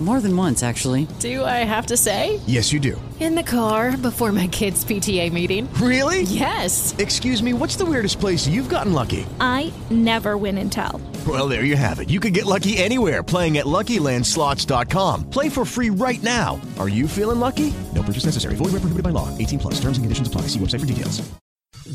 More 0.00 0.20
than 0.20 0.36
once, 0.36 0.62
actually. 0.62 1.08
Do 1.18 1.44
I 1.44 1.64
have 1.64 1.86
to 1.86 1.96
say? 1.96 2.38
Yes, 2.46 2.72
you 2.72 2.78
do. 2.78 3.00
In 3.18 3.34
the 3.34 3.42
car 3.42 3.96
before 3.96 4.30
my 4.30 4.46
kids' 4.46 4.84
PTA 4.84 5.32
meeting. 5.32 5.68
Really? 5.74 6.22
Yes. 6.22 6.94
Excuse 6.98 7.42
me, 7.42 7.52
what's 7.52 7.74
the 7.74 7.84
weirdest 7.84 8.20
place 8.20 8.46
you've 8.46 8.68
gotten 8.68 8.92
lucky? 8.92 9.26
I 9.40 9.72
never 9.90 10.36
win 10.36 10.56
and 10.58 10.70
tell. 10.70 11.00
Well, 11.26 11.48
there 11.48 11.64
you 11.64 11.74
have 11.74 11.98
it. 11.98 12.10
You 12.10 12.20
can 12.20 12.32
get 12.32 12.46
lucky 12.46 12.78
anywhere 12.78 13.24
playing 13.24 13.58
at 13.58 13.66
LuckyLandSlots.com. 13.66 15.30
Play 15.30 15.48
for 15.48 15.64
free 15.64 15.90
right 15.90 16.22
now. 16.22 16.60
Are 16.78 16.88
you 16.88 17.08
feeling 17.08 17.40
lucky? 17.40 17.74
No 17.92 18.04
purchase 18.04 18.24
necessary. 18.26 18.54
Void 18.54 18.66
where 18.66 18.80
prohibited 18.82 19.02
by 19.02 19.10
law. 19.10 19.36
18 19.36 19.58
plus. 19.58 19.74
Terms 19.80 19.98
and 19.98 20.04
conditions 20.04 20.28
apply. 20.28 20.42
See 20.42 20.60
website 20.60 20.80
for 20.80 20.86
details. 20.86 21.28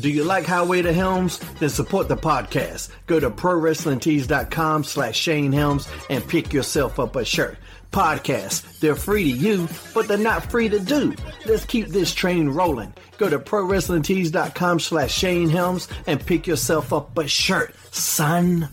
Do 0.00 0.10
you 0.10 0.24
like 0.24 0.44
Highway 0.44 0.82
to 0.82 0.92
Helms? 0.92 1.38
Then 1.60 1.68
support 1.70 2.08
the 2.08 2.16
podcast. 2.16 2.90
Go 3.06 3.20
to 3.20 3.30
ProWrestlingTees.com 3.30 4.82
slash 4.84 5.16
Shane 5.16 5.52
Helms 5.52 5.88
and 6.10 6.26
pick 6.26 6.52
yourself 6.52 6.98
up 6.98 7.14
a 7.16 7.24
shirt. 7.24 7.58
Podcasts, 7.94 8.80
they're 8.80 8.96
free 8.96 9.30
to 9.30 9.38
you, 9.38 9.68
but 9.94 10.08
they're 10.08 10.18
not 10.18 10.50
free 10.50 10.68
to 10.68 10.80
do. 10.80 11.14
Let's 11.46 11.64
keep 11.64 11.86
this 11.86 12.12
train 12.12 12.48
rolling. 12.48 12.92
Go 13.18 13.30
to 13.30 13.38
ProWrestlingTees.com 13.38 14.80
slash 14.80 15.14
Shane 15.14 15.48
Helms 15.48 15.86
and 16.08 16.18
pick 16.26 16.48
yourself 16.48 16.92
up 16.92 17.16
a 17.16 17.28
shirt, 17.28 17.72
son. 17.92 18.68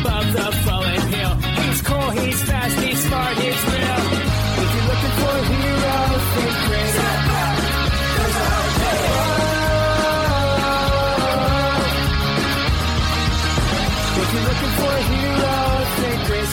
Above 0.00 0.32
the 0.32 0.52
fallen 0.64 1.00
hill. 1.12 1.34
He's 1.34 1.82
cool, 1.82 2.10
he's 2.10 2.42
fast, 2.44 2.78
he's 2.78 3.06
smart, 3.06 3.36
he's 3.38 3.64
real. 3.72 4.00
If 4.62 4.68
you're 4.74 4.88
looking 4.90 5.14
for 5.18 5.32
a 5.38 5.44
hero, 5.52 5.96
think 6.34 6.54
great. 6.66 6.94
If 14.20 14.28
you're 14.34 14.46
looking 14.50 14.72
for 14.78 14.90
a 14.90 15.02
hero, 15.12 15.56
think 15.98 16.20
great. 16.28 16.52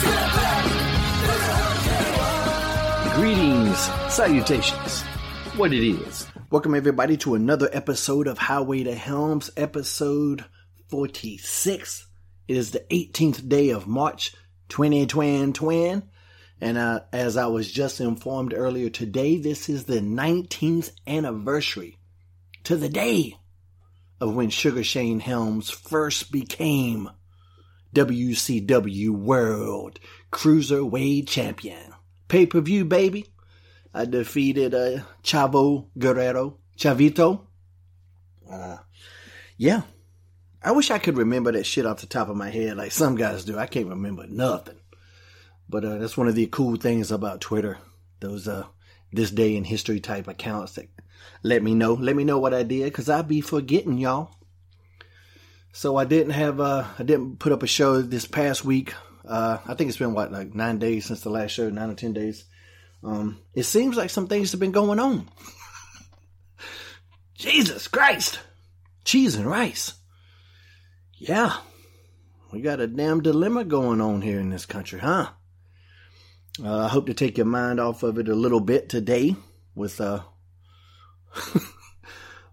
Greetings, 3.16 3.80
salutations, 4.12 5.02
what 5.56 5.72
it 5.72 5.84
is. 5.86 6.26
Welcome 6.50 6.74
everybody 6.74 7.16
to 7.18 7.34
another 7.34 7.68
episode 7.72 8.26
of 8.28 8.38
Highway 8.38 8.84
to 8.84 8.94
Helms, 8.94 9.50
episode 9.56 10.44
46. 10.88 12.06
It 12.48 12.56
is 12.56 12.70
the 12.70 12.80
18th 12.90 13.48
day 13.48 13.70
of 13.70 13.86
March 13.86 14.34
2020. 14.68 16.02
And 16.60 16.78
uh, 16.78 17.00
as 17.12 17.36
I 17.36 17.46
was 17.46 17.70
just 17.70 18.00
informed 18.00 18.54
earlier 18.54 18.88
today, 18.88 19.36
this 19.36 19.68
is 19.68 19.84
the 19.84 20.00
19th 20.00 20.92
anniversary 21.06 21.98
to 22.64 22.76
the 22.76 22.88
day 22.88 23.36
of 24.20 24.34
when 24.34 24.50
Sugar 24.50 24.82
Shane 24.82 25.20
Helms 25.20 25.70
first 25.70 26.32
became 26.32 27.10
WCW 27.94 29.10
World 29.10 30.00
Cruiserweight 30.32 31.28
Champion. 31.28 31.94
Pay 32.28 32.46
per 32.46 32.60
view, 32.60 32.84
baby. 32.84 33.26
I 33.92 34.04
defeated 34.04 34.74
uh, 34.74 35.02
Chavo 35.22 35.88
Guerrero, 35.98 36.58
Chavito. 36.78 37.46
Uh, 38.50 38.78
yeah. 39.56 39.82
I 40.66 40.72
wish 40.72 40.90
I 40.90 40.98
could 40.98 41.16
remember 41.16 41.52
that 41.52 41.64
shit 41.64 41.86
off 41.86 42.00
the 42.00 42.08
top 42.08 42.28
of 42.28 42.36
my 42.36 42.50
head 42.50 42.76
like 42.76 42.90
some 42.90 43.14
guys 43.14 43.44
do. 43.44 43.56
I 43.56 43.66
can't 43.66 43.86
remember 43.86 44.26
nothing. 44.26 44.74
But 45.68 45.84
uh, 45.84 45.98
that's 45.98 46.16
one 46.16 46.26
of 46.26 46.34
the 46.34 46.48
cool 46.48 46.74
things 46.74 47.12
about 47.12 47.40
Twitter. 47.40 47.78
Those 48.18 48.48
uh, 48.48 48.64
this 49.12 49.30
day 49.30 49.54
in 49.54 49.62
history 49.62 50.00
type 50.00 50.26
accounts 50.26 50.72
that 50.72 50.88
let 51.44 51.62
me 51.62 51.72
know. 51.76 51.94
Let 51.94 52.16
me 52.16 52.24
know 52.24 52.40
what 52.40 52.52
I 52.52 52.64
did 52.64 52.82
because 52.82 53.08
I 53.08 53.22
be 53.22 53.40
forgetting, 53.40 53.98
y'all. 53.98 54.34
So 55.70 55.96
I 55.96 56.04
didn't 56.04 56.32
have 56.32 56.58
uh 56.58 56.84
I 56.98 57.04
didn't 57.04 57.38
put 57.38 57.52
up 57.52 57.62
a 57.62 57.68
show 57.68 58.02
this 58.02 58.26
past 58.26 58.64
week. 58.64 58.92
Uh 59.24 59.58
I 59.68 59.74
think 59.74 59.86
it's 59.86 59.98
been 59.98 60.14
what 60.14 60.32
like 60.32 60.52
nine 60.52 60.80
days 60.80 61.06
since 61.06 61.20
the 61.20 61.30
last 61.30 61.52
show, 61.52 61.70
nine 61.70 61.90
or 61.90 61.94
ten 61.94 62.12
days. 62.12 62.44
Um 63.04 63.38
it 63.54 63.66
seems 63.66 63.96
like 63.96 64.10
some 64.10 64.26
things 64.26 64.50
have 64.50 64.60
been 64.60 64.72
going 64.72 64.98
on. 64.98 65.28
Jesus 67.34 67.86
Christ. 67.86 68.40
Cheese 69.04 69.36
and 69.36 69.46
rice. 69.46 69.92
Yeah. 71.18 71.56
We 72.52 72.60
got 72.60 72.80
a 72.80 72.86
damn 72.86 73.22
dilemma 73.22 73.64
going 73.64 74.00
on 74.00 74.22
here 74.22 74.38
in 74.38 74.50
this 74.50 74.66
country, 74.66 75.00
huh? 75.00 75.30
Uh, 76.62 76.84
I 76.84 76.88
hope 76.88 77.06
to 77.06 77.14
take 77.14 77.36
your 77.36 77.46
mind 77.46 77.80
off 77.80 78.02
of 78.02 78.18
it 78.18 78.28
a 78.28 78.34
little 78.34 78.60
bit 78.60 78.88
today 78.88 79.36
with 79.74 80.00
uh 80.00 80.20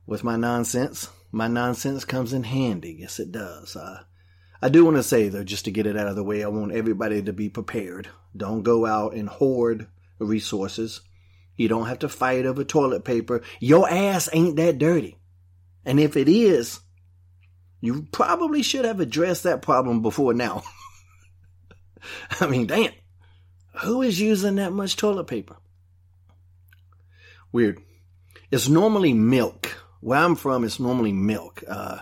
with 0.07 0.23
my 0.23 0.35
nonsense. 0.35 1.09
My 1.31 1.47
nonsense 1.47 2.05
comes 2.05 2.33
in 2.33 2.43
handy. 2.43 2.97
Yes, 2.99 3.19
it 3.19 3.31
does. 3.31 3.75
Uh, 3.75 4.03
I 4.61 4.69
do 4.69 4.85
want 4.85 4.97
to 4.97 5.03
say 5.03 5.29
though, 5.29 5.43
just 5.43 5.65
to 5.65 5.71
get 5.71 5.85
it 5.85 5.97
out 5.97 6.07
of 6.07 6.15
the 6.15 6.23
way, 6.23 6.43
I 6.43 6.47
want 6.47 6.73
everybody 6.73 7.21
to 7.21 7.33
be 7.33 7.49
prepared. 7.49 8.09
Don't 8.35 8.63
go 8.63 8.85
out 8.85 9.13
and 9.13 9.29
hoard 9.29 9.87
resources. 10.19 11.01
You 11.55 11.67
don't 11.67 11.87
have 11.87 11.99
to 11.99 12.09
fight 12.09 12.45
over 12.45 12.63
toilet 12.63 13.05
paper. 13.05 13.41
Your 13.59 13.89
ass 13.89 14.29
ain't 14.33 14.55
that 14.55 14.79
dirty. 14.79 15.17
And 15.85 15.99
if 15.99 16.17
it 16.17 16.29
is, 16.29 16.79
you 17.83 18.07
probably 18.13 18.63
should 18.63 18.85
have 18.85 19.01
addressed 19.01 19.43
that 19.43 19.61
problem 19.61 20.01
before 20.01 20.33
now. 20.33 20.63
I 22.39 22.47
mean, 22.47 22.65
damn. 22.65 22.93
Who 23.81 24.01
is 24.01 24.21
using 24.21 24.55
that 24.55 24.71
much 24.71 24.95
toilet 24.95 25.25
paper? 25.25 25.57
Weird. 27.51 27.81
It's 28.51 28.69
normally 28.69 29.13
milk. 29.13 29.83
Where 29.99 30.17
I'm 30.17 30.35
from, 30.35 30.63
it's 30.63 30.79
normally 30.79 31.11
milk. 31.11 31.61
Uh, 31.67 31.99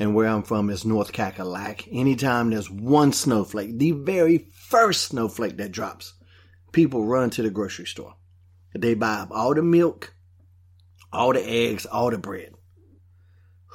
and 0.00 0.16
where 0.16 0.26
I'm 0.26 0.42
from 0.42 0.68
is 0.68 0.84
North 0.84 1.12
Cackalack. 1.12 1.86
Anytime 1.92 2.50
there's 2.50 2.68
one 2.68 3.12
snowflake, 3.12 3.78
the 3.78 3.92
very 3.92 4.48
first 4.50 5.04
snowflake 5.04 5.58
that 5.58 5.70
drops, 5.70 6.14
people 6.72 7.06
run 7.06 7.30
to 7.30 7.42
the 7.42 7.50
grocery 7.50 7.86
store. 7.86 8.16
They 8.76 8.94
buy 8.94 9.18
up 9.18 9.30
all 9.30 9.54
the 9.54 9.62
milk, 9.62 10.12
all 11.12 11.32
the 11.32 11.48
eggs, 11.48 11.86
all 11.86 12.10
the 12.10 12.18
bread. 12.18 12.54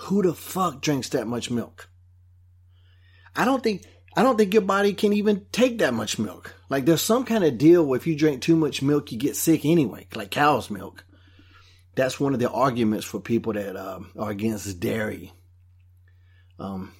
Who 0.03 0.21
the 0.21 0.33
fuck 0.33 0.81
drinks 0.81 1.09
that 1.09 1.27
much 1.27 1.51
milk? 1.51 1.89
I 3.35 3.45
don't 3.45 3.61
think 3.61 3.85
I 4.15 4.23
don't 4.23 4.37
think 4.37 4.53
your 4.53 4.63
body 4.63 4.93
can 4.93 5.13
even 5.13 5.45
take 5.51 5.79
that 5.79 5.93
much 5.93 6.17
milk. 6.17 6.55
Like 6.69 6.85
there's 6.85 7.01
some 7.01 7.25
kind 7.25 7.43
of 7.43 7.57
deal 7.57 7.85
where 7.85 7.97
if 7.97 8.07
you 8.07 8.15
drink 8.15 8.41
too 8.41 8.55
much 8.55 8.81
milk, 8.81 9.11
you 9.11 9.17
get 9.17 9.35
sick 9.35 9.65
anyway, 9.65 10.07
like 10.15 10.31
cow's 10.31 10.69
milk. 10.69 11.03
That's 11.95 12.19
one 12.19 12.33
of 12.33 12.39
the 12.39 12.49
arguments 12.49 13.05
for 13.05 13.19
people 13.19 13.53
that 13.53 13.75
um, 13.75 14.11
are 14.17 14.29
against 14.29 14.79
dairy. 14.79 15.33
Um, 16.57 16.93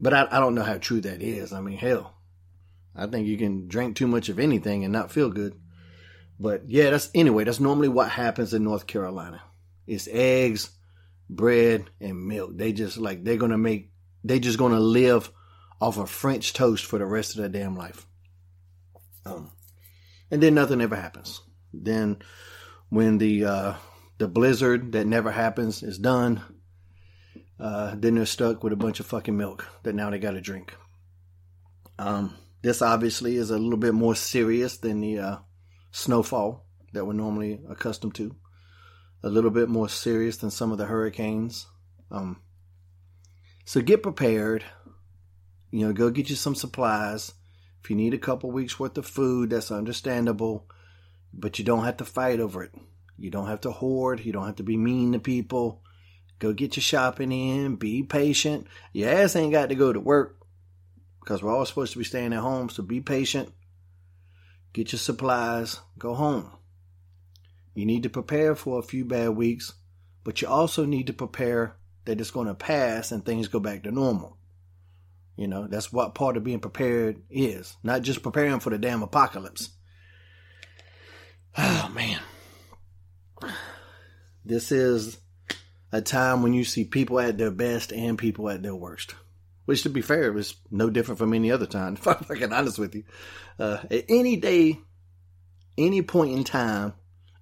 but 0.00 0.14
I, 0.14 0.28
I 0.30 0.38
don't 0.38 0.54
know 0.54 0.62
how 0.62 0.78
true 0.78 1.00
that 1.00 1.22
is. 1.22 1.52
I 1.52 1.60
mean, 1.60 1.76
hell, 1.76 2.14
I 2.94 3.06
think 3.06 3.26
you 3.26 3.36
can 3.36 3.66
drink 3.66 3.96
too 3.96 4.06
much 4.06 4.28
of 4.28 4.38
anything 4.38 4.84
and 4.84 4.92
not 4.92 5.10
feel 5.10 5.30
good. 5.30 5.54
But 6.38 6.68
yeah, 6.68 6.90
that's 6.90 7.10
anyway. 7.14 7.44
That's 7.44 7.58
normally 7.58 7.88
what 7.88 8.10
happens 8.10 8.54
in 8.54 8.62
North 8.62 8.86
Carolina. 8.86 9.42
It's 9.88 10.08
eggs, 10.10 10.70
bread, 11.28 11.90
and 12.00 12.26
milk. 12.26 12.52
They 12.56 12.72
just 12.72 12.98
like 12.98 13.24
they're 13.24 13.36
gonna 13.36 13.58
make. 13.58 13.90
They 14.24 14.40
just 14.40 14.58
gonna 14.58 14.80
live 14.80 15.30
off 15.80 15.98
of 15.98 16.10
French 16.10 16.52
toast 16.52 16.84
for 16.84 16.98
the 16.98 17.06
rest 17.06 17.32
of 17.32 17.40
their 17.40 17.48
damn 17.48 17.76
life. 17.76 18.06
Um, 19.24 19.52
and 20.30 20.42
then 20.42 20.54
nothing 20.54 20.80
ever 20.80 20.96
happens. 20.96 21.40
Then 21.72 22.18
when 22.88 23.18
the 23.18 23.44
uh, 23.44 23.74
the 24.18 24.28
blizzard 24.28 24.92
that 24.92 25.06
never 25.06 25.30
happens 25.30 25.82
is 25.82 25.98
done, 25.98 26.42
uh, 27.60 27.94
then 27.96 28.16
they're 28.16 28.26
stuck 28.26 28.64
with 28.64 28.72
a 28.72 28.76
bunch 28.76 29.00
of 29.00 29.06
fucking 29.06 29.36
milk 29.36 29.66
that 29.82 29.94
now 29.94 30.10
they 30.10 30.18
got 30.18 30.32
to 30.32 30.40
drink. 30.40 30.74
Um, 31.98 32.36
this 32.62 32.82
obviously 32.82 33.36
is 33.36 33.50
a 33.50 33.58
little 33.58 33.78
bit 33.78 33.94
more 33.94 34.14
serious 34.14 34.78
than 34.78 35.00
the 35.00 35.18
uh, 35.18 35.36
snowfall 35.90 36.66
that 36.92 37.04
we're 37.04 37.12
normally 37.12 37.60
accustomed 37.68 38.14
to. 38.16 38.34
A 39.22 39.28
little 39.28 39.50
bit 39.50 39.68
more 39.68 39.88
serious 39.88 40.36
than 40.36 40.50
some 40.50 40.72
of 40.72 40.78
the 40.78 40.86
hurricanes. 40.86 41.66
Um, 42.10 42.40
so 43.64 43.80
get 43.80 44.02
prepared. 44.02 44.64
You 45.70 45.86
know, 45.86 45.92
go 45.92 46.10
get 46.10 46.30
you 46.30 46.36
some 46.36 46.54
supplies. 46.54 47.32
If 47.82 47.90
you 47.90 47.96
need 47.96 48.14
a 48.14 48.18
couple 48.18 48.50
weeks 48.50 48.78
worth 48.78 48.96
of 48.98 49.06
food, 49.06 49.50
that's 49.50 49.70
understandable. 49.70 50.68
But 51.32 51.58
you 51.58 51.64
don't 51.64 51.84
have 51.84 51.98
to 51.98 52.04
fight 52.04 52.40
over 52.40 52.62
it. 52.62 52.72
You 53.18 53.30
don't 53.30 53.48
have 53.48 53.60
to 53.62 53.70
hoard. 53.70 54.24
You 54.24 54.32
don't 54.32 54.46
have 54.46 54.56
to 54.56 54.62
be 54.62 54.76
mean 54.76 55.12
to 55.12 55.18
people. 55.18 55.82
Go 56.38 56.52
get 56.52 56.76
your 56.76 56.82
shopping 56.82 57.32
in. 57.32 57.76
Be 57.76 58.02
patient. 58.04 58.66
Your 58.92 59.10
ass 59.10 59.34
ain't 59.36 59.52
got 59.52 59.70
to 59.70 59.74
go 59.74 59.92
to 59.92 60.00
work. 60.00 60.36
because 61.28 61.42
we're 61.42 61.54
all 61.54 61.66
supposed 61.66 61.92
to 61.92 61.98
be 61.98 62.04
staying 62.04 62.32
at 62.32 62.38
home. 62.38 62.70
So 62.70 62.82
be 62.82 63.02
patient, 63.02 63.52
get 64.72 64.92
your 64.92 64.98
supplies, 64.98 65.80
go 65.98 66.14
home. 66.14 66.50
You 67.78 67.86
need 67.86 68.02
to 68.02 68.10
prepare 68.10 68.56
for 68.56 68.80
a 68.80 68.82
few 68.82 69.04
bad 69.04 69.28
weeks, 69.28 69.72
but 70.24 70.42
you 70.42 70.48
also 70.48 70.84
need 70.84 71.06
to 71.06 71.12
prepare 71.12 71.76
that 72.06 72.20
it's 72.20 72.32
going 72.32 72.48
to 72.48 72.54
pass 72.54 73.12
and 73.12 73.24
things 73.24 73.46
go 73.46 73.60
back 73.60 73.84
to 73.84 73.92
normal. 73.92 74.36
You 75.36 75.46
know, 75.46 75.68
that's 75.68 75.92
what 75.92 76.16
part 76.16 76.36
of 76.36 76.42
being 76.42 76.58
prepared 76.58 77.22
is, 77.30 77.76
not 77.84 78.02
just 78.02 78.24
preparing 78.24 78.58
for 78.58 78.70
the 78.70 78.78
damn 78.78 79.04
apocalypse. 79.04 79.70
Oh, 81.56 81.88
man. 81.94 82.18
This 84.44 84.72
is 84.72 85.16
a 85.92 86.02
time 86.02 86.42
when 86.42 86.54
you 86.54 86.64
see 86.64 86.84
people 86.84 87.20
at 87.20 87.38
their 87.38 87.52
best 87.52 87.92
and 87.92 88.18
people 88.18 88.50
at 88.50 88.60
their 88.60 88.74
worst. 88.74 89.14
Which, 89.66 89.84
to 89.84 89.88
be 89.88 90.02
fair, 90.02 90.36
is 90.36 90.56
no 90.72 90.90
different 90.90 91.20
from 91.20 91.32
any 91.32 91.52
other 91.52 91.66
time, 91.66 91.92
if 91.94 92.08
I'm 92.08 92.24
fucking 92.24 92.52
honest 92.52 92.80
with 92.80 92.96
you. 92.96 93.04
Uh, 93.56 93.78
at 93.88 94.06
any 94.08 94.34
day, 94.34 94.80
any 95.76 96.02
point 96.02 96.32
in 96.32 96.42
time 96.42 96.94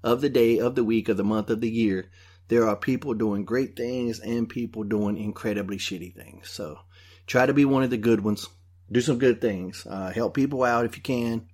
of 0.06 0.20
the 0.20 0.28
day, 0.28 0.60
of 0.60 0.76
the 0.76 0.84
week, 0.84 1.08
of 1.08 1.16
the 1.16 1.24
month, 1.24 1.50
of 1.50 1.60
the 1.60 1.68
year, 1.68 2.08
there 2.46 2.68
are 2.68 2.76
people 2.76 3.12
doing 3.12 3.44
great 3.44 3.76
things 3.76 4.20
and 4.20 4.48
people 4.48 4.84
doing 4.84 5.18
incredibly 5.18 5.78
shitty 5.78 6.14
things. 6.14 6.48
So 6.48 6.78
try 7.26 7.44
to 7.44 7.52
be 7.52 7.64
one 7.64 7.82
of 7.82 7.90
the 7.90 7.96
good 7.96 8.22
ones. 8.22 8.48
Do 8.90 9.00
some 9.00 9.18
good 9.18 9.40
things. 9.40 9.84
Uh, 9.84 10.12
help 10.12 10.34
people 10.34 10.62
out 10.62 10.84
if 10.84 10.96
you 10.96 11.02
can. 11.02 11.48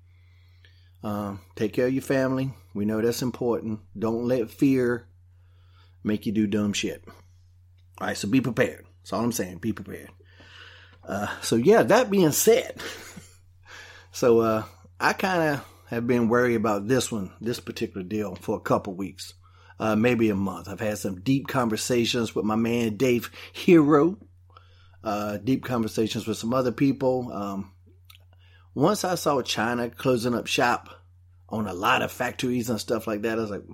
Um, 1.02 1.40
take 1.56 1.72
care 1.72 1.86
of 1.86 1.94
your 1.94 2.02
family. 2.02 2.52
We 2.74 2.84
know 2.84 3.00
that's 3.00 3.22
important. 3.22 3.80
Don't 3.98 4.28
let 4.28 4.50
fear 4.50 5.08
make 6.04 6.26
you 6.26 6.32
do 6.32 6.46
dumb 6.46 6.74
shit. 6.74 7.02
All 7.98 8.06
right, 8.06 8.16
so 8.16 8.28
be 8.28 8.42
prepared. 8.42 8.84
That's 9.00 9.14
all 9.14 9.24
I'm 9.24 9.32
saying. 9.32 9.58
Be 9.58 9.72
prepared. 9.72 10.10
Uh, 11.02 11.28
so 11.40 11.56
yeah, 11.56 11.82
that 11.84 12.10
being 12.10 12.32
said, 12.32 12.80
so 14.12 14.40
uh, 14.40 14.64
I 15.00 15.14
kind 15.14 15.54
of 15.54 15.71
have 15.92 16.06
been 16.06 16.28
worried 16.28 16.56
about 16.56 16.88
this 16.88 17.12
one, 17.12 17.32
this 17.40 17.60
particular 17.60 18.02
deal, 18.02 18.34
for 18.34 18.56
a 18.56 18.60
couple 18.60 18.94
weeks, 18.94 19.34
uh, 19.78 19.94
maybe 19.94 20.30
a 20.30 20.34
month. 20.34 20.68
I've 20.68 20.80
had 20.80 20.96
some 20.96 21.20
deep 21.20 21.48
conversations 21.48 22.34
with 22.34 22.46
my 22.46 22.56
man 22.56 22.96
Dave 22.96 23.30
Hero, 23.52 24.16
uh, 25.04 25.36
deep 25.36 25.64
conversations 25.64 26.26
with 26.26 26.38
some 26.38 26.54
other 26.54 26.72
people. 26.72 27.30
Um, 27.30 27.72
once 28.74 29.04
I 29.04 29.16
saw 29.16 29.42
China 29.42 29.90
closing 29.90 30.34
up 30.34 30.46
shop 30.46 30.88
on 31.50 31.66
a 31.66 31.74
lot 31.74 32.00
of 32.00 32.10
factories 32.10 32.70
and 32.70 32.80
stuff 32.80 33.06
like 33.06 33.22
that, 33.22 33.38
I 33.38 33.42
was 33.42 33.50
like, 33.50 33.64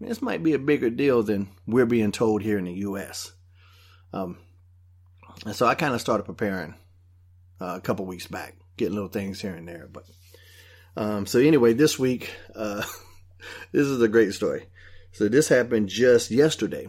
this 0.00 0.20
might 0.20 0.42
be 0.42 0.52
a 0.52 0.58
bigger 0.58 0.90
deal 0.90 1.22
than 1.22 1.48
we're 1.66 1.86
being 1.86 2.12
told 2.12 2.42
here 2.42 2.58
in 2.58 2.66
the 2.66 2.74
U.S. 2.74 3.32
Um, 4.12 4.36
and 5.46 5.56
so 5.56 5.66
I 5.66 5.74
kind 5.74 5.94
of 5.94 6.00
started 6.02 6.24
preparing 6.24 6.74
uh, 7.58 7.76
a 7.76 7.80
couple 7.80 8.04
weeks 8.04 8.26
back, 8.26 8.54
getting 8.76 8.94
little 8.94 9.08
things 9.08 9.40
here 9.40 9.54
and 9.54 9.66
there. 9.66 9.88
But 9.90 10.04
um, 10.98 11.26
so 11.26 11.38
anyway, 11.38 11.74
this 11.74 11.96
week, 11.96 12.34
uh, 12.56 12.82
this 13.72 13.86
is 13.86 14.02
a 14.02 14.08
great 14.08 14.34
story. 14.34 14.66
So 15.12 15.28
this 15.28 15.48
happened 15.48 15.88
just 15.88 16.32
yesterday. 16.32 16.88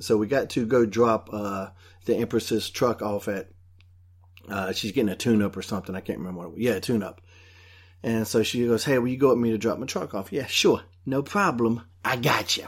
So 0.00 0.16
we 0.16 0.26
got 0.26 0.48
to 0.50 0.64
go 0.64 0.86
drop 0.86 1.28
uh, 1.30 1.68
the 2.06 2.16
Empress's 2.16 2.70
truck 2.70 3.02
off 3.02 3.28
at. 3.28 3.50
Uh, 4.48 4.72
she's 4.72 4.92
getting 4.92 5.10
a 5.10 5.16
tune 5.16 5.42
up 5.42 5.54
or 5.54 5.60
something. 5.60 5.94
I 5.94 6.00
can't 6.00 6.18
remember 6.18 6.48
what. 6.48 6.58
Yeah, 6.58 6.72
a 6.72 6.80
tune 6.80 7.02
up. 7.02 7.20
And 8.02 8.26
so 8.26 8.42
she 8.42 8.66
goes, 8.66 8.84
"Hey, 8.84 8.98
will 8.98 9.08
you 9.08 9.18
go 9.18 9.30
with 9.30 9.38
me 9.38 9.50
to 9.50 9.58
drop 9.58 9.78
my 9.78 9.86
truck 9.86 10.14
off?" 10.14 10.32
Yeah, 10.32 10.46
sure, 10.46 10.80
no 11.04 11.22
problem. 11.22 11.82
I 12.02 12.16
got 12.16 12.56
you. 12.56 12.66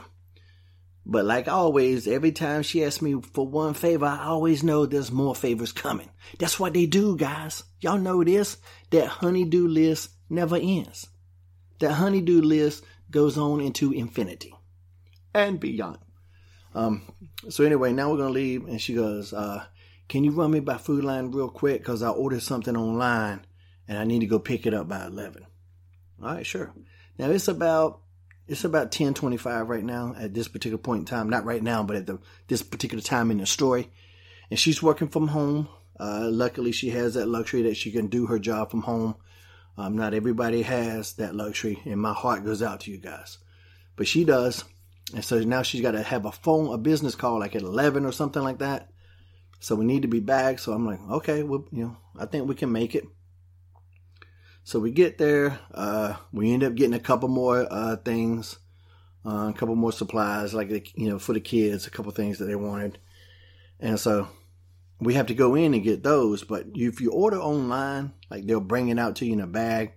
But 1.03 1.25
like 1.25 1.47
always, 1.47 2.07
every 2.07 2.31
time 2.31 2.61
she 2.61 2.83
asks 2.83 3.01
me 3.01 3.19
for 3.33 3.47
one 3.47 3.73
favor, 3.73 4.05
I 4.05 4.25
always 4.25 4.63
know 4.63 4.85
there's 4.85 5.11
more 5.11 5.33
favors 5.33 5.71
coming. 5.71 6.09
That's 6.37 6.59
what 6.59 6.75
they 6.75 6.85
do, 6.85 7.17
guys. 7.17 7.63
Y'all 7.81 7.97
know 7.97 8.23
this. 8.23 8.57
That 8.91 9.07
honeydew 9.07 9.67
list 9.67 10.09
never 10.29 10.57
ends. 10.57 11.07
That 11.79 11.93
honeydew 11.93 12.41
list 12.41 12.83
goes 13.09 13.37
on 13.37 13.61
into 13.61 13.91
infinity 13.91 14.53
and 15.33 15.59
beyond. 15.59 15.99
Um, 16.75 17.01
so 17.49 17.63
anyway, 17.63 17.93
now 17.93 18.11
we're 18.11 18.17
gonna 18.17 18.29
leave, 18.29 18.67
and 18.67 18.79
she 18.79 18.93
goes, 18.93 19.33
uh, 19.33 19.65
"Can 20.07 20.23
you 20.23 20.31
run 20.31 20.51
me 20.51 20.59
by 20.59 20.77
Food 20.77 21.03
Lion 21.03 21.31
real 21.31 21.49
quick? 21.49 21.83
Cause 21.83 22.03
I 22.03 22.09
ordered 22.09 22.43
something 22.43 22.75
online, 22.75 23.45
and 23.87 23.97
I 23.97 24.03
need 24.03 24.19
to 24.19 24.27
go 24.27 24.39
pick 24.39 24.65
it 24.65 24.73
up 24.73 24.87
by 24.87 25.05
11." 25.05 25.45
All 26.21 26.33
right, 26.33 26.45
sure. 26.45 26.73
Now 27.17 27.29
it's 27.31 27.47
about 27.47 28.01
it's 28.47 28.63
about 28.63 28.85
1025 28.85 29.69
right 29.69 29.83
now 29.83 30.15
at 30.17 30.33
this 30.33 30.47
particular 30.47 30.79
point 30.79 31.01
in 31.01 31.05
time. 31.05 31.29
Not 31.29 31.45
right 31.45 31.61
now, 31.61 31.83
but 31.83 31.95
at 31.95 32.07
the 32.07 32.19
this 32.47 32.63
particular 32.63 33.01
time 33.01 33.31
in 33.31 33.37
the 33.37 33.45
story. 33.45 33.89
And 34.49 34.59
she's 34.59 34.81
working 34.81 35.07
from 35.07 35.27
home. 35.27 35.69
Uh, 35.99 36.27
luckily, 36.31 36.71
she 36.71 36.89
has 36.89 37.13
that 37.13 37.27
luxury 37.27 37.63
that 37.63 37.77
she 37.77 37.91
can 37.91 38.07
do 38.07 38.25
her 38.25 38.39
job 38.39 38.71
from 38.71 38.81
home. 38.81 39.15
Um, 39.79 39.95
not 39.95 40.13
everybody 40.13 40.61
has 40.63 41.13
that 41.13 41.33
luxury, 41.33 41.81
and 41.85 42.01
my 42.01 42.11
heart 42.11 42.43
goes 42.43 42.61
out 42.61 42.81
to 42.81 42.91
you 42.91 42.97
guys. 42.97 43.37
But 43.95 44.07
she 44.07 44.25
does. 44.25 44.65
And 45.15 45.23
so 45.23 45.39
now 45.39 45.61
she's 45.61 45.79
got 45.79 45.91
to 45.91 46.03
have 46.03 46.25
a 46.25 46.33
phone, 46.33 46.73
a 46.73 46.77
business 46.77 47.15
call 47.15 47.39
like 47.39 47.55
at 47.55 47.61
11 47.61 48.05
or 48.05 48.11
something 48.11 48.43
like 48.43 48.59
that. 48.59 48.89
So 49.61 49.75
we 49.75 49.85
need 49.85 50.01
to 50.01 50.09
be 50.09 50.19
back. 50.19 50.59
So 50.59 50.73
I'm 50.73 50.85
like, 50.85 50.99
okay, 51.09 51.43
well, 51.43 51.65
you 51.71 51.83
know, 51.85 51.97
I 52.17 52.25
think 52.25 52.49
we 52.49 52.55
can 52.55 52.73
make 52.73 52.93
it. 52.93 53.05
So 54.65 54.81
we 54.81 54.91
get 54.91 55.17
there. 55.17 55.57
Uh, 55.73 56.15
we 56.33 56.51
end 56.51 56.65
up 56.65 56.75
getting 56.75 56.93
a 56.93 56.99
couple 56.99 57.29
more 57.29 57.65
uh, 57.71 57.95
things, 57.95 58.59
uh, 59.25 59.47
a 59.49 59.53
couple 59.53 59.77
more 59.77 59.93
supplies, 59.93 60.53
like 60.53 60.69
you 60.97 61.07
know, 61.07 61.19
for 61.19 61.31
the 61.31 61.39
kids, 61.39 61.87
a 61.87 61.89
couple 61.89 62.11
things 62.11 62.39
that 62.39 62.45
they 62.45 62.55
wanted, 62.55 62.99
and 63.79 63.97
so 63.97 64.27
we 64.99 65.13
have 65.13 65.27
to 65.27 65.33
go 65.33 65.55
in 65.55 65.73
and 65.73 65.83
get 65.83 66.03
those. 66.03 66.43
But 66.43 66.65
if 66.73 67.01
you 67.01 67.11
order 67.11 67.39
online, 67.39 68.13
like 68.29 68.45
they'll 68.45 68.59
bring 68.59 68.89
it 68.89 68.99
out 68.99 69.17
to 69.17 69.25
you 69.25 69.33
in 69.33 69.41
a 69.41 69.47
bag. 69.47 69.93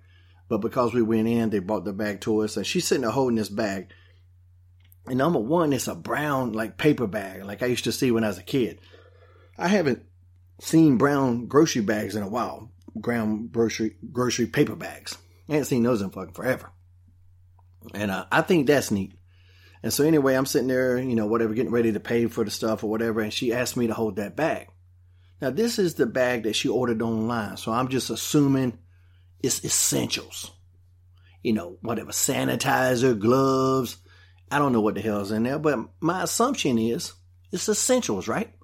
But 0.48 0.58
because 0.58 0.92
we 0.92 1.02
went 1.02 1.28
in, 1.28 1.50
they 1.50 1.60
brought 1.60 1.84
the 1.84 1.92
bag 1.92 2.20
to 2.22 2.42
us, 2.42 2.56
and 2.56 2.66
she's 2.66 2.86
sitting 2.86 3.02
there 3.02 3.10
holding 3.10 3.36
this 3.36 3.48
bag. 3.48 3.92
And 5.06 5.18
number 5.18 5.40
one, 5.40 5.72
it's 5.72 5.88
a 5.88 5.94
brown 5.94 6.52
like 6.52 6.76
paper 6.76 7.06
bag, 7.06 7.44
like 7.44 7.62
I 7.62 7.66
used 7.66 7.84
to 7.84 7.92
see 7.92 8.10
when 8.10 8.24
I 8.24 8.28
was 8.28 8.38
a 8.38 8.42
kid. 8.42 8.80
I 9.58 9.68
haven't 9.68 10.02
seen 10.60 10.98
brown 10.98 11.46
grocery 11.46 11.82
bags 11.82 12.14
in 12.14 12.22
a 12.22 12.28
while 12.28 12.70
gram 13.00 13.48
grocery 13.48 13.96
grocery 14.12 14.46
paper 14.46 14.76
bags. 14.76 15.16
I 15.48 15.56
ain't 15.56 15.66
seen 15.66 15.82
those 15.82 16.02
in 16.02 16.10
fucking 16.10 16.34
forever. 16.34 16.70
And 17.94 18.10
uh, 18.10 18.26
I 18.30 18.42
think 18.42 18.66
that's 18.66 18.90
neat. 18.90 19.14
And 19.82 19.92
so 19.92 20.04
anyway, 20.04 20.34
I'm 20.34 20.46
sitting 20.46 20.68
there, 20.68 20.98
you 20.98 21.16
know, 21.16 21.26
whatever, 21.26 21.54
getting 21.54 21.72
ready 21.72 21.92
to 21.92 22.00
pay 22.00 22.26
for 22.26 22.44
the 22.44 22.50
stuff 22.50 22.84
or 22.84 22.90
whatever, 22.90 23.20
and 23.20 23.32
she 23.32 23.52
asked 23.52 23.76
me 23.76 23.88
to 23.88 23.94
hold 23.94 24.16
that 24.16 24.36
bag. 24.36 24.68
Now 25.42 25.50
this 25.50 25.78
is 25.80 25.94
the 25.94 26.06
bag 26.06 26.44
that 26.44 26.54
she 26.54 26.68
ordered 26.68 27.02
online, 27.02 27.56
so 27.56 27.72
I'm 27.72 27.88
just 27.88 28.10
assuming 28.10 28.78
it's 29.42 29.64
essentials. 29.64 30.52
You 31.42 31.52
know, 31.52 31.78
whatever, 31.82 32.12
sanitizer, 32.12 33.18
gloves. 33.18 33.96
I 34.52 34.60
don't 34.60 34.72
know 34.72 34.80
what 34.80 34.94
the 34.94 35.00
hell's 35.00 35.32
in 35.32 35.42
there, 35.42 35.58
but 35.58 35.80
my 36.00 36.22
assumption 36.22 36.78
is 36.78 37.14
it's 37.50 37.68
essentials, 37.68 38.28
right? 38.28 38.54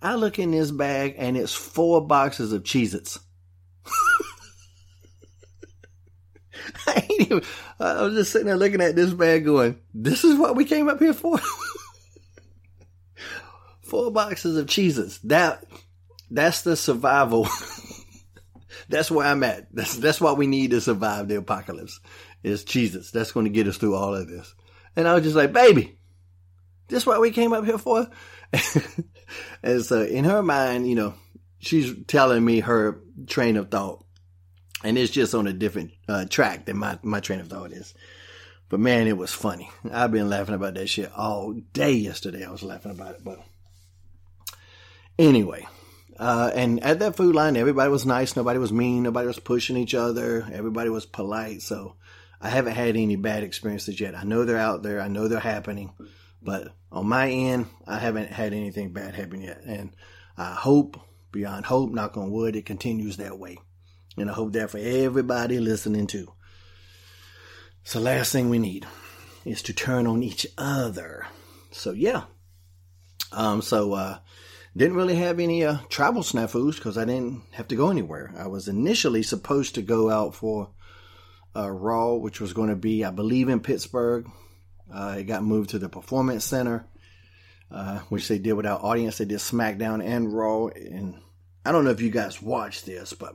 I 0.00 0.14
look 0.14 0.38
in 0.38 0.50
this 0.50 0.70
bag 0.70 1.16
and 1.18 1.36
it's 1.36 1.52
four 1.52 2.06
boxes 2.06 2.54
of 2.54 2.62
Cheez 2.62 2.94
Its. 2.94 3.18
I, 6.86 7.42
I 7.80 8.02
was 8.02 8.14
just 8.14 8.32
sitting 8.32 8.46
there 8.46 8.56
looking 8.56 8.80
at 8.80 8.96
this 8.96 9.12
bag 9.12 9.44
going, 9.44 9.78
this 9.92 10.24
is 10.24 10.38
what 10.38 10.56
we 10.56 10.64
came 10.64 10.88
up 10.88 11.00
here 11.00 11.12
for? 11.12 11.38
four 13.86 14.10
boxes 14.10 14.56
of 14.56 14.66
Cheez 14.66 14.98
Its. 14.98 15.18
That, 15.18 15.64
that's 16.30 16.62
the 16.62 16.76
survival. 16.76 17.48
that's 18.88 19.10
where 19.10 19.26
I'm 19.26 19.42
at. 19.42 19.68
That's, 19.74 19.96
that's 19.96 20.20
what 20.20 20.36
we 20.36 20.46
need 20.46 20.70
to 20.72 20.80
survive 20.80 21.28
the 21.28 21.36
apocalypse 21.36 22.00
is 22.42 22.64
Cheez 22.64 22.94
Its. 22.94 23.10
That's 23.10 23.32
going 23.32 23.46
to 23.46 23.50
get 23.50 23.68
us 23.68 23.78
through 23.78 23.94
all 23.94 24.14
of 24.14 24.28
this. 24.28 24.54
And 24.94 25.06
I 25.06 25.14
was 25.14 25.24
just 25.24 25.36
like, 25.36 25.52
baby, 25.52 25.98
this 26.88 27.06
what 27.06 27.20
we 27.20 27.30
came 27.30 27.52
up 27.52 27.64
here 27.64 27.78
for? 27.78 28.08
and 29.62 29.84
so 29.84 30.02
in 30.02 30.24
her 30.24 30.42
mind, 30.42 30.88
you 30.88 30.94
know, 30.94 31.14
she's 31.58 31.92
telling 32.06 32.44
me 32.44 32.60
her 32.60 33.00
train 33.26 33.56
of 33.56 33.70
thought. 33.70 34.04
And 34.84 34.96
it's 34.96 35.12
just 35.12 35.34
on 35.34 35.46
a 35.46 35.52
different 35.52 35.92
uh, 36.08 36.26
track 36.26 36.66
than 36.66 36.76
my, 36.76 36.98
my 37.02 37.20
train 37.20 37.40
of 37.40 37.48
thought 37.48 37.72
is. 37.72 37.94
But 38.68 38.80
man, 38.80 39.06
it 39.06 39.16
was 39.16 39.32
funny. 39.32 39.70
I've 39.90 40.12
been 40.12 40.28
laughing 40.28 40.54
about 40.54 40.74
that 40.74 40.88
shit 40.88 41.10
all 41.16 41.54
day 41.72 41.92
yesterday. 41.92 42.44
I 42.44 42.50
was 42.50 42.62
laughing 42.62 42.92
about 42.92 43.14
it. 43.14 43.24
But 43.24 43.40
anyway, 45.18 45.66
uh, 46.18 46.50
and 46.54 46.82
at 46.82 46.98
that 47.00 47.16
Food 47.16 47.34
Lion, 47.34 47.56
everybody 47.56 47.90
was 47.90 48.06
nice. 48.06 48.36
Nobody 48.36 48.58
was 48.58 48.72
mean. 48.72 49.02
Nobody 49.02 49.26
was 49.26 49.38
pushing 49.38 49.76
each 49.76 49.94
other. 49.94 50.46
Everybody 50.52 50.88
was 50.88 51.04
polite. 51.04 51.62
So 51.62 51.96
I 52.40 52.48
haven't 52.48 52.74
had 52.74 52.96
any 52.96 53.16
bad 53.16 53.42
experiences 53.42 54.00
yet. 54.00 54.14
I 54.14 54.24
know 54.24 54.44
they're 54.44 54.56
out 54.56 54.82
there. 54.82 55.00
I 55.00 55.08
know 55.08 55.28
they're 55.28 55.40
happening. 55.40 55.92
But 56.42 56.68
on 56.90 57.06
my 57.06 57.28
end, 57.28 57.66
I 57.86 57.98
haven't 57.98 58.30
had 58.30 58.52
anything 58.52 58.92
bad 58.92 59.14
happen 59.14 59.42
yet. 59.42 59.62
And 59.66 59.94
I 60.38 60.54
hope, 60.54 60.98
beyond 61.32 61.66
hope, 61.66 61.90
knock 61.90 62.16
on 62.16 62.30
wood, 62.30 62.56
it 62.56 62.66
continues 62.66 63.18
that 63.18 63.38
way. 63.38 63.58
And 64.16 64.30
I 64.30 64.32
hope 64.32 64.52
that 64.52 64.70
for 64.70 64.78
everybody 64.78 65.58
listening 65.58 66.06
too. 66.06 66.32
So 67.84 68.00
last 68.00 68.32
thing 68.32 68.48
we 68.48 68.58
need 68.58 68.86
is 69.44 69.62
to 69.62 69.72
turn 69.72 70.06
on 70.06 70.22
each 70.22 70.46
other. 70.56 71.26
So 71.72 71.92
yeah. 71.92 72.24
Um, 73.32 73.60
so, 73.60 73.92
uh, 73.92 74.18
Didn't 74.76 74.96
really 74.96 75.14
have 75.14 75.40
any 75.40 75.64
uh, 75.64 75.78
travel 75.88 76.22
snafus 76.22 76.76
because 76.76 76.98
I 76.98 77.06
didn't 77.06 77.42
have 77.52 77.68
to 77.68 77.76
go 77.76 77.90
anywhere. 77.90 78.34
I 78.36 78.46
was 78.48 78.68
initially 78.68 79.22
supposed 79.22 79.74
to 79.76 79.82
go 79.82 80.10
out 80.10 80.34
for 80.34 80.68
uh, 81.56 81.70
Raw, 81.70 82.14
which 82.14 82.40
was 82.40 82.52
going 82.52 82.68
to 82.68 82.76
be, 82.76 83.02
I 83.02 83.10
believe, 83.10 83.48
in 83.48 83.60
Pittsburgh. 83.60 84.26
Uh, 84.92 85.16
it 85.18 85.24
got 85.24 85.42
moved 85.42 85.70
to 85.70 85.78
the 85.78 85.88
Performance 85.88 86.44
Center, 86.44 86.86
uh, 87.70 88.00
which 88.10 88.28
they 88.28 88.38
did 88.38 88.52
without 88.52 88.82
audience. 88.84 89.16
They 89.16 89.24
did 89.24 89.38
SmackDown 89.38 90.04
and 90.04 90.30
Raw. 90.30 90.66
And 90.66 91.22
I 91.64 91.72
don't 91.72 91.84
know 91.84 91.90
if 91.90 92.02
you 92.02 92.10
guys 92.10 92.42
watched 92.42 92.84
this, 92.84 93.14
but 93.14 93.32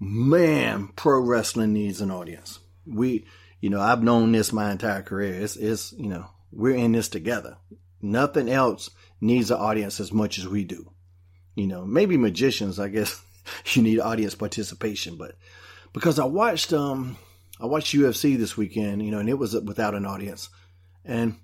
man, 0.00 0.88
pro 0.96 1.20
wrestling 1.20 1.72
needs 1.72 2.00
an 2.00 2.10
audience. 2.10 2.58
We, 2.84 3.24
you 3.60 3.70
know, 3.70 3.80
I've 3.80 4.02
known 4.02 4.32
this 4.32 4.52
my 4.52 4.72
entire 4.72 5.02
career. 5.02 5.34
It's, 5.34 5.54
it's, 5.54 5.92
you 5.92 6.08
know, 6.08 6.26
we're 6.50 6.74
in 6.74 6.90
this 6.90 7.08
together. 7.08 7.56
Nothing 8.02 8.48
else 8.48 8.90
needs 9.24 9.50
an 9.50 9.58
audience 9.58 9.98
as 10.00 10.12
much 10.12 10.38
as 10.38 10.46
we 10.46 10.64
do. 10.64 10.90
You 11.54 11.66
know, 11.66 11.84
maybe 11.84 12.16
magicians, 12.16 12.78
I 12.78 12.88
guess 12.88 13.20
you 13.72 13.82
need 13.82 14.00
audience 14.00 14.34
participation, 14.34 15.16
but 15.16 15.36
because 15.92 16.18
I 16.18 16.24
watched, 16.24 16.72
um, 16.72 17.16
I 17.60 17.66
watched 17.66 17.94
UFC 17.94 18.36
this 18.36 18.56
weekend, 18.56 19.04
you 19.04 19.10
know, 19.10 19.18
and 19.18 19.28
it 19.28 19.38
was 19.38 19.54
without 19.54 19.94
an 19.94 20.06
audience. 20.06 20.48
And 21.04 21.36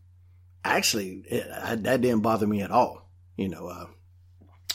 actually, 0.64 1.22
it, 1.28 1.46
I, 1.50 1.76
that 1.76 2.00
didn't 2.00 2.22
bother 2.22 2.46
me 2.46 2.62
at 2.62 2.70
all. 2.70 3.08
You 3.36 3.48
know, 3.48 3.68
uh, 3.68 3.86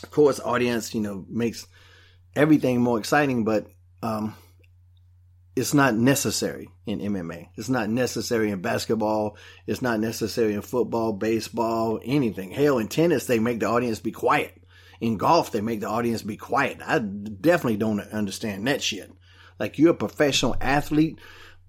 of 0.02 0.12
course, 0.12 0.40
audience, 0.40 0.96
you 0.96 1.02
know, 1.02 1.26
makes 1.30 1.68
everything 2.36 2.82
more 2.82 2.98
exciting, 2.98 3.44
but 3.44 3.68
um, 4.02 4.36
it's 5.56 5.74
not 5.74 5.96
necessary 5.96 6.70
in 6.86 7.00
MMA. 7.00 7.48
It's 7.56 7.70
not 7.70 7.90
necessary 7.90 8.52
in 8.52 8.62
basketball. 8.62 9.38
It's 9.66 9.82
not 9.82 10.02
necessary 10.02 10.54
in 10.54 10.62
football, 10.62 11.14
baseball, 11.14 12.00
anything. 12.04 12.52
Hell, 12.52 12.78
in 12.78 12.90
tennis, 12.90 13.26
they 13.26 13.40
make 13.40 13.62
the 13.62 13.68
audience 13.68 14.00
be 14.00 14.12
quiet. 14.12 14.62
In 15.00 15.18
golf, 15.18 15.52
they 15.52 15.62
make 15.62 15.80
the 15.80 15.90
audience 15.90 16.22
be 16.22 16.36
quiet. 16.36 16.80
I 16.86 17.00
definitely 17.00 17.78
don't 17.78 18.02
understand 18.02 18.68
that 18.68 18.84
shit. 18.84 19.12
Like 19.58 19.78
you're 19.78 19.92
a 19.92 19.96
professional 19.96 20.58
athlete, 20.60 21.20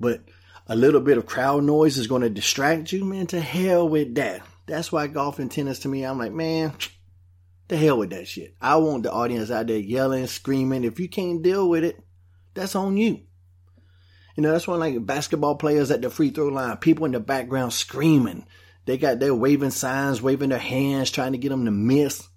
but 0.00 0.22
a 0.66 0.74
little 0.74 1.00
bit 1.00 1.18
of 1.18 1.26
crowd 1.26 1.62
noise 1.62 1.96
is 1.96 2.08
going 2.08 2.22
to 2.22 2.30
distract 2.30 2.92
you, 2.92 3.04
man. 3.04 3.28
To 3.28 3.40
hell 3.40 3.88
with 3.88 4.16
that. 4.16 4.42
That's 4.66 4.90
why 4.90 5.06
golf 5.06 5.38
and 5.38 5.50
tennis 5.50 5.80
to 5.80 5.88
me, 5.88 6.04
I'm 6.04 6.18
like, 6.18 6.32
man, 6.32 6.72
the 7.68 7.76
hell 7.76 7.98
with 7.98 8.10
that 8.10 8.26
shit. 8.26 8.56
I 8.60 8.76
want 8.76 9.04
the 9.04 9.12
audience 9.12 9.52
out 9.52 9.68
there 9.68 9.78
yelling, 9.78 10.26
screaming. 10.26 10.82
If 10.82 10.98
you 10.98 11.08
can't 11.08 11.42
deal 11.42 11.68
with 11.68 11.84
it, 11.84 12.00
that's 12.54 12.74
on 12.74 12.96
you. 12.96 13.20
You 14.36 14.42
know, 14.42 14.52
that's 14.52 14.68
why 14.68 14.76
like 14.76 15.04
basketball 15.04 15.56
players 15.56 15.90
at 15.90 16.02
the 16.02 16.10
free 16.10 16.30
throw 16.30 16.48
line, 16.48 16.76
people 16.76 17.06
in 17.06 17.12
the 17.12 17.20
background 17.20 17.72
screaming. 17.72 18.46
They 18.84 18.98
got 18.98 19.18
their 19.18 19.34
waving 19.34 19.70
signs, 19.70 20.22
waving 20.22 20.50
their 20.50 20.58
hands, 20.58 21.10
trying 21.10 21.32
to 21.32 21.38
get 21.38 21.48
them 21.48 21.64
to 21.64 21.70
miss, 21.70 22.28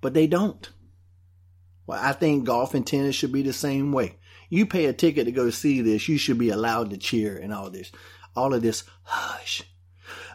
but 0.00 0.14
they 0.14 0.26
don't. 0.26 0.68
Well, 1.86 2.00
I 2.02 2.12
think 2.12 2.44
golf 2.44 2.74
and 2.74 2.86
tennis 2.86 3.14
should 3.14 3.32
be 3.32 3.42
the 3.42 3.52
same 3.52 3.92
way. 3.92 4.16
You 4.48 4.66
pay 4.66 4.86
a 4.86 4.92
ticket 4.92 5.26
to 5.26 5.32
go 5.32 5.50
see 5.50 5.82
this, 5.82 6.08
you 6.08 6.18
should 6.18 6.38
be 6.38 6.50
allowed 6.50 6.90
to 6.90 6.96
cheer 6.96 7.36
and 7.36 7.52
all 7.52 7.70
this. 7.70 7.90
All 8.34 8.54
of 8.54 8.62
this, 8.62 8.84
hush. 9.02 9.62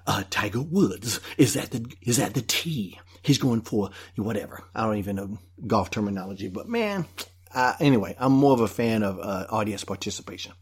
Uh, 0.06 0.24
Tiger 0.30 0.62
Woods 0.62 1.20
is 1.38 1.56
at 1.56 1.72
the 1.72 1.86
is 2.02 2.20
at 2.20 2.34
the 2.34 2.42
tee. 2.42 3.00
He's 3.22 3.38
going 3.38 3.62
for 3.62 3.92
whatever. 4.16 4.64
I 4.74 4.84
don't 4.84 4.98
even 4.98 5.16
know 5.16 5.38
golf 5.66 5.92
terminology, 5.92 6.50
but 6.50 6.68
man, 6.68 7.06
uh, 7.54 7.76
anyway, 7.80 8.16
I'm 8.20 8.32
more 8.32 8.54
of 8.54 8.62
a 8.62 8.68
fan 8.68 9.04
of 9.04 9.20
uh, 9.20 9.46
audience 9.50 9.84
participation. 9.84 10.54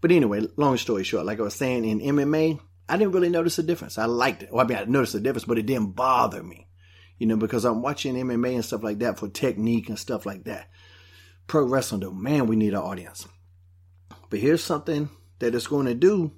But 0.00 0.12
anyway, 0.12 0.46
long 0.56 0.76
story 0.76 1.04
short, 1.04 1.26
like 1.26 1.40
I 1.40 1.42
was 1.42 1.54
saying 1.54 1.84
in 1.84 2.00
MMA, 2.00 2.58
I 2.88 2.96
didn't 2.96 3.12
really 3.12 3.28
notice 3.28 3.58
a 3.58 3.62
difference. 3.62 3.98
I 3.98 4.06
liked 4.06 4.42
it. 4.42 4.52
Well, 4.52 4.64
I 4.64 4.68
mean, 4.68 4.78
I 4.78 4.84
noticed 4.84 5.14
a 5.14 5.20
difference, 5.20 5.44
but 5.44 5.58
it 5.58 5.66
didn't 5.66 5.94
bother 5.94 6.42
me, 6.42 6.68
you 7.18 7.26
know, 7.26 7.36
because 7.36 7.64
I'm 7.64 7.82
watching 7.82 8.14
MMA 8.14 8.54
and 8.54 8.64
stuff 8.64 8.82
like 8.82 9.00
that 9.00 9.18
for 9.18 9.28
technique 9.28 9.88
and 9.88 9.98
stuff 9.98 10.26
like 10.26 10.44
that 10.44 10.68
pro 11.50 11.64
wrestling, 11.64 12.00
though, 12.00 12.12
man, 12.12 12.46
we 12.46 12.54
need 12.54 12.74
an 12.74 12.80
audience. 12.80 13.26
But 14.30 14.38
here's 14.38 14.62
something 14.62 15.08
that 15.40 15.52
it's 15.52 15.66
going 15.66 15.86
to 15.86 15.94
do, 15.96 16.30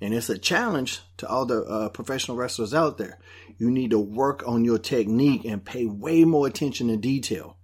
and 0.00 0.14
it's 0.14 0.30
a 0.30 0.38
challenge 0.38 1.02
to 1.18 1.28
all 1.28 1.44
the 1.44 1.62
uh, 1.64 1.90
professional 1.90 2.38
wrestlers 2.38 2.72
out 2.72 2.96
there. 2.96 3.18
You 3.58 3.70
need 3.70 3.90
to 3.90 3.98
work 3.98 4.42
on 4.46 4.64
your 4.64 4.78
technique 4.78 5.44
and 5.44 5.62
pay 5.62 5.84
way 5.84 6.24
more 6.24 6.46
attention 6.46 6.88
to 6.88 6.96
detail 6.96 7.58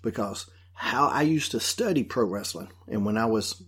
because 0.00 0.48
how 0.74 1.08
I 1.08 1.22
used 1.22 1.50
to 1.50 1.58
study 1.58 2.04
pro 2.04 2.24
wrestling, 2.24 2.68
and 2.86 3.04
when 3.04 3.18
I 3.18 3.26
was 3.26 3.60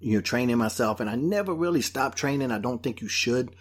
you 0.00 0.16
know 0.16 0.20
training 0.20 0.58
myself, 0.58 1.00
and 1.00 1.08
I 1.08 1.14
never 1.14 1.54
really 1.54 1.82
stopped 1.82 2.18
training. 2.18 2.50
I 2.50 2.58
don't 2.58 2.82
think 2.82 3.00
you 3.00 3.08
should, 3.08 3.54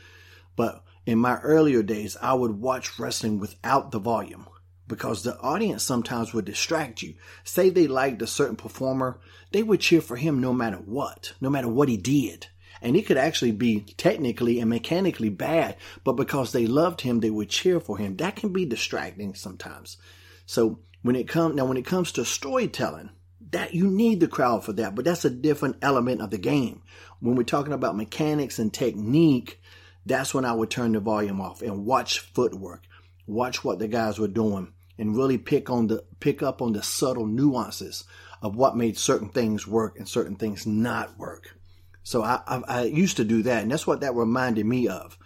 but 0.56 0.84
in 1.06 1.18
my 1.20 1.40
earlier 1.40 1.84
days, 1.84 2.16
I 2.22 2.34
would 2.34 2.60
watch 2.60 2.98
wrestling 2.98 3.40
without 3.40 3.92
the 3.92 4.00
volume 4.00 4.48
because 4.88 5.24
the 5.24 5.38
audience 5.40 5.84
sometimes 5.84 6.34
would 6.34 6.46
distract 6.46 7.02
you. 7.02 7.16
Say 7.44 7.70
they 7.70 7.88
liked 7.88 8.22
a 8.22 8.28
certain 8.28 8.56
performer, 8.56 9.20
they 9.52 9.63
would 9.63 9.82
cheer 9.82 10.02
for 10.02 10.16
him 10.16 10.40
no 10.40 10.54
matter 10.54 10.78
what, 10.78 11.34
no 11.42 11.50
matter 11.50 11.68
what 11.68 11.90
he 11.90 11.98
did. 11.98 12.48
And 12.82 12.96
he 12.96 13.02
could 13.02 13.18
actually 13.18 13.54
be 13.54 13.82
technically 13.98 14.60
and 14.60 14.70
mechanically 14.70 15.30
bad, 15.30 15.78
but 16.04 16.13
because 16.13 16.52
they 16.52 16.68
loved 16.68 17.02
him, 17.02 17.20
they 17.20 17.30
would 17.30 17.50
cheer 17.50 17.80
for 17.80 17.98
him. 17.98 18.18
That 18.18 18.36
can 18.36 18.52
be 18.52 18.66
distracting 18.66 19.36
sometimes. 19.36 19.98
So 20.46 20.80
when 21.02 21.16
it 21.16 21.28
comes 21.28 21.56
now 21.56 21.66
when 21.66 21.78
it 21.78 21.86
comes 21.86 22.12
to 22.13 22.25
storytelling, 22.25 23.10
that 23.53 23.74
you 23.74 23.88
need 23.88 24.19
the 24.19 24.27
crowd 24.27 24.63
for 24.63 24.74
that, 24.74 24.93
but 24.93 25.05
that's 25.05 25.25
a 25.25 25.29
different 25.29 25.77
element 25.81 26.22
of 26.22 26.29
the 26.29 26.38
game. 26.38 26.81
When 27.19 27.36
we're 27.36 27.43
talking 27.43 27.74
about 27.74 27.95
mechanics 27.95 28.60
and 28.60 28.74
technique, 28.74 29.60
that's 30.05 30.33
when 30.33 30.45
I 30.45 30.53
would 30.53 30.69
turn 30.69 30.91
the 30.91 31.00
volume 31.00 31.39
off 31.41 31.62
and 31.62 31.86
watch 31.86 32.19
footwork 32.19 32.81
watch 33.27 33.63
what 33.63 33.79
the 33.79 33.88
guys 33.88 34.19
were 34.19 34.27
doing 34.27 34.74
and 34.98 35.15
really 35.15 35.38
pick 35.38 35.69
on 35.69 35.88
the 35.88 36.03
pick 36.19 36.43
up 36.43 36.62
on 36.62 36.74
the 36.74 36.83
subtle 36.83 37.25
nuances 37.25 38.03
of 38.41 38.55
what 38.55 38.77
made 38.77 38.98
certain 38.98 39.29
things 39.29 39.67
work 39.67 39.98
and 39.98 40.07
certain 40.07 40.36
things 40.36 40.67
not 40.67 41.17
work. 41.17 41.57
So 42.03 42.22
I, 42.22 42.41
I, 42.45 42.62
I 42.67 42.83
used 42.83 43.17
to 43.17 43.24
do 43.24 43.43
that, 43.43 43.63
and 43.63 43.72
that's 43.72 43.88
what 43.88 44.01
that 44.01 44.13
reminded 44.13 44.65
me 44.65 44.89
of. 44.89 45.17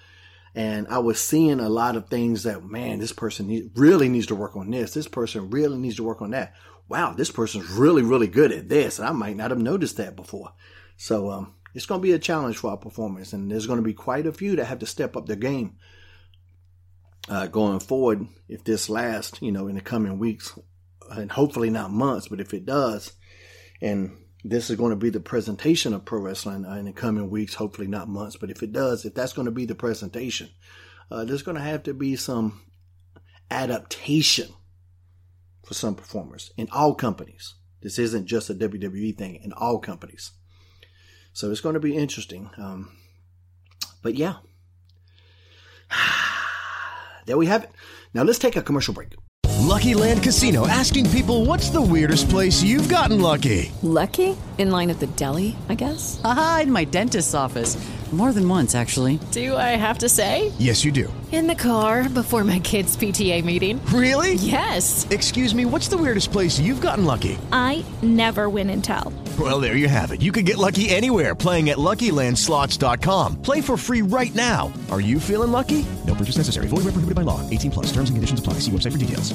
And 0.53 0.87
I 0.87 0.99
was 0.99 1.19
seeing 1.19 1.59
a 1.59 1.69
lot 1.69 1.95
of 1.95 2.07
things 2.07 2.43
that, 2.43 2.63
man, 2.63 2.99
this 2.99 3.13
person 3.13 3.71
really 3.75 4.09
needs 4.09 4.27
to 4.27 4.35
work 4.35 4.55
on 4.55 4.69
this. 4.69 4.93
This 4.93 5.07
person 5.07 5.49
really 5.49 5.77
needs 5.77 5.95
to 5.97 6.03
work 6.03 6.21
on 6.21 6.31
that. 6.31 6.53
Wow, 6.89 7.13
this 7.13 7.31
person's 7.31 7.69
really, 7.69 8.01
really 8.01 8.27
good 8.27 8.51
at 8.51 8.69
this. 8.69 8.99
And 8.99 9.07
I 9.07 9.11
might 9.11 9.35
not 9.35 9.51
have 9.51 9.59
noticed 9.59 9.97
that 9.97 10.15
before. 10.15 10.53
So 10.95 11.29
um, 11.29 11.55
it's 11.73 11.85
going 11.85 12.01
to 12.01 12.07
be 12.07 12.13
a 12.13 12.19
challenge 12.19 12.57
for 12.57 12.71
our 12.71 12.77
performers. 12.77 13.33
And 13.33 13.51
there's 13.51 13.67
going 13.67 13.77
to 13.77 13.83
be 13.83 13.93
quite 13.93 14.25
a 14.25 14.31
few 14.31 14.55
that 14.55 14.65
have 14.65 14.79
to 14.79 14.85
step 14.85 15.17
up 15.17 15.25
their 15.25 15.35
game 15.35 15.75
uh, 17.29 17.47
going 17.47 17.79
forward, 17.79 18.25
if 18.47 18.63
this 18.63 18.89
lasts, 18.89 19.41
you 19.41 19.51
know, 19.51 19.67
in 19.67 19.75
the 19.75 19.81
coming 19.81 20.17
weeks, 20.17 20.57
and 21.09 21.31
hopefully 21.31 21.69
not 21.69 21.91
months, 21.91 22.27
but 22.27 22.39
if 22.39 22.53
it 22.53 22.65
does, 22.65 23.11
and 23.81 24.17
this 24.43 24.69
is 24.69 24.77
going 24.77 24.91
to 24.91 24.95
be 24.97 25.09
the 25.09 25.19
presentation 25.19 25.93
of 25.93 26.05
pro 26.05 26.21
wrestling 26.21 26.65
uh, 26.65 26.75
in 26.75 26.85
the 26.85 26.93
coming 26.93 27.29
weeks, 27.29 27.53
hopefully 27.53 27.87
not 27.87 28.07
months, 28.07 28.37
but 28.37 28.49
if 28.49 28.63
it 28.63 28.71
does, 28.71 29.05
if 29.05 29.13
that's 29.13 29.33
going 29.33 29.45
to 29.45 29.51
be 29.51 29.65
the 29.65 29.75
presentation, 29.75 30.49
uh, 31.11 31.25
there's 31.25 31.43
going 31.43 31.57
to 31.57 31.63
have 31.63 31.83
to 31.83 31.93
be 31.93 32.15
some 32.15 32.61
adaptation 33.51 34.53
for 35.67 35.73
some 35.73 35.95
performers 35.95 36.51
in 36.55 36.69
all 36.71 36.95
companies. 36.95 37.55
This 37.81 37.99
isn't 37.99 38.25
just 38.25 38.49
a 38.49 38.55
WWE 38.55 39.17
thing 39.17 39.35
in 39.43 39.51
all 39.51 39.79
companies. 39.79 40.31
So 41.33 41.51
it's 41.51 41.59
going 41.59 41.73
to 41.73 41.81
be 41.81 41.95
interesting. 41.95 42.49
Um, 42.57 42.91
but 44.01 44.15
yeah. 44.15 44.35
There 47.25 47.35
we 47.37 47.47
have 47.47 47.65
it. 47.65 47.71
Now 48.13 48.23
let's 48.23 48.39
take 48.39 48.55
a 48.55 48.61
commercial 48.61 48.93
break. 48.93 49.15
Lucky 49.59 49.93
Land 49.93 50.23
Casino 50.23 50.65
asking 50.65 51.09
people 51.09 51.43
what's 51.43 51.69
the 51.69 51.81
weirdest 51.81 52.29
place 52.29 52.63
you've 52.63 52.87
gotten 52.87 53.19
lucky? 53.19 53.69
Lucky? 53.81 54.37
In 54.57 54.71
line 54.71 54.89
at 54.89 54.99
the 54.99 55.07
deli, 55.07 55.55
I 55.69 55.75
guess? 55.75 56.19
Aha, 56.23 56.61
in 56.63 56.71
my 56.71 56.83
dentist's 56.85 57.33
office. 57.33 57.77
More 58.11 58.31
than 58.31 58.47
once, 58.47 58.73
actually. 58.73 59.19
Do 59.31 59.55
I 59.57 59.75
have 59.75 59.97
to 59.97 60.07
say? 60.07 60.53
Yes, 60.57 60.85
you 60.85 60.93
do. 60.93 61.13
In 61.33 61.45
the 61.45 61.55
car 61.55 62.07
before 62.07 62.45
my 62.45 62.59
kids' 62.59 62.95
PTA 62.95 63.43
meeting. 63.43 63.85
Really? 63.87 64.35
Yes. 64.35 65.05
Excuse 65.09 65.53
me, 65.53 65.65
what's 65.65 65.89
the 65.89 65.97
weirdest 65.97 66.31
place 66.31 66.57
you've 66.57 66.79
gotten 66.79 67.03
lucky? 67.03 67.37
I 67.51 67.83
never 68.01 68.49
win 68.49 68.69
and 68.69 68.81
tell. 68.81 69.11
Well, 69.37 69.59
there 69.59 69.75
you 69.75 69.89
have 69.89 70.13
it. 70.13 70.21
You 70.21 70.31
can 70.31 70.45
get 70.45 70.57
lucky 70.57 70.87
anywhere 70.89 71.35
playing 71.35 71.69
at 71.69 71.77
LuckyLandSlots.com. 71.77 73.41
Play 73.41 73.59
for 73.59 73.75
free 73.75 74.01
right 74.01 74.33
now. 74.33 74.71
Are 74.89 75.01
you 75.01 75.19
feeling 75.19 75.51
lucky? 75.51 75.85
No 76.05 76.15
purchase 76.15 76.37
necessary. 76.37 76.67
Void 76.67 76.85
where 76.85 76.93
prohibited 76.93 77.15
by 77.15 77.23
law. 77.23 77.47
18 77.49 77.71
plus. 77.71 77.87
Terms 77.87 78.09
and 78.09 78.15
conditions 78.15 78.39
apply. 78.39 78.53
See 78.53 78.71
website 78.71 78.93
for 78.93 78.97
details. 78.97 79.33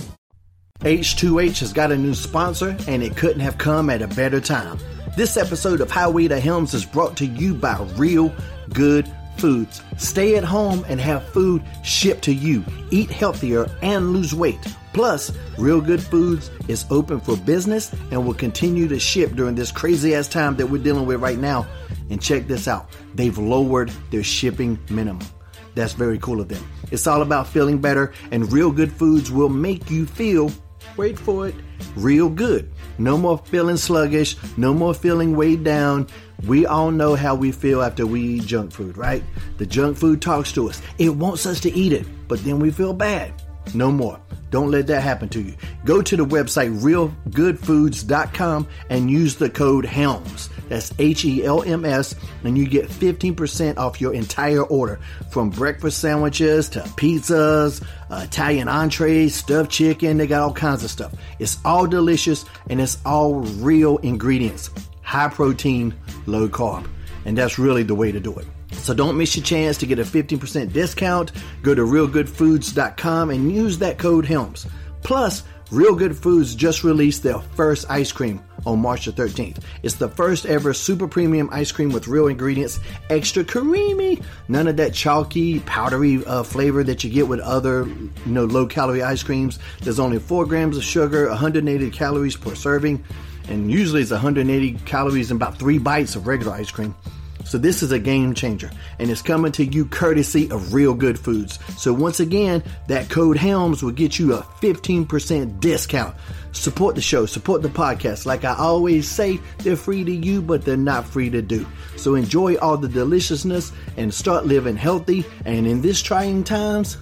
H2H 0.80 1.60
has 1.60 1.72
got 1.72 1.92
a 1.92 1.96
new 1.96 2.14
sponsor, 2.14 2.76
and 2.88 3.02
it 3.04 3.16
couldn't 3.16 3.38
have 3.40 3.56
come 3.58 3.88
at 3.90 4.02
a 4.02 4.08
better 4.08 4.40
time. 4.40 4.78
This 5.14 5.36
episode 5.36 5.82
of 5.82 5.90
Highway 5.90 6.26
to 6.28 6.40
Helms 6.40 6.72
is 6.72 6.86
brought 6.86 7.18
to 7.18 7.26
you 7.26 7.52
by 7.52 7.76
Real 7.96 8.34
Good 8.70 9.06
Foods. 9.36 9.82
Stay 9.98 10.36
at 10.36 10.44
home 10.44 10.86
and 10.88 10.98
have 10.98 11.28
food 11.28 11.62
shipped 11.84 12.24
to 12.24 12.32
you. 12.32 12.64
Eat 12.90 13.10
healthier 13.10 13.70
and 13.82 14.14
lose 14.14 14.34
weight. 14.34 14.58
Plus, 14.94 15.30
Real 15.58 15.82
Good 15.82 16.02
Foods 16.02 16.50
is 16.66 16.86
open 16.88 17.20
for 17.20 17.36
business 17.36 17.92
and 18.10 18.24
will 18.24 18.32
continue 18.32 18.88
to 18.88 18.98
ship 18.98 19.32
during 19.32 19.54
this 19.54 19.70
crazy 19.70 20.14
ass 20.14 20.28
time 20.28 20.56
that 20.56 20.68
we're 20.68 20.82
dealing 20.82 21.04
with 21.04 21.20
right 21.20 21.38
now. 21.38 21.66
And 22.08 22.20
check 22.20 22.46
this 22.46 22.66
out 22.66 22.88
they've 23.14 23.36
lowered 23.36 23.92
their 24.10 24.24
shipping 24.24 24.78
minimum. 24.88 25.26
That's 25.74 25.92
very 25.92 26.18
cool 26.20 26.40
of 26.40 26.48
them. 26.48 26.66
It's 26.90 27.06
all 27.06 27.20
about 27.20 27.46
feeling 27.46 27.82
better, 27.82 28.14
and 28.30 28.50
real 28.50 28.72
good 28.72 28.90
foods 28.90 29.30
will 29.30 29.50
make 29.50 29.90
you 29.90 30.06
feel, 30.06 30.50
wait 30.96 31.18
for 31.18 31.48
it, 31.48 31.54
real 31.96 32.30
good. 32.30 32.72
No 32.98 33.16
more 33.18 33.38
feeling 33.38 33.76
sluggish, 33.76 34.36
no 34.56 34.74
more 34.74 34.94
feeling 34.94 35.36
weighed 35.36 35.64
down. 35.64 36.08
We 36.46 36.66
all 36.66 36.90
know 36.90 37.14
how 37.14 37.34
we 37.34 37.52
feel 37.52 37.82
after 37.82 38.06
we 38.06 38.20
eat 38.20 38.46
junk 38.46 38.72
food, 38.72 38.96
right? 38.96 39.22
The 39.58 39.66
junk 39.66 39.96
food 39.96 40.20
talks 40.20 40.52
to 40.52 40.68
us. 40.68 40.82
It 40.98 41.10
wants 41.10 41.46
us 41.46 41.60
to 41.60 41.70
eat 41.72 41.92
it, 41.92 42.06
but 42.28 42.42
then 42.44 42.58
we 42.58 42.70
feel 42.70 42.92
bad. 42.92 43.32
No 43.74 43.92
more. 43.92 44.20
Don't 44.50 44.70
let 44.70 44.86
that 44.88 45.00
happen 45.00 45.30
to 45.30 45.40
you. 45.40 45.54
Go 45.86 46.02
to 46.02 46.16
the 46.16 46.26
website 46.26 46.78
realgoodfoods.com 46.82 48.68
and 48.90 49.10
use 49.10 49.36
the 49.36 49.48
code 49.48 49.86
HELMS. 49.86 50.50
That's 50.68 50.92
H 50.98 51.24
E 51.24 51.44
L 51.44 51.62
M 51.62 51.84
S, 51.84 52.14
and 52.44 52.56
you 52.58 52.66
get 52.66 52.88
15% 52.88 53.78
off 53.78 54.00
your 54.00 54.12
entire 54.12 54.62
order 54.62 55.00
from 55.30 55.50
breakfast 55.50 55.98
sandwiches 55.98 56.68
to 56.70 56.80
pizzas, 56.80 57.82
uh, 58.12 58.24
Italian 58.24 58.68
entrees, 58.68 59.34
stuffed 59.34 59.70
chicken. 59.70 60.18
They 60.18 60.26
got 60.26 60.42
all 60.42 60.52
kinds 60.52 60.84
of 60.84 60.90
stuff. 60.90 61.14
It's 61.38 61.56
all 61.64 61.86
delicious 61.86 62.44
and 62.68 62.80
it's 62.80 62.98
all 63.06 63.36
real 63.36 63.96
ingredients. 63.98 64.68
High 65.00 65.28
protein, 65.28 65.94
low 66.26 66.48
carb. 66.48 66.86
And 67.24 67.38
that's 67.38 67.58
really 67.58 67.84
the 67.84 67.94
way 67.94 68.12
to 68.12 68.20
do 68.20 68.34
it. 68.34 68.46
So 68.72 68.92
don't 68.92 69.16
miss 69.16 69.34
your 69.36 69.44
chance 69.44 69.78
to 69.78 69.86
get 69.86 69.98
a 69.98 70.02
15% 70.02 70.72
discount. 70.72 71.32
Go 71.62 71.74
to 71.74 71.82
realgoodfoods.com 71.82 73.30
and 73.30 73.52
use 73.52 73.78
that 73.78 73.98
code 73.98 74.26
HELMS. 74.26 74.66
Plus, 75.02 75.42
Real 75.72 75.94
Good 75.94 76.14
Foods 76.14 76.54
just 76.54 76.84
released 76.84 77.22
their 77.22 77.38
first 77.38 77.90
ice 77.90 78.12
cream 78.12 78.44
on 78.66 78.78
March 78.78 79.06
the 79.06 79.12
13th. 79.12 79.62
It's 79.82 79.94
the 79.94 80.10
first 80.10 80.44
ever 80.44 80.74
super 80.74 81.08
premium 81.08 81.48
ice 81.50 81.72
cream 81.72 81.92
with 81.92 82.08
real 82.08 82.26
ingredients, 82.26 82.78
extra 83.08 83.42
creamy, 83.42 84.20
none 84.48 84.68
of 84.68 84.76
that 84.76 84.92
chalky, 84.92 85.60
powdery 85.60 86.22
uh, 86.26 86.42
flavor 86.42 86.84
that 86.84 87.02
you 87.02 87.08
get 87.08 87.26
with 87.26 87.40
other, 87.40 87.86
you 87.86 88.12
know, 88.26 88.44
low 88.44 88.66
calorie 88.66 89.02
ice 89.02 89.22
creams. 89.22 89.58
There's 89.80 89.98
only 89.98 90.18
4 90.18 90.44
grams 90.44 90.76
of 90.76 90.84
sugar, 90.84 91.26
180 91.30 91.88
calories 91.88 92.36
per 92.36 92.54
serving, 92.54 93.02
and 93.48 93.70
usually 93.70 94.02
it's 94.02 94.10
180 94.10 94.72
calories 94.84 95.30
in 95.30 95.38
about 95.38 95.58
3 95.58 95.78
bites 95.78 96.16
of 96.16 96.26
regular 96.26 96.52
ice 96.52 96.70
cream. 96.70 96.94
So 97.44 97.58
this 97.58 97.82
is 97.82 97.92
a 97.92 97.98
game 97.98 98.34
changer 98.34 98.70
and 98.98 99.10
it's 99.10 99.22
coming 99.22 99.52
to 99.52 99.64
you 99.64 99.84
courtesy 99.86 100.50
of 100.50 100.72
Real 100.72 100.94
Good 100.94 101.18
Foods. 101.18 101.58
So 101.76 101.92
once 101.92 102.20
again, 102.20 102.62
that 102.88 103.10
code 103.10 103.36
HELMS 103.36 103.82
will 103.82 103.92
get 103.92 104.18
you 104.18 104.34
a 104.34 104.42
15% 104.42 105.60
discount. 105.60 106.16
Support 106.52 106.94
the 106.94 107.00
show, 107.00 107.26
support 107.26 107.62
the 107.62 107.68
podcast. 107.68 108.26
Like 108.26 108.44
I 108.44 108.54
always 108.54 109.08
say, 109.08 109.40
they're 109.58 109.76
free 109.76 110.04
to 110.04 110.12
you, 110.12 110.42
but 110.42 110.64
they're 110.64 110.76
not 110.76 111.06
free 111.06 111.30
to 111.30 111.42
do. 111.42 111.66
So 111.96 112.14
enjoy 112.14 112.56
all 112.56 112.76
the 112.76 112.88
deliciousness 112.88 113.72
and 113.96 114.12
start 114.12 114.46
living 114.46 114.76
healthy. 114.76 115.24
And 115.44 115.66
in 115.66 115.82
this 115.82 116.02
trying 116.02 116.44
times, 116.44 116.96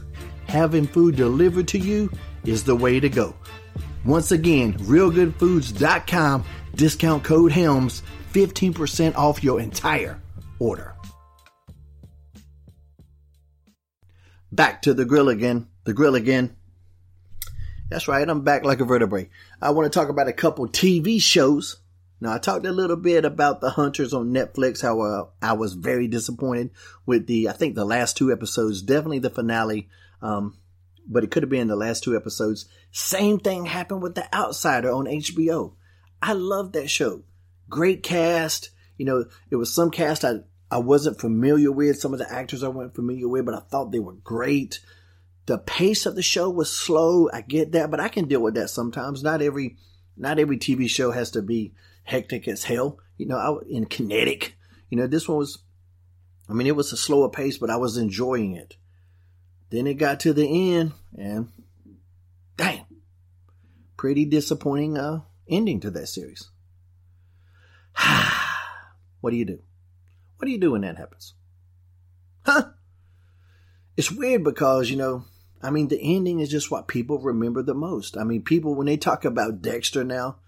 having 0.46 0.86
food 0.86 1.16
delivered 1.16 1.68
to 1.68 1.78
you 1.78 2.10
is 2.44 2.64
the 2.64 2.76
way 2.76 3.00
to 3.00 3.08
go. 3.08 3.34
Once 4.04 4.32
again, 4.32 4.72
realgoodfoods.com, 4.78 6.44
discount 6.74 7.24
code 7.24 7.52
HELMS, 7.52 8.02
15% 8.32 9.16
off 9.16 9.42
your 9.42 9.60
entire 9.60 10.20
order. 10.60 10.94
Back 14.52 14.82
to 14.82 14.94
the 14.94 15.04
grill 15.04 15.28
again. 15.28 15.66
The 15.84 15.94
grill 15.94 16.14
again. 16.14 16.56
That's 17.88 18.06
right, 18.06 18.28
I'm 18.28 18.42
back 18.42 18.64
like 18.64 18.80
a 18.80 18.84
vertebrae. 18.84 19.30
I 19.60 19.70
want 19.70 19.92
to 19.92 19.98
talk 19.98 20.08
about 20.08 20.28
a 20.28 20.32
couple 20.32 20.68
TV 20.68 21.20
shows. 21.20 21.78
Now, 22.20 22.34
I 22.34 22.38
talked 22.38 22.66
a 22.66 22.72
little 22.72 22.96
bit 22.96 23.24
about 23.24 23.60
The 23.60 23.70
Hunters 23.70 24.12
on 24.12 24.32
Netflix, 24.32 24.82
how 24.82 25.00
uh, 25.00 25.26
I 25.42 25.54
was 25.54 25.72
very 25.72 26.06
disappointed 26.06 26.70
with 27.06 27.26
the, 27.26 27.48
I 27.48 27.52
think 27.52 27.74
the 27.74 27.84
last 27.84 28.16
two 28.16 28.30
episodes, 28.30 28.82
definitely 28.82 29.20
the 29.20 29.30
finale, 29.30 29.88
um, 30.22 30.58
but 31.08 31.24
it 31.24 31.30
could 31.30 31.42
have 31.42 31.50
been 31.50 31.66
the 31.66 31.76
last 31.76 32.04
two 32.04 32.14
episodes. 32.14 32.66
Same 32.92 33.40
thing 33.40 33.64
happened 33.64 34.02
with 34.02 34.14
The 34.14 34.32
Outsider 34.34 34.90
on 34.90 35.06
HBO. 35.06 35.72
I 36.22 36.34
love 36.34 36.72
that 36.72 36.90
show. 36.90 37.22
Great 37.68 38.02
cast. 38.02 38.70
You 38.98 39.06
know, 39.06 39.24
it 39.50 39.56
was 39.56 39.74
some 39.74 39.90
cast 39.90 40.24
I, 40.24 40.40
I 40.70 40.78
wasn't 40.78 41.20
familiar 41.20 41.72
with, 41.72 41.98
some 41.98 42.12
of 42.12 42.18
the 42.18 42.32
actors 42.32 42.62
I 42.62 42.68
wasn't 42.68 42.94
familiar 42.94 43.28
with, 43.28 43.44
but 43.44 43.54
I 43.54 43.60
thought 43.60 43.90
they 43.90 43.98
were 43.98 44.12
great. 44.12 44.80
The 45.46 45.58
pace 45.58 46.06
of 46.06 46.14
the 46.14 46.22
show 46.22 46.48
was 46.48 46.70
slow. 46.70 47.28
I 47.32 47.40
get 47.40 47.72
that, 47.72 47.90
but 47.90 47.98
I 47.98 48.08
can 48.08 48.28
deal 48.28 48.40
with 48.40 48.54
that 48.54 48.70
sometimes. 48.70 49.22
Not 49.22 49.42
every, 49.42 49.76
not 50.16 50.38
every 50.38 50.58
TV 50.58 50.88
show 50.88 51.10
has 51.10 51.32
to 51.32 51.42
be 51.42 51.74
hectic 52.04 52.46
as 52.46 52.64
hell. 52.64 53.00
You 53.18 53.26
know, 53.26 53.36
I, 53.36 53.56
in 53.68 53.86
kinetic. 53.86 54.54
You 54.90 54.98
know, 54.98 55.08
this 55.08 55.28
one 55.28 55.38
was, 55.38 55.58
I 56.48 56.52
mean, 56.52 56.68
it 56.68 56.76
was 56.76 56.92
a 56.92 56.96
slower 56.96 57.28
pace, 57.28 57.58
but 57.58 57.70
I 57.70 57.76
was 57.76 57.96
enjoying 57.96 58.54
it. 58.54 58.76
Then 59.70 59.86
it 59.86 59.94
got 59.94 60.20
to 60.20 60.32
the 60.32 60.74
end, 60.74 60.92
and 61.16 61.48
damn, 62.56 62.86
pretty 63.96 64.24
disappointing 64.24 64.98
uh, 64.98 65.20
ending 65.48 65.78
to 65.80 65.90
that 65.92 66.08
series. 66.08 66.50
what 69.20 69.30
do 69.30 69.36
you 69.36 69.44
do? 69.44 69.60
What 70.40 70.46
do 70.46 70.52
you 70.52 70.58
do 70.58 70.70
when 70.70 70.80
that 70.80 70.96
happens? 70.96 71.34
Huh? 72.46 72.70
It's 73.94 74.10
weird 74.10 74.42
because, 74.42 74.88
you 74.88 74.96
know, 74.96 75.26
I 75.62 75.68
mean, 75.68 75.88
the 75.88 76.00
ending 76.00 76.40
is 76.40 76.48
just 76.48 76.70
what 76.70 76.88
people 76.88 77.18
remember 77.18 77.62
the 77.62 77.74
most. 77.74 78.16
I 78.16 78.24
mean, 78.24 78.40
people, 78.40 78.74
when 78.74 78.86
they 78.86 78.96
talk 78.96 79.26
about 79.26 79.60
Dexter 79.60 80.02
now, 80.02 80.38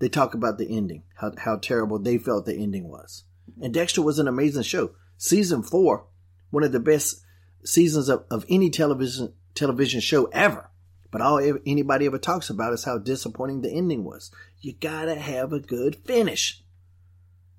they 0.00 0.10
talk 0.10 0.34
about 0.34 0.58
the 0.58 0.68
ending, 0.68 1.04
how, 1.14 1.32
how 1.38 1.56
terrible 1.56 1.98
they 1.98 2.18
felt 2.18 2.44
the 2.44 2.58
ending 2.58 2.88
was. 2.90 3.24
And 3.62 3.72
Dexter 3.72 4.02
was 4.02 4.18
an 4.18 4.28
amazing 4.28 4.64
show. 4.64 4.90
Season 5.16 5.62
four, 5.62 6.04
one 6.50 6.62
of 6.62 6.72
the 6.72 6.78
best 6.78 7.22
seasons 7.64 8.10
of, 8.10 8.26
of 8.30 8.44
any 8.50 8.68
television 8.68 9.32
television 9.54 10.00
show 10.00 10.26
ever. 10.26 10.68
But 11.10 11.22
all 11.22 11.38
anybody 11.64 12.04
ever 12.04 12.18
talks 12.18 12.50
about 12.50 12.74
is 12.74 12.84
how 12.84 12.98
disappointing 12.98 13.62
the 13.62 13.72
ending 13.72 14.04
was. 14.04 14.30
You 14.60 14.74
gotta 14.74 15.14
have 15.14 15.54
a 15.54 15.58
good 15.58 15.96
finish. 15.96 16.62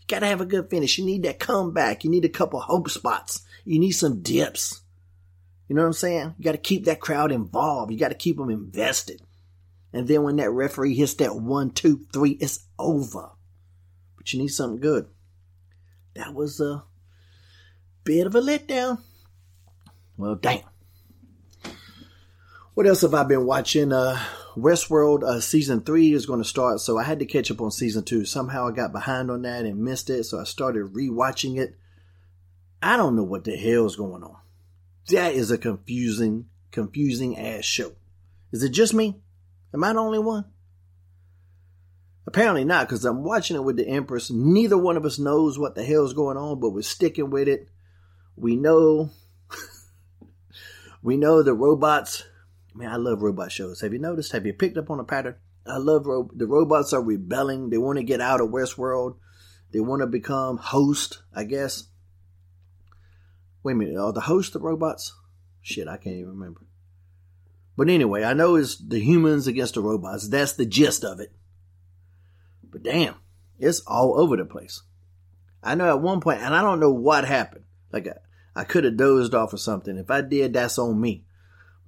Gotta 0.09 0.25
have 0.25 0.41
a 0.41 0.45
good 0.45 0.69
finish. 0.71 0.97
You 0.97 1.05
need 1.05 1.23
that 1.23 1.39
comeback. 1.39 2.03
You 2.03 2.09
need 2.09 2.25
a 2.25 2.29
couple 2.29 2.59
hope 2.59 2.89
spots. 2.89 3.43
You 3.63 3.77
need 3.77 3.91
some 3.91 4.21
dips. 4.21 4.81
You 5.67 5.75
know 5.75 5.83
what 5.83 5.87
I'm 5.89 5.93
saying? 5.93 6.33
You 6.39 6.43
gotta 6.43 6.57
keep 6.57 6.85
that 6.85 6.99
crowd 6.99 7.31
involved. 7.31 7.91
You 7.91 7.99
gotta 7.99 8.15
keep 8.15 8.37
them 8.37 8.49
invested. 8.49 9.21
And 9.93 10.07
then 10.07 10.23
when 10.23 10.37
that 10.37 10.49
referee 10.49 10.95
hits 10.95 11.13
that 11.15 11.35
one, 11.35 11.69
two, 11.69 12.07
three, 12.11 12.31
it's 12.31 12.65
over. 12.79 13.29
But 14.17 14.33
you 14.33 14.39
need 14.39 14.47
something 14.47 14.81
good. 14.81 15.07
That 16.15 16.33
was 16.33 16.59
a 16.59 16.83
bit 18.03 18.25
of 18.25 18.33
a 18.33 18.41
letdown. 18.41 18.99
Well, 20.17 20.35
damn. 20.35 20.61
What 22.73 22.87
else 22.87 23.01
have 23.01 23.13
I 23.13 23.23
been 23.23 23.45
watching? 23.45 23.93
Uh, 23.93 24.19
Westworld 24.61 25.23
uh, 25.23 25.39
season 25.39 25.81
three 25.81 26.13
is 26.13 26.25
going 26.25 26.41
to 26.41 26.47
start, 26.47 26.79
so 26.79 26.97
I 26.97 27.03
had 27.03 27.19
to 27.19 27.25
catch 27.25 27.51
up 27.51 27.61
on 27.61 27.71
season 27.71 28.03
two. 28.03 28.25
Somehow 28.25 28.67
I 28.67 28.71
got 28.71 28.91
behind 28.91 29.29
on 29.29 29.41
that 29.43 29.65
and 29.65 29.83
missed 29.83 30.09
it, 30.09 30.23
so 30.23 30.39
I 30.39 30.43
started 30.43 30.93
rewatching 30.93 31.57
it. 31.57 31.75
I 32.81 32.97
don't 32.97 33.15
know 33.15 33.23
what 33.23 33.43
the 33.43 33.55
hell 33.57 33.85
is 33.85 33.95
going 33.95 34.23
on. 34.23 34.37
That 35.09 35.33
is 35.33 35.51
a 35.51 35.57
confusing, 35.57 36.45
confusing 36.71 37.37
ass 37.37 37.65
show. 37.65 37.93
Is 38.51 38.63
it 38.63 38.69
just 38.69 38.93
me? 38.93 39.19
Am 39.73 39.83
I 39.83 39.93
the 39.93 39.99
only 39.99 40.19
one? 40.19 40.45
Apparently 42.25 42.63
not, 42.63 42.87
because 42.87 43.05
I'm 43.05 43.23
watching 43.23 43.55
it 43.55 43.63
with 43.63 43.77
the 43.77 43.87
Empress. 43.87 44.29
Neither 44.29 44.77
one 44.77 44.97
of 44.97 45.05
us 45.05 45.17
knows 45.17 45.57
what 45.57 45.75
the 45.75 45.83
hell 45.83 46.05
is 46.05 46.13
going 46.13 46.37
on, 46.37 46.59
but 46.59 46.69
we're 46.69 46.83
sticking 46.83 47.31
with 47.31 47.47
it. 47.47 47.67
We 48.35 48.55
know, 48.55 49.09
we 51.01 51.17
know 51.17 51.41
the 51.41 51.53
robots 51.53 52.23
Man, 52.79 52.89
I 52.89 52.95
love 52.95 53.21
robot 53.21 53.51
shows. 53.51 53.81
Have 53.81 53.91
you 53.91 53.99
noticed? 53.99 54.31
Have 54.31 54.45
you 54.45 54.53
picked 54.53 54.77
up 54.77 54.89
on 54.89 55.01
a 55.01 55.03
pattern? 55.03 55.35
I 55.67 55.75
love 55.75 56.05
ro- 56.05 56.31
the 56.33 56.47
robots 56.47 56.93
are 56.93 57.03
rebelling. 57.03 57.69
They 57.69 57.77
want 57.77 57.97
to 57.97 58.05
get 58.05 58.21
out 58.21 58.39
of 58.39 58.51
Westworld. 58.51 59.17
They 59.73 59.81
want 59.81 60.01
to 60.01 60.07
become 60.07 60.55
host, 60.55 61.21
I 61.35 61.43
guess. 61.43 61.89
Wait 63.63 63.73
a 63.73 63.75
minute, 63.75 63.99
are 63.99 64.13
the 64.13 64.21
host 64.21 64.53
the 64.53 64.59
robots? 64.61 65.13
Shit, 65.61 65.89
I 65.89 65.97
can't 65.97 66.15
even 66.15 66.29
remember. 66.29 66.61
But 67.75 67.89
anyway, 67.89 68.23
I 68.23 68.31
know 68.31 68.55
it's 68.55 68.77
the 68.77 69.01
humans 69.01 69.45
against 69.45 69.73
the 69.73 69.81
robots. 69.81 70.29
That's 70.29 70.53
the 70.53 70.65
gist 70.65 71.03
of 71.03 71.19
it. 71.19 71.33
But 72.63 72.83
damn, 72.83 73.15
it's 73.59 73.81
all 73.81 74.17
over 74.17 74.37
the 74.37 74.45
place. 74.45 74.83
I 75.61 75.75
know 75.75 75.89
at 75.89 76.01
one 76.01 76.21
point, 76.21 76.39
and 76.39 76.55
I 76.55 76.61
don't 76.61 76.79
know 76.79 76.93
what 76.93 77.25
happened. 77.25 77.65
Like 77.91 78.07
I, 78.07 78.61
I 78.61 78.63
could 78.63 78.85
have 78.85 78.95
dozed 78.95 79.35
off 79.35 79.51
or 79.51 79.57
something. 79.57 79.97
If 79.97 80.09
I 80.09 80.21
did, 80.21 80.53
that's 80.53 80.79
on 80.79 81.01
me. 81.01 81.25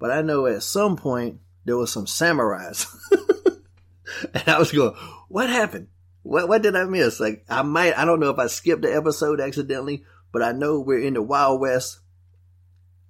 But 0.02 0.10
I 0.10 0.20
know 0.20 0.46
at 0.46 0.64
some 0.64 0.96
point 0.96 1.38
there 1.64 1.76
was 1.76 1.92
some 1.92 2.06
samurais. 2.06 2.92
and 4.34 4.48
I 4.48 4.58
was 4.58 4.72
going, 4.72 4.96
what 5.28 5.48
happened? 5.48 5.86
What, 6.24 6.48
what 6.48 6.60
did 6.60 6.74
I 6.74 6.86
miss? 6.86 7.20
Like, 7.20 7.44
I 7.48 7.62
might, 7.62 7.96
I 7.96 8.04
don't 8.04 8.18
know 8.18 8.30
if 8.30 8.38
I 8.40 8.48
skipped 8.48 8.82
the 8.82 8.92
episode 8.92 9.40
accidentally, 9.40 10.02
but 10.32 10.42
I 10.42 10.50
know 10.50 10.80
we're 10.80 10.98
in 10.98 11.14
the 11.14 11.22
Wild 11.22 11.60
West. 11.60 12.00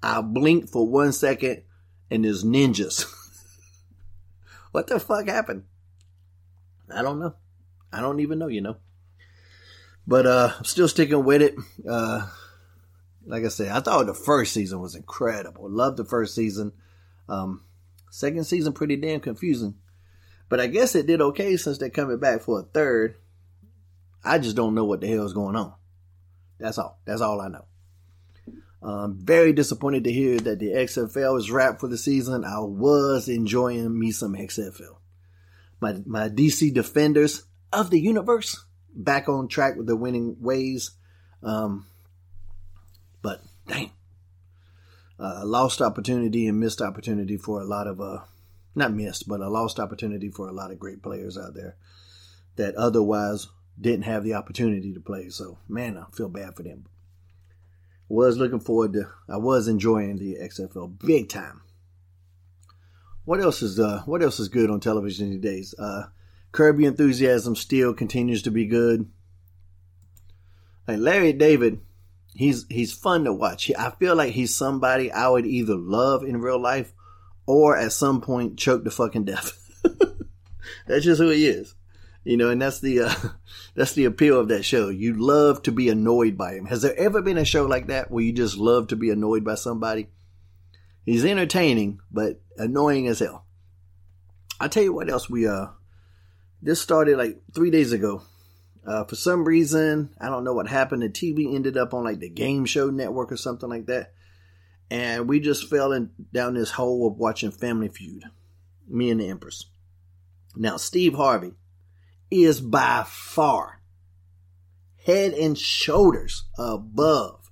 I 0.03 0.21
blinked 0.21 0.69
for 0.69 0.87
one 0.87 1.13
second 1.13 1.63
and 2.11 2.27
there's 2.27 2.45
ninjas. 2.45 3.07
what 4.73 4.87
the 4.87 5.01
fuck 5.01 5.27
happened? 5.27 5.65
I 6.95 7.01
don't 7.01 7.21
know. 7.21 7.37
I 7.91 8.03
don't 8.03 8.21
even 8.21 8.39
know, 8.39 8.49
you 8.49 8.61
know. 8.61 8.77
But 10.07 10.27
uh 10.27 10.53
I'm 10.59 10.65
still 10.65 10.89
sticking 10.89 11.25
with 11.25 11.41
it. 11.41 11.55
Uh 11.89 12.29
like 13.27 13.45
I 13.45 13.49
said, 13.49 13.69
I 13.69 13.81
thought 13.81 14.07
the 14.07 14.15
first 14.15 14.53
season 14.53 14.81
was 14.81 14.95
incredible. 14.95 15.69
Loved 15.71 15.97
the 15.97 16.05
first 16.05 16.35
season. 16.35 16.73
Um, 17.29 17.65
second 18.11 18.45
season 18.45 18.73
pretty 18.73 18.97
damn 18.97 19.21
confusing, 19.21 19.77
but 20.49 20.61
I 20.61 20.67
guess 20.67 20.95
it 20.95 21.07
did 21.07 21.21
okay 21.21 21.57
since 21.57 21.79
they're 21.79 21.91
coming 21.91 22.19
back 22.19 22.43
for 22.43 22.61
a 22.61 22.63
third. 22.63 23.17
I 24.25 24.39
just 24.39 24.57
don't 24.57 24.75
know 24.75 24.85
what 24.85 25.01
the 25.01 25.09
hell 25.09 25.25
is 25.25 25.33
going 25.33 25.57
on. 25.57 25.75
That's 26.59 26.79
all. 26.79 27.01
That's 27.05 27.21
all 27.21 27.41
I 27.41 27.49
know. 27.49 27.65
Um, 28.83 29.17
very 29.21 29.53
disappointed 29.53 30.05
to 30.05 30.13
hear 30.13 30.39
that 30.41 30.59
the 30.59 30.73
XFL 30.73 31.39
is 31.39 31.51
wrapped 31.51 31.81
for 31.81 31.89
the 31.89 31.97
season. 31.97 32.45
I 32.45 32.59
was 32.61 33.29
enjoying 33.29 33.97
me 33.97 34.11
some 34.11 34.35
XFL. 34.35 34.97
My 35.81 36.01
my 36.05 36.29
DC 36.29 36.75
Defenders 36.75 37.45
of 37.73 37.91
the 37.91 38.01
universe 38.01 38.65
back 38.95 39.29
on 39.29 39.49
track 39.49 39.77
with 39.77 39.87
the 39.87 39.97
winning 39.97 40.37
ways. 40.41 40.93
Um, 41.43 41.87
dang, 43.67 43.91
uh, 45.19 45.41
a 45.43 45.45
lost 45.45 45.81
opportunity 45.81 46.47
and 46.47 46.59
missed 46.59 46.83
opportunity 46.83 47.37
for 47.37 47.61
a 47.61 47.65
lot 47.65 47.87
of 47.87 48.01
uh, 48.01 48.21
not 48.75 48.93
missed, 48.93 49.29
but 49.29 49.41
a 49.41 49.49
lost 49.49 49.79
opportunity 49.79 50.31
for 50.31 50.49
a 50.49 50.53
lot 50.53 50.71
of 50.71 50.79
great 50.79 51.03
players 51.03 51.37
out 51.37 51.55
there 51.55 51.77
that 52.57 52.75
otherwise 52.75 53.49
didn't 53.81 54.05
have 54.05 54.25
the 54.25 54.35
opportunity 54.35 54.93
to 54.93 55.01
play. 55.01 55.29
So 55.29 55.59
man, 55.69 55.97
I 55.97 56.05
feel 56.15 56.29
bad 56.29 56.57
for 56.57 56.63
them. 56.63 56.87
Was 58.09 58.37
looking 58.37 58.61
forward 58.61 58.93
to. 58.93 59.09
I 59.27 59.39
was 59.39 59.69
enjoying 59.69 60.19
the 60.19 60.37
XFL 60.43 60.99
big 61.03 61.31
time. 61.31 61.63
What 63.25 63.41
else 63.41 63.63
is 63.63 63.79
uh 63.79 64.03
What 64.05 64.23
else 64.23 64.39
is 64.39 64.49
good 64.49 64.71
on 64.71 64.81
television 64.81 65.31
these 65.31 65.41
days? 65.41 65.75
Uh, 65.79 66.09
Your 66.59 66.79
Enthusiasm 66.81 67.57
still 67.57 67.95
continues 67.95 68.43
to 68.43 68.51
be 68.51 68.67
good. 68.67 69.11
Hey, 70.87 70.97
Larry 70.97 71.33
David, 71.33 71.81
he's 72.35 72.67
he's 72.69 72.93
fun 72.93 73.25
to 73.25 73.33
watch. 73.33 73.71
I 73.79 73.91
feel 73.91 74.17
like 74.17 74.33
he's 74.33 74.55
somebody 74.55 75.11
I 75.11 75.29
would 75.29 75.47
either 75.47 75.75
love 75.75 76.25
in 76.25 76.41
real 76.41 76.61
life 76.61 76.93
or 77.47 77.77
at 77.77 77.93
some 77.93 78.21
point 78.21 78.59
choke 78.59 78.85
to 78.85 78.91
fucking 78.91 79.25
death. 79.25 79.59
that's 80.87 81.05
just 81.05 81.21
who 81.21 81.31
he 81.31 81.47
is. 81.47 81.75
You 82.25 82.37
know, 82.37 82.51
and 82.51 82.63
that's 82.63 82.81
the 82.81 83.01
uh, 83.03 83.15
that's 83.75 83.95
the 83.95 84.05
appeal 84.05 84.39
of 84.39 84.49
that 84.49 84.65
show. 84.65 84.89
You 84.89 85.15
love 85.15 85.63
to 85.65 85.73
be 85.73 85.89
annoyed 85.89 86.37
by 86.37 86.55
him. 86.55 86.67
Has 86.67 86.83
there 86.83 86.97
ever 86.97 87.21
been 87.21 87.39
a 87.39 87.45
show 87.45 87.67
like 87.67 87.89
that 87.89 88.11
where 88.11 88.25
you 88.25 88.33
just 88.33 88.57
love 88.57 88.89
to 88.89 88.97
be 88.97 89.11
annoyed 89.11 89.45
by 89.45 89.57
somebody? 89.57 90.09
He's 91.05 91.25
entertaining, 91.25 92.01
but 92.13 92.41
annoying 92.57 93.09
as 93.09 93.19
hell. 93.19 93.45
I 94.61 94.69
tell 94.69 94.85
you 94.85 94.93
what 94.93 95.11
else 95.11 95.29
we 95.29 95.49
uh 95.49 95.67
this 96.63 96.81
started 96.81 97.19
like 97.19 97.43
three 97.53 97.71
days 97.71 97.93
ago. 97.93 98.23
Uh, 98.85 99.05
for 99.05 99.15
some 99.15 99.45
reason, 99.45 100.11
I 100.21 100.29
don't 100.29 100.45
know 100.45 100.55
what 100.55 100.69
happened. 100.69 101.03
The 101.03 101.09
TV 101.09 101.55
ended 101.55 101.77
up 101.77 101.95
on 101.95 102.05
like 102.05 102.19
the 102.19 102.29
Game 102.29 102.65
Show 102.65 102.91
Network 102.91 103.31
or 103.31 103.37
something 103.37 103.69
like 103.69 103.87
that, 103.87 104.13
and 104.91 105.29
we 105.29 105.41
just 105.41 105.71
fell 105.71 105.93
in 105.93 106.11
down 106.33 106.55
this 106.55 106.73
hole 106.73 107.07
of 107.07 107.17
watching 107.17 107.53
Family 107.53 107.89
Feud. 107.89 108.25
Me 108.89 109.11
and 109.11 109.21
the 109.21 109.29
Empress. 109.29 109.67
Now, 110.57 110.77
Steve 110.77 111.15
Harvey 111.15 111.53
is 112.31 112.61
by 112.61 113.05
far 113.07 113.81
head 115.05 115.33
and 115.33 115.59
shoulders 115.59 116.45
above 116.59 117.51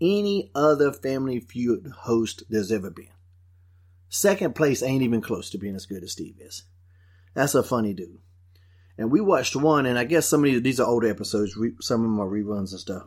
any 0.00 0.50
other 0.54 0.92
Family 0.92 1.40
Feud 1.40 1.92
host 2.02 2.44
there's 2.48 2.72
ever 2.72 2.90
been. 2.90 3.08
Second 4.08 4.54
place 4.54 4.82
ain't 4.82 5.02
even 5.02 5.20
close 5.20 5.50
to 5.50 5.58
being 5.58 5.74
as 5.74 5.86
good 5.86 6.02
as 6.02 6.12
Steve 6.12 6.36
is. 6.40 6.64
That's 7.34 7.54
a 7.54 7.62
funny 7.62 7.92
dude. 7.92 8.18
And 8.98 9.12
we 9.12 9.20
watched 9.20 9.54
one, 9.54 9.86
and 9.86 9.96
I 9.96 10.02
guess 10.04 10.28
some 10.28 10.44
of 10.44 10.62
these, 10.64 10.80
are 10.80 10.86
older 10.86 11.08
episodes. 11.08 11.56
some 11.80 12.00
of 12.00 12.04
them 12.04 12.20
are 12.20 12.28
reruns 12.28 12.72
and 12.72 12.80
stuff. 12.80 13.04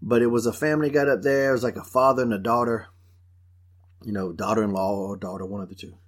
But 0.00 0.22
it 0.22 0.28
was 0.28 0.46
a 0.46 0.52
family 0.54 0.88
got 0.88 1.08
up 1.08 1.22
there. 1.22 1.50
It 1.50 1.52
was 1.52 1.62
like 1.62 1.76
a 1.76 1.84
father 1.84 2.22
and 2.22 2.32
a 2.32 2.38
daughter. 2.38 2.88
You 4.02 4.12
know, 4.12 4.32
daughter-in-law 4.32 4.96
or 4.96 5.16
daughter, 5.16 5.44
one 5.44 5.60
of 5.60 5.68
the 5.68 5.74
two. 5.74 5.98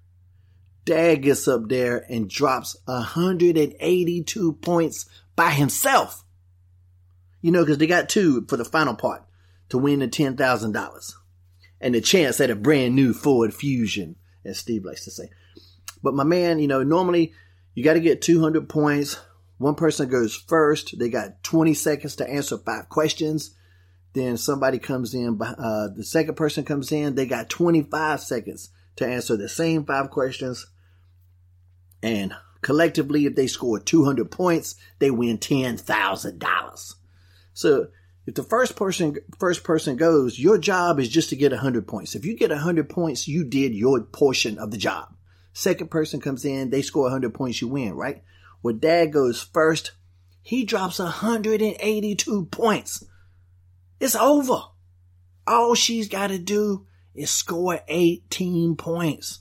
Dad 0.86 1.16
gets 1.16 1.46
up 1.46 1.68
there 1.68 2.04
and 2.08 2.30
drops 2.30 2.76
182 2.86 4.52
points 4.54 5.06
by 5.34 5.50
himself. 5.50 6.24
You 7.42 7.52
know, 7.52 7.62
because 7.62 7.78
they 7.78 7.86
got 7.86 8.08
two 8.08 8.46
for 8.48 8.56
the 8.56 8.64
final 8.64 8.94
part 8.94 9.22
to 9.68 9.78
win 9.78 9.98
the 9.98 10.08
$10,000 10.08 11.12
and 11.80 11.94
the 11.94 12.00
chance 12.00 12.40
at 12.40 12.50
a 12.50 12.56
brand 12.56 12.94
new 12.94 13.12
Ford 13.12 13.52
Fusion, 13.52 14.16
as 14.44 14.58
Steve 14.58 14.84
likes 14.84 15.04
to 15.04 15.10
say. 15.10 15.28
But 16.02 16.14
my 16.14 16.24
man, 16.24 16.58
you 16.58 16.68
know, 16.68 16.82
normally 16.82 17.32
you 17.76 17.84
got 17.84 17.92
to 17.92 18.00
get 18.00 18.22
200 18.22 18.70
points. 18.70 19.20
One 19.58 19.74
person 19.74 20.08
goes 20.08 20.34
first. 20.34 20.98
They 20.98 21.10
got 21.10 21.42
20 21.42 21.74
seconds 21.74 22.16
to 22.16 22.28
answer 22.28 22.56
five 22.56 22.88
questions. 22.88 23.54
Then 24.14 24.38
somebody 24.38 24.78
comes 24.78 25.14
in, 25.14 25.38
uh, 25.42 25.88
the 25.94 26.02
second 26.02 26.36
person 26.36 26.64
comes 26.64 26.90
in. 26.90 27.14
They 27.14 27.26
got 27.26 27.50
25 27.50 28.22
seconds 28.22 28.70
to 28.96 29.06
answer 29.06 29.36
the 29.36 29.48
same 29.48 29.84
five 29.84 30.08
questions. 30.10 30.66
And 32.02 32.34
collectively, 32.62 33.26
if 33.26 33.36
they 33.36 33.46
score 33.46 33.78
200 33.78 34.30
points, 34.30 34.76
they 34.98 35.10
win 35.10 35.36
$10,000. 35.36 36.94
So 37.52 37.88
if 38.26 38.34
the 38.34 38.42
first 38.42 38.74
person 38.76 39.18
first 39.38 39.64
person 39.64 39.96
goes, 39.96 40.38
your 40.38 40.56
job 40.56 40.98
is 40.98 41.10
just 41.10 41.28
to 41.28 41.36
get 41.36 41.52
100 41.52 41.86
points. 41.86 42.14
If 42.14 42.24
you 42.24 42.38
get 42.38 42.48
100 42.48 42.88
points, 42.88 43.28
you 43.28 43.44
did 43.44 43.74
your 43.74 44.00
portion 44.00 44.56
of 44.56 44.70
the 44.70 44.78
job. 44.78 45.15
Second 45.56 45.90
person 45.90 46.20
comes 46.20 46.44
in, 46.44 46.68
they 46.68 46.82
score 46.82 47.04
100 47.04 47.32
points, 47.32 47.62
you 47.62 47.68
win, 47.68 47.94
right? 47.94 48.22
When 48.60 48.78
dad 48.78 49.06
goes 49.10 49.40
first, 49.42 49.92
he 50.42 50.66
drops 50.66 50.98
182 50.98 52.44
points. 52.50 53.02
It's 53.98 54.14
over. 54.14 54.64
All 55.46 55.74
she's 55.74 56.10
got 56.10 56.26
to 56.26 56.38
do 56.38 56.86
is 57.14 57.30
score 57.30 57.80
18 57.88 58.76
points. 58.76 59.40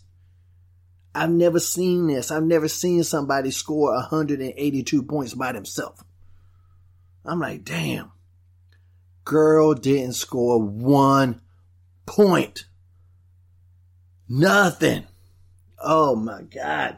I've 1.13 1.31
never 1.31 1.59
seen 1.59 2.07
this. 2.07 2.31
I've 2.31 2.43
never 2.43 2.69
seen 2.69 3.03
somebody 3.03 3.51
score 3.51 3.91
182 3.95 5.03
points 5.03 5.33
by 5.33 5.51
themselves. 5.51 6.01
I'm 7.25 7.41
like, 7.41 7.65
damn. 7.65 8.13
Girl 9.25 9.73
didn't 9.73 10.13
score 10.13 10.63
one 10.63 11.41
point. 12.05 12.67
Nothing. 14.29 15.07
Oh 15.79 16.15
my 16.15 16.41
God. 16.43 16.97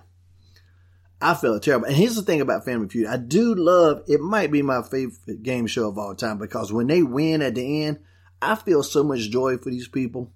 I 1.19 1.33
felt 1.33 1.63
terrible. 1.63 1.87
And 1.87 1.95
here's 1.95 2.15
the 2.15 2.21
thing 2.21 2.41
about 2.41 2.65
Family 2.65 2.89
Feud. 2.89 3.07
I 3.07 3.17
do 3.17 3.55
love, 3.55 4.03
it 4.07 4.21
might 4.21 4.51
be 4.51 4.61
my 4.61 4.83
favorite 4.83 5.41
game 5.41 5.65
show 5.65 5.89
of 5.89 5.97
all 5.97 6.13
time 6.13 6.37
because 6.37 6.71
when 6.71 6.87
they 6.87 7.01
win 7.01 7.41
at 7.41 7.55
the 7.55 7.83
end, 7.83 7.99
I 8.41 8.55
feel 8.55 8.83
so 8.83 9.03
much 9.03 9.31
joy 9.31 9.57
for 9.57 9.71
these 9.71 9.87
people. 9.87 10.31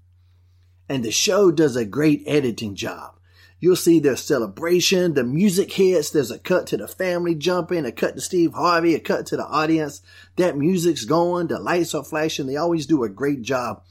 And 0.90 1.04
the 1.04 1.12
show 1.12 1.52
does 1.52 1.76
a 1.76 1.86
great 1.86 2.24
editing 2.26 2.76
job. 2.76 3.20
You'll 3.60 3.76
see 3.76 4.00
their 4.00 4.16
celebration, 4.16 5.14
the 5.14 5.24
music 5.24 5.72
hits, 5.72 6.10
there's 6.10 6.32
a 6.32 6.40
cut 6.40 6.66
to 6.68 6.78
the 6.78 6.88
family 6.88 7.36
jumping, 7.36 7.86
a 7.86 7.92
cut 7.92 8.16
to 8.16 8.22
Steve 8.22 8.54
Harvey, 8.54 8.96
a 8.96 9.00
cut 9.00 9.28
to 9.28 9.38
the 9.38 9.46
audience. 9.46 10.02
That 10.38 10.58
music's 10.58 11.06
going, 11.06 11.48
the 11.48 11.60
lights 11.60 11.94
are 11.94 12.04
flashing. 12.04 12.48
They 12.48 12.58
always 12.58 12.88
do 12.88 13.04
a 13.04 13.10
great 13.10 13.44
job 13.44 13.84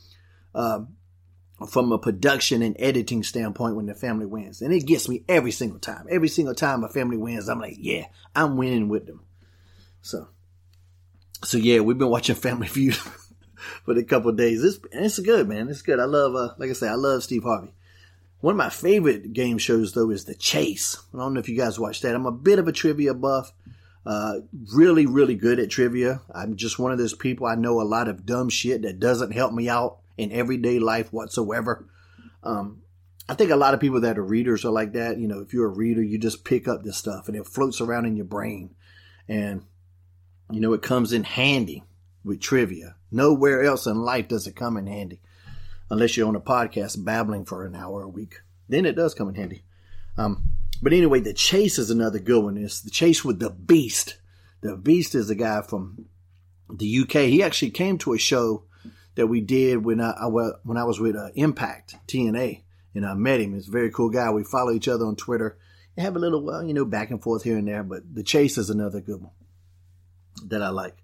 uh, 0.56 0.80
from 1.68 1.92
a 1.92 1.98
production 1.98 2.62
and 2.62 2.76
editing 2.78 3.22
standpoint 3.22 3.76
when 3.76 3.86
the 3.86 3.94
family 3.94 4.26
wins. 4.26 4.62
And 4.62 4.72
it 4.72 4.86
gets 4.86 5.08
me 5.08 5.24
every 5.28 5.50
single 5.50 5.78
time. 5.78 6.06
Every 6.08 6.28
single 6.28 6.54
time 6.54 6.84
a 6.84 6.88
family 6.88 7.16
wins, 7.16 7.48
I'm 7.48 7.60
like, 7.60 7.76
yeah, 7.78 8.06
I'm 8.34 8.56
winning 8.56 8.88
with 8.88 9.06
them. 9.06 9.22
So, 10.02 10.28
so 11.44 11.58
yeah, 11.58 11.80
we've 11.80 11.98
been 11.98 12.08
watching 12.08 12.34
Family 12.36 12.68
Feud 12.68 12.94
for 13.84 13.96
a 13.96 14.04
couple 14.04 14.32
days. 14.32 14.64
It's, 14.64 14.78
it's 14.92 15.18
good, 15.18 15.48
man. 15.48 15.68
It's 15.68 15.82
good. 15.82 16.00
I 16.00 16.04
love, 16.04 16.34
uh, 16.34 16.54
like 16.58 16.70
I 16.70 16.72
say, 16.72 16.88
I 16.88 16.94
love 16.94 17.22
Steve 17.22 17.42
Harvey. 17.42 17.74
One 18.40 18.54
of 18.54 18.58
my 18.58 18.70
favorite 18.70 19.34
game 19.34 19.58
shows 19.58 19.92
though 19.92 20.10
is 20.10 20.24
The 20.24 20.34
Chase. 20.34 20.96
I 21.12 21.18
don't 21.18 21.34
know 21.34 21.40
if 21.40 21.48
you 21.48 21.58
guys 21.58 21.78
watch 21.78 22.00
that. 22.00 22.14
I'm 22.14 22.24
a 22.24 22.32
bit 22.32 22.58
of 22.58 22.68
a 22.68 22.72
trivia 22.72 23.12
buff. 23.12 23.52
Uh, 24.06 24.36
really, 24.74 25.04
really 25.04 25.34
good 25.34 25.60
at 25.60 25.68
trivia. 25.68 26.22
I'm 26.34 26.56
just 26.56 26.78
one 26.78 26.90
of 26.90 26.96
those 26.96 27.12
people. 27.12 27.46
I 27.46 27.54
know 27.54 27.82
a 27.82 27.84
lot 27.84 28.08
of 28.08 28.24
dumb 28.24 28.48
shit 28.48 28.80
that 28.82 28.98
doesn't 28.98 29.32
help 29.32 29.52
me 29.52 29.68
out 29.68 29.98
in 30.20 30.33
everyday 30.33 30.78
life 30.78 31.12
whatsoever. 31.12 31.88
Um, 32.42 32.83
I 33.28 33.35
think 33.35 33.50
a 33.50 33.56
lot 33.56 33.74
of 33.74 33.80
people 33.80 34.02
that 34.02 34.18
are 34.18 34.24
readers 34.24 34.64
are 34.64 34.72
like 34.72 34.92
that. 34.92 35.18
You 35.18 35.28
know, 35.28 35.40
if 35.40 35.52
you're 35.54 35.66
a 35.66 35.76
reader, 35.76 36.02
you 36.02 36.18
just 36.18 36.44
pick 36.44 36.68
up 36.68 36.83
this 36.83 36.96
stuff 36.96 37.26
and 37.26 37.37
it 37.37 37.46
floats 37.46 37.80
around 37.80 38.06
in 38.06 38.16
your 38.16 38.26
brain. 38.26 38.74
And, 39.28 39.64
you 40.50 40.61
know, 40.61 40.72
it 40.72 40.83
comes 40.83 41.12
in 41.12 41.24
handy 41.24 41.85
with 42.24 42.40
trivia. 42.40 42.96
Nowhere 43.11 43.62
else 43.62 43.87
in 43.87 44.02
life 44.02 44.28
does 44.28 44.46
it 44.46 44.56
come 44.56 44.76
in 44.76 44.87
handy. 44.87 45.20
Unless 45.88 46.16
you're 46.16 46.28
on 46.28 46.37
a 46.37 46.40
podcast 46.40 47.02
babbling 47.04 47.46
for 47.46 47.64
an 47.64 47.74
hour 47.74 48.02
a 48.02 48.09
week. 48.09 48.40
Then 48.68 48.85
it 48.85 48.94
does 48.94 49.14
come 49.14 49.28
in 49.28 49.35
handy. 49.35 49.62
Um, 50.18 50.44
but 50.83 50.92
anyway, 50.92 51.20
the 51.20 51.33
chase 51.33 51.78
is 51.78 51.90
another 51.90 52.18
good 52.18 52.44
one. 52.44 52.56
It's 52.56 52.80
the 52.80 52.90
chase 52.90 53.24
with 53.24 53.38
the 53.38 53.50
beast. 53.50 54.18
The 54.61 54.76
beast 54.76 55.14
is 55.14 55.30
a 55.30 55.35
guy 55.35 55.62
from 55.62 56.06
the 56.68 57.00
UK. 57.00 57.22
He 57.22 57.42
actually 57.42 57.70
came 57.70 57.98
to 57.98 58.12
a 58.12 58.18
show 58.18 58.64
that 59.20 59.28
we 59.28 59.40
did 59.40 59.85
when 59.85 60.00
I, 60.00 60.12
when 60.64 60.76
I 60.76 60.85
was 60.85 60.98
with 60.98 61.14
uh, 61.14 61.28
Impact 61.35 61.94
TNA, 62.09 62.62
and 62.94 63.06
I 63.06 63.14
met 63.14 63.40
him. 63.40 63.54
He's 63.54 63.68
a 63.68 63.70
very 63.70 63.90
cool 63.90 64.11
guy. 64.11 64.30
We 64.30 64.42
follow 64.42 64.72
each 64.72 64.88
other 64.88 65.06
on 65.06 65.14
Twitter. 65.14 65.56
and 65.96 66.04
have 66.04 66.16
a 66.16 66.18
little, 66.18 66.42
well, 66.42 66.64
you 66.64 66.74
know, 66.74 66.85
back 66.85 67.11
and 67.11 67.22
forth 67.22 67.44
here 67.44 67.56
and 67.56 67.68
there. 67.68 67.85
But 67.85 68.14
the 68.14 68.24
chase 68.24 68.59
is 68.59 68.68
another 68.68 69.00
good 69.00 69.22
one 69.22 69.33
that 70.46 70.62
I 70.62 70.70
like. 70.70 70.96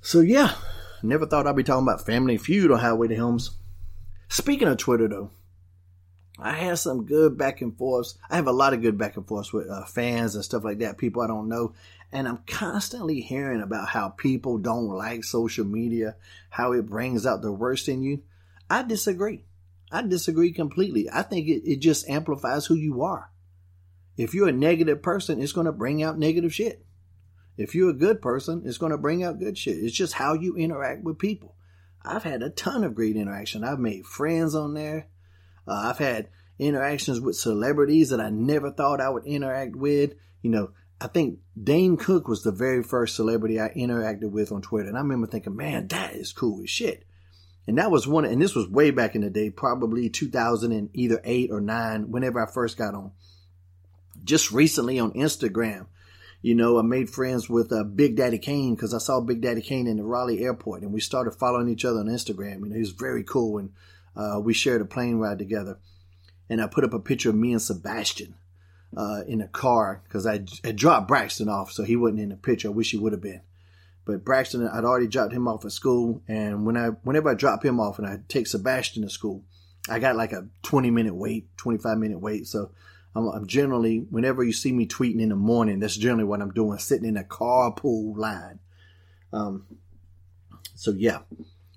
So 0.00 0.20
yeah, 0.20 0.54
Never 1.04 1.26
thought 1.26 1.46
I'd 1.46 1.54
be 1.54 1.62
talking 1.62 1.86
about 1.86 2.06
Family 2.06 2.38
Feud 2.38 2.70
on 2.70 2.78
Highway 2.78 3.08
to 3.08 3.14
Helms. 3.14 3.50
Speaking 4.30 4.68
of 4.68 4.78
Twitter, 4.78 5.06
though, 5.06 5.30
I 6.38 6.52
had 6.52 6.78
some 6.78 7.04
good 7.04 7.36
back 7.36 7.60
and 7.60 7.76
forths. 7.76 8.16
I 8.30 8.36
have 8.36 8.46
a 8.46 8.52
lot 8.52 8.72
of 8.72 8.80
good 8.80 8.96
back 8.96 9.18
and 9.18 9.28
forths 9.28 9.52
with 9.52 9.68
uh, 9.68 9.84
fans 9.84 10.34
and 10.34 10.42
stuff 10.42 10.64
like 10.64 10.78
that, 10.78 10.96
people 10.96 11.20
I 11.20 11.26
don't 11.26 11.50
know. 11.50 11.74
And 12.14 12.28
I'm 12.28 12.44
constantly 12.46 13.20
hearing 13.20 13.60
about 13.60 13.88
how 13.88 14.10
people 14.10 14.58
don't 14.58 14.86
like 14.86 15.24
social 15.24 15.64
media, 15.64 16.14
how 16.48 16.72
it 16.72 16.86
brings 16.86 17.26
out 17.26 17.42
the 17.42 17.52
worst 17.52 17.88
in 17.88 18.04
you. 18.04 18.22
I 18.70 18.84
disagree. 18.84 19.44
I 19.90 20.02
disagree 20.02 20.52
completely. 20.52 21.10
I 21.12 21.22
think 21.22 21.48
it, 21.48 21.68
it 21.68 21.80
just 21.80 22.08
amplifies 22.08 22.66
who 22.66 22.76
you 22.76 23.02
are. 23.02 23.32
If 24.16 24.32
you're 24.32 24.48
a 24.48 24.52
negative 24.52 25.02
person, 25.02 25.42
it's 25.42 25.52
going 25.52 25.66
to 25.66 25.72
bring 25.72 26.04
out 26.04 26.16
negative 26.16 26.54
shit. 26.54 26.86
If 27.56 27.74
you're 27.74 27.90
a 27.90 27.94
good 27.94 28.22
person, 28.22 28.62
it's 28.64 28.78
going 28.78 28.92
to 28.92 28.98
bring 28.98 29.24
out 29.24 29.40
good 29.40 29.58
shit. 29.58 29.78
It's 29.78 29.96
just 29.96 30.14
how 30.14 30.34
you 30.34 30.56
interact 30.56 31.02
with 31.02 31.18
people. 31.18 31.56
I've 32.04 32.22
had 32.22 32.42
a 32.42 32.50
ton 32.50 32.84
of 32.84 32.94
great 32.94 33.16
interaction. 33.16 33.64
I've 33.64 33.80
made 33.80 34.06
friends 34.06 34.54
on 34.54 34.74
there. 34.74 35.08
Uh, 35.66 35.90
I've 35.90 35.98
had 35.98 36.28
interactions 36.60 37.20
with 37.20 37.34
celebrities 37.34 38.10
that 38.10 38.20
I 38.20 38.30
never 38.30 38.70
thought 38.70 39.00
I 39.00 39.08
would 39.08 39.26
interact 39.26 39.74
with. 39.74 40.14
You 40.42 40.50
know, 40.50 40.70
I 41.04 41.06
think 41.06 41.40
Dane 41.62 41.98
Cook 41.98 42.28
was 42.28 42.42
the 42.42 42.50
very 42.50 42.82
first 42.82 43.14
celebrity 43.14 43.60
I 43.60 43.68
interacted 43.76 44.30
with 44.30 44.50
on 44.50 44.62
Twitter. 44.62 44.88
And 44.88 44.96
I 44.96 45.02
remember 45.02 45.26
thinking, 45.26 45.54
man, 45.54 45.86
that 45.88 46.14
is 46.14 46.32
cool 46.32 46.62
as 46.62 46.70
shit. 46.70 47.04
And 47.66 47.76
that 47.76 47.90
was 47.90 48.08
one, 48.08 48.24
and 48.24 48.40
this 48.40 48.54
was 48.54 48.70
way 48.70 48.90
back 48.90 49.14
in 49.14 49.20
the 49.20 49.28
day, 49.28 49.50
probably 49.50 50.08
2000 50.08 50.72
and 50.72 50.88
either 50.94 51.20
eight 51.24 51.50
or 51.52 51.60
nine, 51.60 52.10
whenever 52.10 52.42
I 52.42 52.50
first 52.50 52.78
got 52.78 52.94
on. 52.94 53.12
Just 54.24 54.50
recently 54.50 54.98
on 54.98 55.12
Instagram, 55.12 55.88
you 56.40 56.54
know, 56.54 56.78
I 56.78 56.82
made 56.82 57.10
friends 57.10 57.50
with 57.50 57.70
uh, 57.70 57.84
Big 57.84 58.16
Daddy 58.16 58.38
Kane 58.38 58.74
because 58.74 58.94
I 58.94 58.98
saw 58.98 59.20
Big 59.20 59.42
Daddy 59.42 59.60
Kane 59.60 59.86
in 59.86 59.98
the 59.98 60.04
Raleigh 60.04 60.42
airport 60.42 60.80
and 60.80 60.92
we 60.92 61.00
started 61.00 61.32
following 61.32 61.68
each 61.68 61.84
other 61.84 62.00
on 62.00 62.06
Instagram. 62.06 62.60
You 62.60 62.66
know, 62.70 62.76
he 62.76 62.80
was 62.80 62.92
very 62.92 63.24
cool 63.24 63.58
and 63.58 63.72
uh, 64.16 64.40
we 64.40 64.54
shared 64.54 64.80
a 64.80 64.86
plane 64.86 65.16
ride 65.16 65.38
together. 65.38 65.78
And 66.48 66.62
I 66.62 66.66
put 66.66 66.84
up 66.84 66.94
a 66.94 66.98
picture 66.98 67.28
of 67.28 67.36
me 67.36 67.52
and 67.52 67.60
Sebastian 67.60 68.36
uh, 68.96 69.22
in 69.26 69.40
a 69.40 69.48
car 69.48 70.02
because 70.04 70.26
I 70.26 70.44
had 70.62 70.76
dropped 70.76 71.08
Braxton 71.08 71.48
off, 71.48 71.72
so 71.72 71.82
he 71.84 71.96
wasn't 71.96 72.20
in 72.20 72.28
the 72.30 72.36
picture. 72.36 72.68
I 72.68 72.72
wish 72.72 72.90
he 72.90 72.98
would 72.98 73.12
have 73.12 73.22
been. 73.22 73.40
But 74.04 74.24
Braxton, 74.24 74.68
I'd 74.68 74.84
already 74.84 75.06
dropped 75.06 75.32
him 75.32 75.48
off 75.48 75.64
at 75.64 75.72
school, 75.72 76.22
and 76.28 76.66
when 76.66 76.76
I, 76.76 76.88
whenever 76.88 77.30
I 77.30 77.34
drop 77.34 77.64
him 77.64 77.80
off 77.80 77.98
and 77.98 78.06
I 78.06 78.18
take 78.28 78.46
Sebastian 78.46 79.02
to 79.02 79.10
school, 79.10 79.44
I 79.88 79.98
got 79.98 80.16
like 80.16 80.32
a 80.32 80.48
20 80.62 80.90
minute 80.90 81.14
wait, 81.14 81.56
25 81.56 81.98
minute 81.98 82.18
wait. 82.18 82.46
So 82.46 82.70
I'm, 83.14 83.28
I'm, 83.28 83.46
generally, 83.46 83.98
whenever 84.10 84.42
you 84.42 84.52
see 84.52 84.72
me 84.72 84.86
tweeting 84.86 85.20
in 85.20 85.30
the 85.30 85.36
morning, 85.36 85.80
that's 85.80 85.96
generally 85.96 86.24
what 86.24 86.42
I'm 86.42 86.52
doing, 86.52 86.78
sitting 86.78 87.08
in 87.08 87.16
a 87.16 87.24
carpool 87.24 88.16
line. 88.16 88.60
Um, 89.32 89.66
so 90.74 90.92
yeah. 90.92 91.20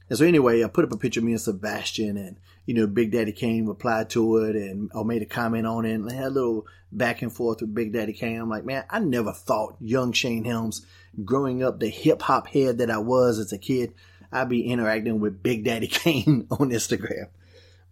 And 0.09 0.17
so 0.17 0.25
anyway, 0.25 0.63
I 0.63 0.67
put 0.67 0.85
up 0.85 0.91
a 0.91 0.97
picture 0.97 1.19
of 1.19 1.25
me 1.25 1.33
and 1.33 1.41
Sebastian, 1.41 2.17
and 2.17 2.37
you 2.67 2.73
know, 2.73 2.85
Big 2.85 3.13
Daddy 3.13 3.31
Kane 3.31 3.65
replied 3.65 4.09
to 4.11 4.37
it 4.39 4.57
and 4.57 4.91
or 4.93 5.05
made 5.05 5.21
a 5.21 5.25
comment 5.25 5.65
on 5.65 5.85
it, 5.85 5.93
and 5.93 6.11
had 6.11 6.25
a 6.25 6.29
little 6.29 6.67
back 6.91 7.21
and 7.21 7.33
forth 7.33 7.61
with 7.61 7.73
Big 7.73 7.93
Daddy 7.93 8.11
Kane. 8.11 8.41
I'm 8.41 8.49
like, 8.49 8.65
man, 8.65 8.83
I 8.89 8.99
never 8.99 9.31
thought 9.31 9.77
young 9.79 10.11
Shane 10.11 10.43
Helms, 10.43 10.85
growing 11.23 11.63
up 11.63 11.79
the 11.79 11.87
hip 11.87 12.21
hop 12.21 12.47
head 12.47 12.79
that 12.79 12.91
I 12.91 12.97
was 12.97 13.39
as 13.39 13.53
a 13.53 13.57
kid, 13.57 13.93
I'd 14.33 14.49
be 14.49 14.69
interacting 14.69 15.21
with 15.21 15.41
Big 15.41 15.63
Daddy 15.63 15.87
Kane 15.91 16.45
on 16.51 16.71
Instagram. 16.71 17.29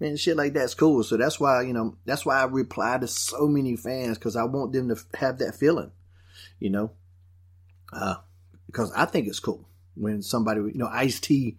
Man, 0.02 0.18
shit 0.18 0.36
like 0.36 0.52
that's 0.52 0.74
cool. 0.74 1.04
So 1.04 1.16
that's 1.16 1.40
why, 1.40 1.62
you 1.62 1.72
know, 1.72 1.96
that's 2.04 2.26
why 2.26 2.42
I 2.42 2.44
reply 2.44 2.98
to 2.98 3.08
so 3.08 3.48
many 3.48 3.78
fans 3.78 4.18
because 4.18 4.36
I 4.36 4.44
want 4.44 4.74
them 4.74 4.90
to 4.90 4.98
have 5.18 5.38
that 5.38 5.56
feeling, 5.56 5.92
you 6.60 6.70
know, 6.70 6.92
uh, 7.94 8.16
because 8.66 8.92
I 8.92 9.06
think 9.06 9.30
it's 9.30 9.40
cool 9.40 9.70
when 9.96 10.22
somebody, 10.22 10.60
you 10.60 10.74
know, 10.76 10.90
Ice 10.92 11.22
T 11.22 11.56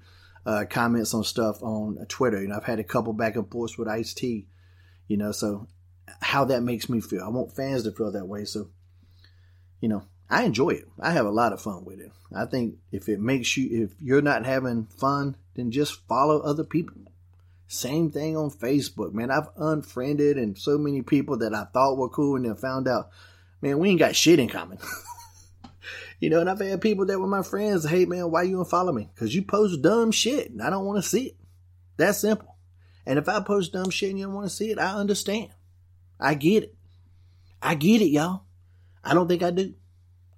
uh, 0.47 0.65
comments 0.71 1.13
on 1.13 1.25
stuff 1.25 1.63
on 1.63 2.07
Twitter. 2.09 2.41
You 2.41 2.49
know, 2.49 2.57
I've 2.57 2.65
had 2.65 2.79
a 2.79 2.85
couple 2.85 3.13
back 3.13 3.37
and 3.37 3.51
forths 3.51 3.77
with 3.77 3.89
Ice 3.89 4.15
T. 4.15 4.47
You 5.09 5.17
know, 5.17 5.33
so 5.33 5.69
how 6.21 6.45
that 6.47 6.63
makes 6.63 6.89
me 6.89 7.01
feel. 7.01 7.23
I 7.23 7.29
want 7.29 7.55
fans 7.55 7.83
to 7.83 7.93
feel 7.93 8.13
that 8.13 8.27
way. 8.27 8.45
So, 8.45 8.69
you 9.81 9.89
know, 9.89 10.05
I 10.31 10.45
enjoy 10.45 10.71
it. 10.71 10.89
I 11.01 11.13
have 11.13 11.27
a 11.27 11.31
lot 11.31 11.53
of 11.53 11.61
fun 11.61 11.85
with 11.85 12.01
it. 12.01 12.13
I 12.35 12.47
think 12.47 12.77
if 12.93 13.09
it 13.09 13.21
makes 13.21 13.57
you, 13.57 13.85
if 13.85 13.91
you're 14.01 14.23
not 14.23 14.47
having 14.47 14.87
fun, 14.87 15.37
then 15.55 15.71
just 15.71 16.07
follow 16.09 16.41
other 16.41 16.65
people. 16.65 16.97
Same 17.69 18.11
thing 18.11 18.37
on 18.37 18.51
Facebook, 18.51 19.13
man. 19.13 19.31
I've 19.31 19.49
unfriended 19.57 20.39
and 20.39 20.57
so 20.57 20.79
many 20.79 21.03
people 21.03 21.39
that 21.39 21.55
I 21.55 21.65
thought 21.65 21.99
were 21.99 22.09
cool 22.09 22.37
and 22.37 22.45
then 22.45 22.57
found 22.57 22.87
out, 22.87 23.11
man, 23.61 23.79
we 23.79 23.91
ain't 23.91 23.99
got 23.99 24.15
shit 24.15 24.39
in 24.39 24.49
common. 24.49 24.79
You 26.19 26.31
know, 26.31 26.41
and 26.41 26.49
I've 26.49 26.61
had 26.61 26.81
people 26.81 27.07
that 27.07 27.19
were 27.19 27.27
my 27.27 27.43
friends, 27.43 27.85
hey 27.85 28.07
man, 28.07 28.31
why 28.31 28.43
you 28.43 28.57
unfollow 28.59 28.95
me? 28.95 29.11
Because 29.15 29.35
you 29.35 29.43
post 29.43 29.83
dumb 29.83 30.11
shit 30.11 30.51
and 30.51 30.63
I 30.63 30.71
don't 30.71 30.87
want 30.87 31.03
to 31.03 31.09
see 31.09 31.27
it. 31.27 31.37
That's 31.97 32.19
simple. 32.19 32.57
And 33.05 33.19
if 33.19 33.29
I 33.29 33.41
post 33.41 33.73
dumb 33.73 33.91
shit 33.91 34.11
and 34.11 34.19
you 34.19 34.27
don't 34.27 34.35
want 34.35 34.49
to 34.49 34.55
see 34.55 34.71
it, 34.71 34.79
I 34.79 34.95
understand. 34.95 35.51
I 36.19 36.35
get 36.35 36.65
it. 36.65 36.75
I 37.63 37.75
get 37.75 38.01
it, 38.01 38.11
y'all. 38.11 38.43
I 39.05 39.15
don't 39.15 39.29
think 39.29 39.43
I 39.43 39.51
do. 39.51 39.75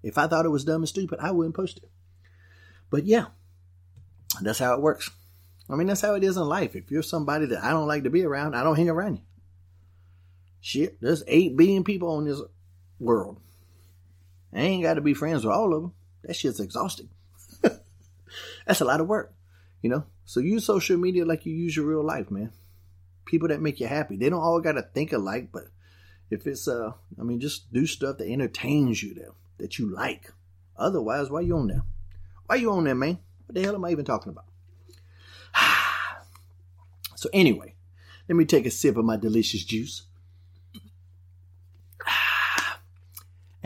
If 0.02 0.18
I 0.18 0.26
thought 0.26 0.44
it 0.44 0.50
was 0.50 0.64
dumb 0.64 0.82
and 0.82 0.88
stupid, 0.88 1.18
I 1.20 1.30
wouldn't 1.30 1.56
post 1.56 1.78
it. 1.78 1.90
But 2.90 3.04
yeah, 3.04 3.26
that's 4.40 4.58
how 4.58 4.74
it 4.74 4.80
works. 4.80 5.10
I 5.70 5.74
mean, 5.74 5.86
that's 5.86 6.00
how 6.00 6.14
it 6.14 6.24
is 6.24 6.36
in 6.36 6.44
life. 6.44 6.74
If 6.74 6.90
you're 6.90 7.02
somebody 7.02 7.46
that 7.46 7.62
I 7.62 7.70
don't 7.70 7.88
like 7.88 8.04
to 8.04 8.10
be 8.10 8.24
around, 8.24 8.54
I 8.54 8.62
don't 8.62 8.76
hang 8.76 8.88
around 8.88 9.16
you. 9.16 9.22
Shit, 10.60 11.00
there's 11.00 11.22
8 11.26 11.56
billion 11.56 11.84
people 11.84 12.10
on 12.10 12.24
this 12.24 12.40
world. 12.98 13.40
I 14.52 14.60
ain't 14.60 14.82
got 14.82 14.94
to 14.94 15.00
be 15.00 15.14
friends 15.14 15.44
with 15.44 15.54
all 15.54 15.74
of 15.74 15.82
them. 15.82 15.92
That 16.24 16.36
shit's 16.36 16.60
exhausting. 16.60 17.08
That's 18.66 18.80
a 18.80 18.84
lot 18.84 19.00
of 19.00 19.08
work, 19.08 19.34
you 19.82 19.90
know? 19.90 20.04
So 20.24 20.40
use 20.40 20.64
social 20.64 20.96
media 20.98 21.24
like 21.24 21.46
you 21.46 21.54
use 21.54 21.76
your 21.76 21.86
real 21.86 22.04
life, 22.04 22.30
man. 22.30 22.52
People 23.24 23.48
that 23.48 23.60
make 23.60 23.80
you 23.80 23.86
happy. 23.86 24.16
They 24.16 24.30
don't 24.30 24.42
all 24.42 24.60
got 24.60 24.72
to 24.72 24.82
think 24.82 25.12
alike, 25.12 25.48
but 25.52 25.64
if 26.30 26.46
it's, 26.46 26.68
uh, 26.68 26.92
I 27.18 27.22
mean, 27.22 27.40
just 27.40 27.72
do 27.72 27.86
stuff 27.86 28.18
that 28.18 28.28
entertains 28.28 29.02
you, 29.02 29.14
that, 29.14 29.32
that 29.58 29.78
you 29.78 29.92
like. 29.92 30.32
Otherwise, 30.76 31.30
why 31.30 31.40
you 31.40 31.56
on 31.56 31.68
there? 31.68 31.84
Why 32.46 32.56
you 32.56 32.70
on 32.72 32.84
there, 32.84 32.94
man? 32.94 33.18
What 33.46 33.54
the 33.54 33.62
hell 33.62 33.74
am 33.74 33.84
I 33.84 33.90
even 33.90 34.04
talking 34.04 34.32
about? 34.32 34.44
so 37.16 37.28
anyway, 37.32 37.74
let 38.28 38.36
me 38.36 38.44
take 38.44 38.66
a 38.66 38.70
sip 38.70 38.96
of 38.96 39.04
my 39.04 39.16
delicious 39.16 39.64
juice. 39.64 40.02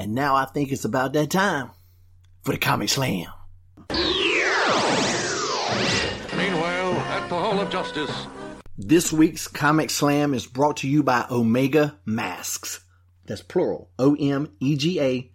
And 0.02 0.16
now 0.16 0.34
I 0.34 0.46
think 0.46 0.72
it's 0.72 0.84
about 0.84 1.12
that 1.12 1.30
time 1.30 1.70
for 2.42 2.50
the 2.50 2.58
Comic 2.58 2.88
Slam. 2.88 3.28
Meanwhile, 6.36 6.94
at 6.96 7.28
the 7.28 7.36
Hall 7.36 7.60
of 7.60 7.70
Justice. 7.70 8.10
This 8.76 9.12
week's 9.12 9.46
Comic 9.46 9.90
Slam 9.90 10.34
is 10.34 10.44
brought 10.44 10.78
to 10.78 10.88
you 10.88 11.04
by 11.04 11.24
Omega 11.30 12.00
Masks. 12.04 12.80
That's 13.26 13.42
plural. 13.42 13.90
O 13.96 14.16
M 14.16 14.50
E 14.58 14.76
G 14.76 15.00
A 15.00 15.30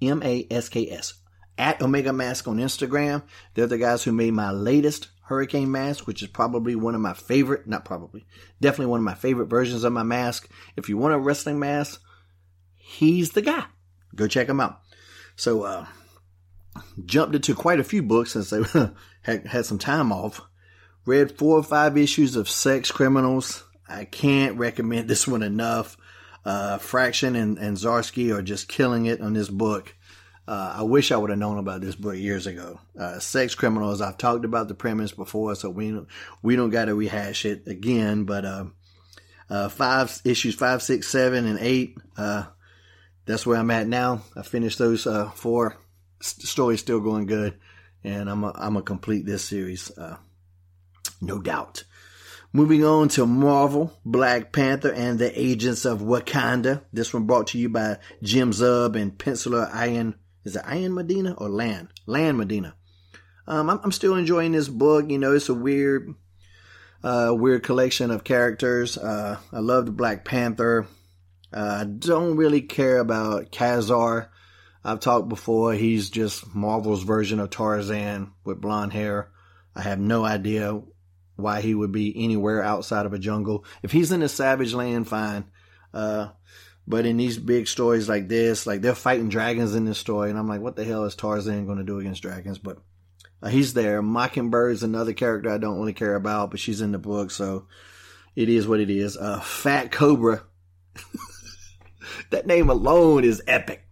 M 0.00 0.22
A 0.22 0.46
S 0.50 0.70
K 0.70 0.90
S. 0.90 1.12
At 1.58 1.82
Omega 1.82 2.14
Mask 2.14 2.48
on 2.48 2.56
Instagram. 2.56 3.24
They're 3.52 3.66
the 3.66 3.76
guys 3.76 4.04
who 4.04 4.12
made 4.12 4.32
my 4.32 4.52
latest 4.52 5.08
hurricane 5.24 5.70
mask, 5.70 6.06
which 6.06 6.22
is 6.22 6.28
probably 6.28 6.74
one 6.76 6.94
of 6.94 7.02
my 7.02 7.12
favorite, 7.12 7.66
not 7.66 7.84
probably, 7.84 8.24
definitely 8.58 8.86
one 8.86 9.00
of 9.00 9.04
my 9.04 9.16
favorite 9.16 9.50
versions 9.50 9.84
of 9.84 9.92
my 9.92 10.02
mask. 10.02 10.50
If 10.76 10.88
you 10.88 10.96
want 10.96 11.12
a 11.12 11.18
wrestling 11.18 11.58
mask, 11.58 12.00
he's 12.74 13.32
the 13.32 13.42
guy. 13.42 13.66
Go 14.14 14.26
check 14.26 14.46
them 14.46 14.60
out. 14.60 14.80
So, 15.36 15.62
uh, 15.62 15.86
jumped 17.04 17.34
into 17.34 17.54
quite 17.54 17.80
a 17.80 17.84
few 17.84 18.02
books 18.02 18.32
since 18.32 18.50
they 18.50 18.62
had, 19.22 19.46
had 19.46 19.66
some 19.66 19.78
time 19.78 20.12
off. 20.12 20.40
Read 21.04 21.38
four 21.38 21.58
or 21.58 21.62
five 21.62 21.96
issues 21.96 22.36
of 22.36 22.48
Sex 22.48 22.90
Criminals. 22.90 23.64
I 23.88 24.04
can't 24.04 24.58
recommend 24.58 25.08
this 25.08 25.26
one 25.26 25.42
enough. 25.42 25.96
Uh, 26.44 26.78
Fraction 26.78 27.36
and, 27.36 27.58
and 27.58 27.76
Zdarsky 27.76 28.34
are 28.34 28.42
just 28.42 28.68
killing 28.68 29.06
it 29.06 29.20
on 29.20 29.32
this 29.32 29.48
book. 29.48 29.94
Uh, 30.46 30.76
I 30.78 30.82
wish 30.82 31.12
I 31.12 31.16
would 31.16 31.30
have 31.30 31.38
known 31.38 31.58
about 31.58 31.82
this 31.82 31.94
book 31.94 32.16
years 32.16 32.46
ago. 32.46 32.80
Uh, 32.98 33.18
Sex 33.18 33.54
Criminals. 33.54 34.00
I've 34.00 34.16
talked 34.16 34.46
about 34.46 34.68
the 34.68 34.74
premise 34.74 35.12
before, 35.12 35.54
so 35.54 35.68
we 35.68 35.98
we 36.42 36.56
don't 36.56 36.70
got 36.70 36.86
to 36.86 36.94
rehash 36.94 37.44
it 37.44 37.66
again. 37.66 38.24
But 38.24 38.46
uh, 38.46 38.64
uh, 39.50 39.68
five 39.68 40.18
issues, 40.24 40.54
five, 40.54 40.82
six, 40.82 41.06
seven, 41.08 41.46
and 41.46 41.58
eight. 41.60 41.98
That's 43.28 43.44
where 43.44 43.58
I'm 43.58 43.70
at 43.70 43.86
now. 43.86 44.22
I 44.34 44.40
finished 44.40 44.78
those 44.78 45.06
uh, 45.06 45.28
four. 45.28 45.76
story's 46.18 46.80
still 46.80 47.00
going 47.00 47.26
good, 47.26 47.58
and 48.02 48.26
I'm 48.28 48.42
a, 48.42 48.52
I'm 48.54 48.72
gonna 48.72 48.82
complete 48.82 49.26
this 49.26 49.44
series, 49.44 49.90
uh, 49.98 50.16
no 51.20 51.38
doubt. 51.38 51.84
Moving 52.54 52.86
on 52.86 53.08
to 53.10 53.26
Marvel, 53.26 53.92
Black 54.02 54.50
Panther, 54.50 54.90
and 54.90 55.18
the 55.18 55.38
Agents 55.38 55.84
of 55.84 56.00
Wakanda. 56.00 56.84
This 56.90 57.12
one 57.12 57.26
brought 57.26 57.48
to 57.48 57.58
you 57.58 57.68
by 57.68 57.98
Jim 58.22 58.50
Zub 58.50 58.96
and 58.96 59.18
penciler 59.18 59.68
Ian. 59.86 60.14
Is 60.44 60.56
it 60.56 60.64
Ian 60.66 60.94
Medina 60.94 61.34
or 61.36 61.50
Lan? 61.50 61.90
Lan 62.06 62.38
Medina. 62.38 62.76
Um, 63.46 63.68
I'm, 63.68 63.80
I'm, 63.84 63.92
still 63.92 64.14
enjoying 64.14 64.52
this 64.52 64.68
book. 64.68 65.10
You 65.10 65.18
know, 65.18 65.34
it's 65.34 65.50
a 65.50 65.54
weird, 65.54 66.14
uh, 67.04 67.34
weird 67.36 67.62
collection 67.62 68.10
of 68.10 68.24
characters. 68.24 68.96
Uh, 68.96 69.38
I 69.52 69.58
love 69.58 69.84
the 69.84 69.92
Black 69.92 70.24
Panther. 70.24 70.86
I 71.52 71.56
uh, 71.56 71.84
don't 71.84 72.36
really 72.36 72.60
care 72.60 72.98
about 72.98 73.52
Ka-Zar. 73.52 74.30
I've 74.84 75.00
talked 75.00 75.28
before. 75.28 75.72
He's 75.72 76.10
just 76.10 76.54
Marvel's 76.54 77.02
version 77.02 77.40
of 77.40 77.50
Tarzan 77.50 78.32
with 78.44 78.60
blonde 78.60 78.92
hair. 78.92 79.30
I 79.74 79.82
have 79.82 79.98
no 79.98 80.24
idea 80.24 80.80
why 81.36 81.60
he 81.60 81.74
would 81.74 81.92
be 81.92 82.12
anywhere 82.24 82.62
outside 82.62 83.06
of 83.06 83.12
a 83.12 83.18
jungle. 83.18 83.64
If 83.82 83.92
he's 83.92 84.12
in 84.12 84.22
a 84.22 84.28
savage 84.28 84.74
land, 84.74 85.08
fine. 85.08 85.44
Uh, 85.94 86.28
but 86.86 87.06
in 87.06 87.16
these 87.16 87.38
big 87.38 87.68
stories 87.68 88.08
like 88.08 88.28
this, 88.28 88.66
like 88.66 88.80
they're 88.80 88.94
fighting 88.94 89.28
dragons 89.28 89.74
in 89.74 89.84
this 89.84 89.98
story, 89.98 90.30
and 90.30 90.38
I'm 90.38 90.48
like, 90.48 90.60
what 90.60 90.74
the 90.74 90.84
hell 90.84 91.04
is 91.04 91.14
Tarzan 91.14 91.66
going 91.66 91.78
to 91.78 91.84
do 91.84 91.98
against 91.98 92.22
dragons? 92.22 92.58
But 92.58 92.78
uh, 93.42 93.48
he's 93.48 93.74
there. 93.74 94.02
Mockingbird's 94.02 94.82
another 94.82 95.12
character 95.12 95.50
I 95.50 95.58
don't 95.58 95.78
really 95.78 95.92
care 95.92 96.14
about, 96.14 96.50
but 96.50 96.60
she's 96.60 96.80
in 96.80 96.92
the 96.92 96.98
book, 96.98 97.30
so 97.30 97.66
it 98.34 98.48
is 98.48 98.66
what 98.66 98.80
it 98.80 98.90
is. 98.90 99.16
Uh, 99.16 99.40
Fat 99.40 99.92
Cobra. 99.92 100.42
that 102.30 102.46
name 102.46 102.70
alone 102.70 103.24
is 103.24 103.42
epic. 103.46 103.84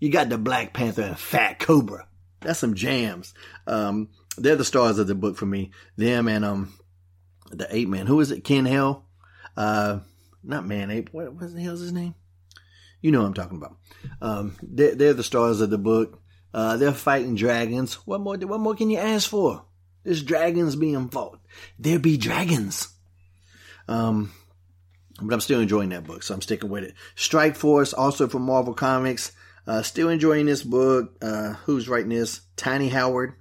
You 0.00 0.10
got 0.10 0.28
the 0.28 0.38
Black 0.38 0.72
Panther 0.72 1.02
and 1.02 1.18
Fat 1.18 1.58
Cobra. 1.58 2.06
That's 2.40 2.58
some 2.58 2.74
jams. 2.74 3.34
Um, 3.66 4.10
they're 4.36 4.56
the 4.56 4.64
stars 4.64 4.98
of 4.98 5.06
the 5.06 5.14
book 5.14 5.36
for 5.36 5.46
me. 5.46 5.72
Them 5.96 6.28
and 6.28 6.44
um, 6.44 6.74
the 7.50 7.66
ape 7.74 7.88
man. 7.88 8.06
Who 8.06 8.20
is 8.20 8.30
it? 8.30 8.44
Ken 8.44 8.64
Hale. 8.64 9.04
Uh, 9.56 10.00
not 10.44 10.66
man 10.66 10.90
ape. 10.90 11.10
What, 11.12 11.32
what 11.34 11.52
the 11.52 11.60
hell's 11.60 11.80
his 11.80 11.92
name? 11.92 12.14
You 13.00 13.10
know 13.10 13.20
what 13.20 13.26
I'm 13.26 13.34
talking 13.34 13.58
about. 13.58 13.76
Um, 14.20 14.56
they're, 14.62 14.94
they're 14.94 15.14
the 15.14 15.22
stars 15.22 15.60
of 15.60 15.70
the 15.70 15.78
book. 15.78 16.20
Uh, 16.54 16.76
they're 16.76 16.92
fighting 16.92 17.34
dragons. 17.34 17.94
What 18.06 18.20
more? 18.20 18.36
What 18.36 18.60
more 18.60 18.74
can 18.74 18.90
you 18.90 18.98
ask 18.98 19.28
for? 19.28 19.64
There's 20.04 20.22
dragons 20.22 20.76
being 20.76 21.08
fought. 21.08 21.40
There 21.78 21.98
be 21.98 22.16
dragons. 22.16 22.88
Um, 23.86 24.32
but 25.20 25.34
I'm 25.34 25.40
still 25.40 25.60
enjoying 25.60 25.88
that 25.90 26.04
book, 26.04 26.22
so 26.22 26.34
I'm 26.34 26.42
sticking 26.42 26.70
with 26.70 26.84
it. 26.84 26.94
Strike 27.16 27.56
Force, 27.56 27.92
also 27.92 28.28
from 28.28 28.42
Marvel 28.42 28.74
Comics. 28.74 29.32
Uh, 29.66 29.82
still 29.82 30.08
enjoying 30.08 30.46
this 30.46 30.62
book. 30.62 31.16
Uh, 31.20 31.54
who's 31.64 31.88
writing 31.88 32.10
this? 32.10 32.40
Tini 32.56 32.88
Howard, 32.88 33.34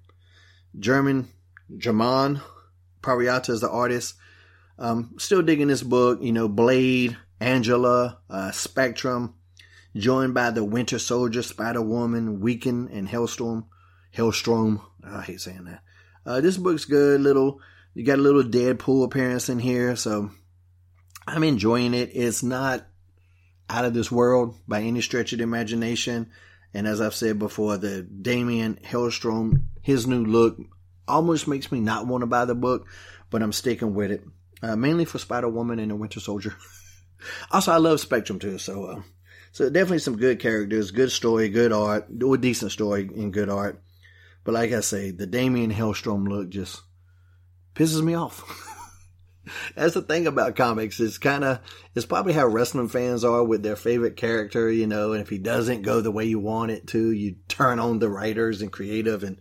German, 0.77 1.29
German 1.77 2.41
Peralta 3.01 3.53
is 3.53 3.61
the 3.61 3.69
artist. 3.69 4.15
Um, 4.79 5.15
still 5.17 5.41
digging 5.41 5.67
this 5.67 5.83
book. 5.83 6.21
You 6.21 6.33
know, 6.33 6.47
Blade, 6.47 7.15
Angela, 7.39 8.19
uh, 8.29 8.51
Spectrum, 8.51 9.35
joined 9.95 10.33
by 10.33 10.51
the 10.51 10.63
Winter 10.63 10.99
Soldier, 10.99 11.43
Spider 11.43 11.81
Woman, 11.81 12.39
Wiccan, 12.39 12.91
and 12.91 13.07
Hellstorm. 13.07 13.65
Hellstrom. 14.15 14.81
I 15.03 15.21
hate 15.21 15.41
saying 15.41 15.65
that. 15.65 15.81
Uh, 16.25 16.41
this 16.41 16.57
book's 16.57 16.85
good. 16.85 17.21
Little, 17.21 17.61
you 17.93 18.03
got 18.03 18.19
a 18.19 18.21
little 18.21 18.43
Deadpool 18.43 19.05
appearance 19.05 19.47
in 19.47 19.59
here, 19.59 19.95
so 19.95 20.31
I'm 21.27 21.43
enjoying 21.43 21.93
it. 21.93 22.11
It's 22.13 22.41
not 22.41 22.87
out 23.69 23.85
of 23.85 23.93
this 23.93 24.09
world 24.09 24.55
by 24.67 24.81
any 24.81 25.01
stretch 25.01 25.33
of 25.33 25.39
the 25.39 25.43
imagination. 25.43 26.31
And 26.73 26.87
as 26.87 27.01
I've 27.01 27.13
said 27.13 27.37
before, 27.37 27.77
the 27.77 28.01
Damien 28.01 28.79
Hellstrom, 28.81 29.63
his 29.81 30.07
new 30.07 30.23
look 30.23 30.57
almost 31.07 31.47
makes 31.47 31.71
me 31.71 31.81
not 31.81 32.07
want 32.07 32.21
to 32.21 32.27
buy 32.27 32.45
the 32.45 32.55
book, 32.55 32.87
but 33.29 33.41
I'm 33.41 33.51
sticking 33.51 33.93
with 33.93 34.11
it. 34.11 34.23
Uh, 34.63 34.75
mainly 34.75 35.05
for 35.05 35.19
Spider 35.19 35.49
Woman 35.49 35.79
and 35.79 35.91
the 35.91 35.95
Winter 35.95 36.19
Soldier. 36.19 36.55
also, 37.51 37.73
I 37.73 37.77
love 37.77 37.99
Spectrum 37.99 38.39
too, 38.39 38.57
so 38.57 38.85
uh, 38.85 39.01
so 39.51 39.69
definitely 39.69 39.99
some 39.99 40.17
good 40.17 40.39
characters, 40.39 40.91
good 40.91 41.11
story, 41.11 41.49
good 41.49 41.71
art, 41.71 42.07
or 42.23 42.37
decent 42.37 42.71
story 42.71 43.09
and 43.15 43.33
good 43.33 43.49
art. 43.49 43.81
But 44.43 44.53
like 44.53 44.71
I 44.71 44.79
say, 44.79 45.11
the 45.11 45.27
Damien 45.27 45.71
Hellstrom 45.71 46.27
look 46.27 46.49
just 46.49 46.81
pisses 47.75 48.01
me 48.01 48.15
off. 48.15 48.63
That's 49.75 49.93
the 49.93 50.01
thing 50.01 50.27
about 50.27 50.55
comics. 50.55 50.99
It's 50.99 51.17
kind 51.17 51.43
of, 51.43 51.59
it's 51.95 52.05
probably 52.05 52.33
how 52.33 52.47
wrestling 52.47 52.89
fans 52.89 53.23
are 53.23 53.43
with 53.43 53.63
their 53.63 53.75
favorite 53.75 54.17
character, 54.17 54.69
you 54.69 54.87
know, 54.87 55.13
and 55.13 55.21
if 55.21 55.29
he 55.29 55.37
doesn't 55.37 55.81
go 55.81 56.01
the 56.01 56.11
way 56.11 56.25
you 56.25 56.39
want 56.39 56.71
it 56.71 56.87
to, 56.87 57.11
you 57.11 57.35
turn 57.47 57.79
on 57.79 57.99
the 57.99 58.09
writers 58.09 58.61
and 58.61 58.71
creative 58.71 59.23
and 59.23 59.37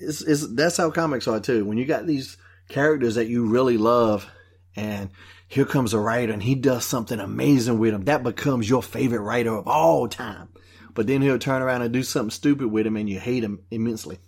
it's, 0.00 0.22
it's, 0.22 0.46
that's 0.54 0.76
how 0.76 0.90
comics 0.90 1.28
are 1.28 1.40
too. 1.40 1.64
When 1.64 1.78
you 1.78 1.86
got 1.86 2.06
these 2.06 2.36
characters 2.68 3.16
that 3.16 3.28
you 3.28 3.46
really 3.46 3.78
love 3.78 4.28
and 4.76 5.10
here 5.48 5.64
comes 5.64 5.94
a 5.94 5.98
writer 5.98 6.32
and 6.32 6.42
he 6.42 6.54
does 6.54 6.84
something 6.84 7.20
amazing 7.20 7.78
with 7.78 7.92
them, 7.92 8.04
that 8.04 8.22
becomes 8.22 8.68
your 8.68 8.82
favorite 8.82 9.20
writer 9.20 9.54
of 9.54 9.68
all 9.68 10.08
time. 10.08 10.48
But 10.94 11.06
then 11.06 11.22
he'll 11.22 11.38
turn 11.38 11.62
around 11.62 11.82
and 11.82 11.92
do 11.92 12.02
something 12.02 12.30
stupid 12.30 12.68
with 12.68 12.86
him 12.86 12.96
and 12.96 13.08
you 13.08 13.18
hate 13.18 13.44
him 13.44 13.64
immensely. 13.70 14.18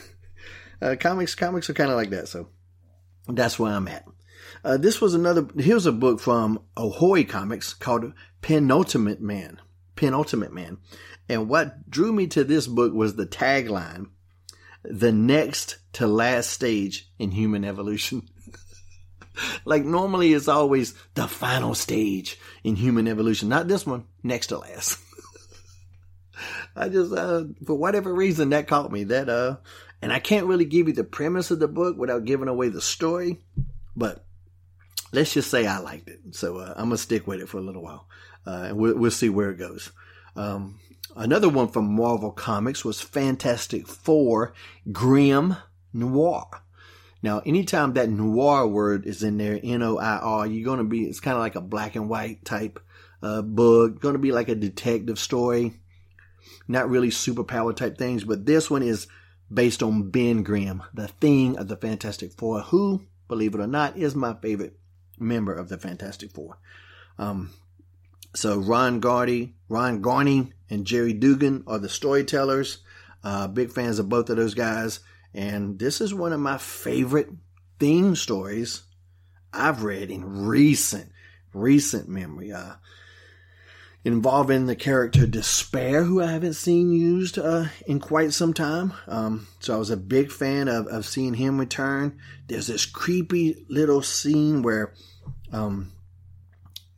uh, 0.82 0.96
comics, 0.98 1.34
comics 1.34 1.68
are 1.68 1.74
kind 1.74 1.90
of 1.90 1.96
like 1.96 2.10
that. 2.10 2.28
So 2.28 2.48
that's 3.28 3.58
where 3.58 3.72
I'm 3.72 3.88
at. 3.88 4.04
Uh, 4.64 4.76
this 4.76 5.00
was 5.00 5.14
another, 5.14 5.46
here's 5.56 5.86
a 5.86 5.92
book 5.92 6.20
from 6.20 6.60
Ahoy 6.76 7.24
Comics 7.24 7.74
called 7.74 8.12
Penultimate 8.40 9.20
Man. 9.20 9.60
Penultimate 9.96 10.52
Man. 10.52 10.78
And 11.28 11.48
what 11.48 11.88
drew 11.90 12.12
me 12.12 12.26
to 12.28 12.44
this 12.44 12.66
book 12.66 12.92
was 12.92 13.16
the 13.16 13.26
tagline, 13.26 14.06
the 14.84 15.12
next 15.12 15.78
to 15.94 16.06
last 16.06 16.50
stage 16.50 17.08
in 17.18 17.30
human 17.30 17.64
evolution. 17.64 18.28
like 19.64 19.84
normally 19.84 20.32
it's 20.32 20.48
always 20.48 20.94
the 21.14 21.26
final 21.26 21.74
stage 21.74 22.38
in 22.62 22.76
human 22.76 23.08
evolution. 23.08 23.48
Not 23.48 23.68
this 23.68 23.86
one, 23.86 24.04
next 24.22 24.48
to 24.48 24.58
last. 24.58 24.98
I 26.76 26.88
just, 26.88 27.12
uh, 27.12 27.44
for 27.66 27.74
whatever 27.74 28.12
reason 28.12 28.50
that 28.50 28.68
caught 28.68 28.92
me. 28.92 29.04
That, 29.04 29.28
uh, 29.28 29.56
and 30.02 30.12
I 30.12 30.18
can't 30.18 30.46
really 30.46 30.64
give 30.64 30.88
you 30.88 30.92
the 30.92 31.04
premise 31.04 31.52
of 31.52 31.60
the 31.60 31.68
book 31.68 31.96
without 31.96 32.24
giving 32.24 32.48
away 32.48 32.68
the 32.68 32.82
story, 32.82 33.38
but 33.96 34.24
let's 35.12 35.32
just 35.32 35.50
say 35.50 35.66
I 35.66 35.78
liked 35.78 36.08
it. 36.08 36.20
So 36.32 36.58
uh, 36.58 36.74
I'm 36.76 36.86
gonna 36.86 36.98
stick 36.98 37.26
with 37.26 37.40
it 37.40 37.48
for 37.48 37.58
a 37.58 37.62
little 37.62 37.82
while, 37.82 38.08
uh, 38.44 38.64
and 38.68 38.76
we'll, 38.76 38.98
we'll, 38.98 39.10
see 39.12 39.28
where 39.28 39.50
it 39.50 39.58
goes. 39.58 39.92
Um, 40.34 40.80
another 41.14 41.48
one 41.48 41.68
from 41.68 41.94
Marvel 41.94 42.32
Comics 42.32 42.84
was 42.84 43.00
Fantastic 43.00 43.86
Four: 43.86 44.52
Grimm 44.90 45.56
Noir. 45.92 46.48
Now, 47.22 47.40
anytime 47.46 47.92
that 47.92 48.10
noir 48.10 48.66
word 48.66 49.06
is 49.06 49.22
in 49.22 49.38
there, 49.38 49.60
N-O-I-R, 49.62 50.46
you're 50.48 50.64
gonna 50.64 50.82
be, 50.82 51.04
it's 51.04 51.20
kind 51.20 51.36
of 51.36 51.40
like 51.40 51.54
a 51.54 51.60
black 51.60 51.94
and 51.94 52.08
white 52.08 52.44
type 52.44 52.80
uh, 53.22 53.42
book. 53.42 54.00
Gonna 54.00 54.18
be 54.18 54.32
like 54.32 54.48
a 54.48 54.56
detective 54.56 55.20
story, 55.20 55.74
not 56.66 56.90
really 56.90 57.10
superpower 57.10 57.76
type 57.76 57.96
things, 57.96 58.24
but 58.24 58.44
this 58.44 58.68
one 58.68 58.82
is 58.82 59.06
based 59.52 59.82
on 59.82 60.10
Ben 60.10 60.42
Grimm, 60.42 60.82
the 60.94 61.08
thing 61.08 61.56
of 61.58 61.68
the 61.68 61.76
Fantastic 61.76 62.32
Four, 62.32 62.60
who, 62.60 63.02
believe 63.28 63.54
it 63.54 63.60
or 63.60 63.66
not, 63.66 63.96
is 63.96 64.14
my 64.14 64.34
favorite 64.34 64.78
member 65.18 65.54
of 65.54 65.68
the 65.68 65.78
Fantastic 65.78 66.32
Four. 66.32 66.58
Um, 67.18 67.52
so 68.34 68.58
Ron 68.58 69.00
Gardy, 69.00 69.54
Ron 69.68 70.00
Garney, 70.00 70.52
and 70.70 70.86
Gerry 70.86 71.12
Duggan 71.12 71.64
are 71.66 71.78
the 71.78 71.88
storytellers. 71.88 72.78
Uh, 73.22 73.46
big 73.46 73.70
fans 73.70 73.98
of 73.98 74.08
both 74.08 74.30
of 74.30 74.36
those 74.36 74.54
guys, 74.54 74.98
and 75.32 75.78
this 75.78 76.00
is 76.00 76.12
one 76.12 76.32
of 76.32 76.40
my 76.40 76.58
favorite 76.58 77.28
theme 77.78 78.16
stories 78.16 78.82
I've 79.52 79.84
read 79.84 80.10
in 80.10 80.44
recent, 80.44 81.12
recent 81.52 82.08
memory. 82.08 82.50
Uh, 82.52 82.74
involving 84.04 84.66
the 84.66 84.76
character 84.76 85.26
Despair, 85.26 86.04
who 86.04 86.20
I 86.22 86.30
haven't 86.32 86.54
seen 86.54 86.90
used 86.90 87.38
uh, 87.38 87.66
in 87.86 88.00
quite 88.00 88.32
some 88.32 88.52
time. 88.52 88.92
Um, 89.06 89.46
so 89.60 89.74
I 89.74 89.78
was 89.78 89.90
a 89.90 89.96
big 89.96 90.32
fan 90.32 90.68
of, 90.68 90.86
of 90.88 91.06
seeing 91.06 91.34
him 91.34 91.58
return. 91.58 92.18
There's 92.48 92.66
this 92.66 92.86
creepy 92.86 93.64
little 93.68 94.02
scene 94.02 94.62
where 94.62 94.92
um, 95.52 95.92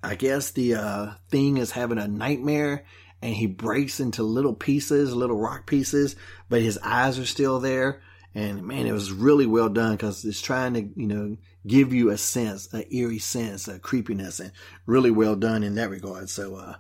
I 0.03 0.15
guess 0.15 0.51
the 0.51 0.75
uh, 0.75 1.11
thing 1.29 1.59
is 1.59 1.73
having 1.73 1.99
a 1.99 2.09
nightmare 2.09 2.85
and 3.21 3.35
he 3.35 3.47
breaks 3.47 4.01
into 4.01 4.23
little 4.23 4.55
pieces, 4.55 5.15
little 5.15 5.39
rock 5.39 5.67
pieces, 5.67 6.17
but 6.49 6.63
his 6.63 6.79
eyes 6.79 7.19
are 7.19 7.27
still 7.27 7.59
there. 7.59 8.03
And 8.35 8.65
man, 8.67 8.87
it 8.87 8.93
was 8.93 9.13
really 9.13 9.47
well 9.47 9.69
done 9.69 9.93
because 9.93 10.25
it's 10.25 10.43
trying 10.43 10.75
to, 10.75 10.83
you 10.95 11.07
know, 11.07 11.37
give 11.67 11.95
you 11.95 12.11
a 12.11 12.19
sense, 12.19 12.73
an 12.73 12.85
eerie 12.91 13.19
sense, 13.19 13.69
a 13.69 13.79
creepiness, 13.79 14.41
and 14.41 14.53
really 14.87 15.11
well 15.11 15.37
done 15.37 15.63
in 15.63 15.77
that 15.77 15.89
regard. 15.89 16.29
So, 16.29 16.57
uh, 16.57 16.75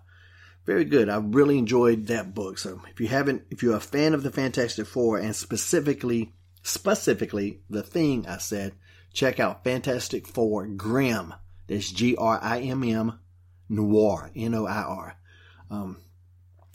very 0.65 0.85
good. 0.85 1.09
I 1.09 1.17
really 1.17 1.59
enjoyed 1.59 2.07
that 2.07 2.35
book. 2.35 2.59
So 2.59 2.81
if 2.91 3.01
you 3.01 3.09
haven't, 3.09 3.43
if 3.51 3.63
you're 3.63 3.77
a 3.77 3.81
fan 3.81 4.15
of 4.15 4.23
the 4.23 4.31
Fantastic 4.31 4.87
Four 4.87 5.19
and 5.19 5.37
specifically, 5.37 6.33
specifically 6.63 7.61
the 7.69 7.83
thing 7.83 8.27
I 8.27 8.39
said, 8.39 8.75
check 9.13 9.39
out 9.39 9.65
Fantastic 9.65 10.27
Four 10.27 10.67
Grimm. 10.67 11.35
That's 11.67 11.91
G 11.91 12.17
R 12.17 12.39
I 12.43 12.61
M 12.61 12.83
M 12.85 13.19
Noir, 13.69 14.31
N 14.35 14.55
O 14.55 14.67
I 14.67 14.83
R. 14.83 15.17
Um, 15.71 15.99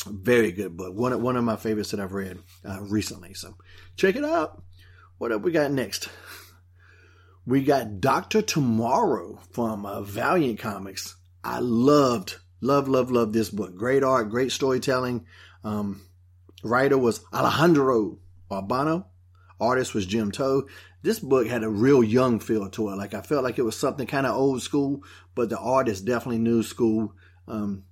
very 0.06 0.52
good 0.52 0.78
book. 0.78 0.96
One 0.96 1.14
of, 1.14 1.22
one 1.22 1.36
of 1.36 1.44
my 1.44 1.56
favorites 1.56 1.92
that 1.92 2.00
I've 2.00 2.14
read 2.14 2.40
uh, 2.68 2.82
recently. 2.82 3.34
So 3.34 3.56
check 3.96 4.16
it 4.16 4.24
out. 4.24 4.64
What 5.18 5.32
have 5.32 5.44
we 5.44 5.52
got 5.52 5.72
next? 5.72 6.10
We 7.46 7.64
got 7.64 8.00
Doctor 8.00 8.42
Tomorrow 8.42 9.40
from 9.52 9.86
uh, 9.86 10.02
Valiant 10.02 10.60
Comics. 10.60 11.16
I 11.44 11.60
loved 11.60 12.38
Love, 12.62 12.88
love, 12.88 13.12
love 13.12 13.34
this 13.34 13.49
book. 13.49 13.76
Great 13.76 14.03
art, 14.03 14.30
great 14.30 14.51
storytelling. 14.51 15.26
Um, 15.64 16.01
writer 16.64 16.97
was 16.97 17.22
Alejandro 17.34 18.20
Arbona. 18.51 19.05
Artist 19.60 19.93
was 19.93 20.05
Jim 20.05 20.32
Towe. 20.32 20.68
This 21.01 21.20
book 21.20 21.47
had 21.47 21.64
a 21.64 21.70
real 21.70 22.03
young 22.03 22.39
feel 22.39 22.70
to 22.70 22.89
it. 22.89 22.95
Like 22.95 23.14
I 23.14 23.22
felt 23.22 23.43
like 23.43 23.57
it 23.57 23.64
was 23.64 23.78
something 23.78 24.07
kind 24.07 24.26
of 24.26 24.36
old 24.36 24.62
school, 24.62 25.03
but 25.36 25.49
the 25.49 25.57
art 25.60 25.88
is 25.88 26.01
definitely 26.01 26.39
new 26.39 26.64
school. 26.64 27.14
Um, 27.47 27.84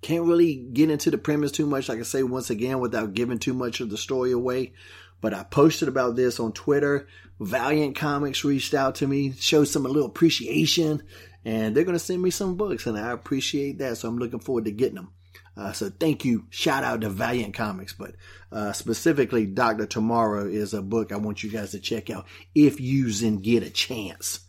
can't 0.00 0.24
really 0.24 0.54
get 0.54 0.90
into 0.90 1.10
the 1.10 1.18
premise 1.18 1.50
too 1.52 1.66
much, 1.66 1.88
like 1.88 1.98
I 1.98 2.02
say 2.02 2.22
once 2.22 2.50
again, 2.50 2.78
without 2.78 3.14
giving 3.14 3.38
too 3.38 3.54
much 3.54 3.80
of 3.80 3.90
the 3.90 3.96
story 3.98 4.32
away. 4.32 4.72
but 5.20 5.34
I 5.34 5.42
posted 5.42 5.88
about 5.88 6.16
this 6.16 6.38
on 6.38 6.52
Twitter. 6.52 7.08
Valiant 7.40 7.96
Comics 7.96 8.44
reached 8.44 8.74
out 8.74 8.96
to 8.96 9.06
me, 9.06 9.32
showed 9.32 9.64
some 9.64 9.86
a 9.86 9.88
little 9.88 10.08
appreciation, 10.08 11.02
and 11.44 11.74
they're 11.74 11.84
going 11.84 11.94
to 11.94 12.04
send 12.04 12.22
me 12.22 12.30
some 12.30 12.56
books, 12.56 12.86
and 12.86 12.98
I 12.98 13.10
appreciate 13.10 13.78
that. 13.78 13.96
So 13.96 14.08
I'm 14.08 14.18
looking 14.18 14.40
forward 14.40 14.64
to 14.66 14.72
getting 14.72 14.96
them. 14.96 15.12
Uh, 15.56 15.72
so 15.72 15.90
thank 15.90 16.24
you. 16.24 16.46
Shout 16.50 16.84
out 16.84 17.00
to 17.00 17.10
Valiant 17.10 17.54
Comics, 17.54 17.92
but 17.92 18.14
uh, 18.52 18.72
specifically, 18.72 19.44
Doctor 19.44 19.86
Tomorrow 19.86 20.46
is 20.46 20.72
a 20.72 20.82
book 20.82 21.10
I 21.10 21.16
want 21.16 21.42
you 21.42 21.50
guys 21.50 21.72
to 21.72 21.80
check 21.80 22.10
out 22.10 22.26
if 22.54 22.80
you 22.80 23.10
and 23.22 23.42
get 23.42 23.64
a 23.64 23.70
chance. 23.70 24.40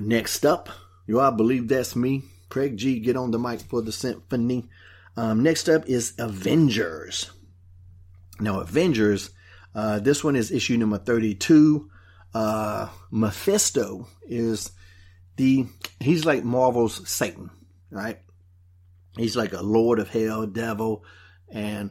Next 0.00 0.46
up, 0.46 0.70
you 1.06 1.20
all 1.20 1.32
believe 1.32 1.68
that's 1.68 1.94
me, 1.94 2.22
Craig 2.48 2.76
G. 2.76 2.98
Get 2.98 3.16
on 3.16 3.30
the 3.30 3.38
mic 3.38 3.60
for 3.60 3.82
the 3.82 3.92
symphony. 3.92 4.68
Um, 5.16 5.42
next 5.42 5.68
up 5.68 5.86
is 5.86 6.14
Avengers. 6.18 7.30
Now, 8.40 8.60
Avengers, 8.60 9.30
uh, 9.74 9.98
this 9.98 10.22
one 10.22 10.36
is 10.36 10.50
issue 10.50 10.76
number 10.76 10.98
32. 10.98 11.90
Uh, 12.34 12.88
Mephisto 13.10 14.08
is 14.26 14.70
the, 15.36 15.66
he's 16.00 16.24
like 16.24 16.44
Marvel's 16.44 17.08
Satan, 17.08 17.50
right? 17.90 18.18
He's 19.16 19.36
like 19.36 19.52
a 19.52 19.62
lord 19.62 19.98
of 19.98 20.10
hell, 20.10 20.46
devil, 20.46 21.04
and 21.48 21.90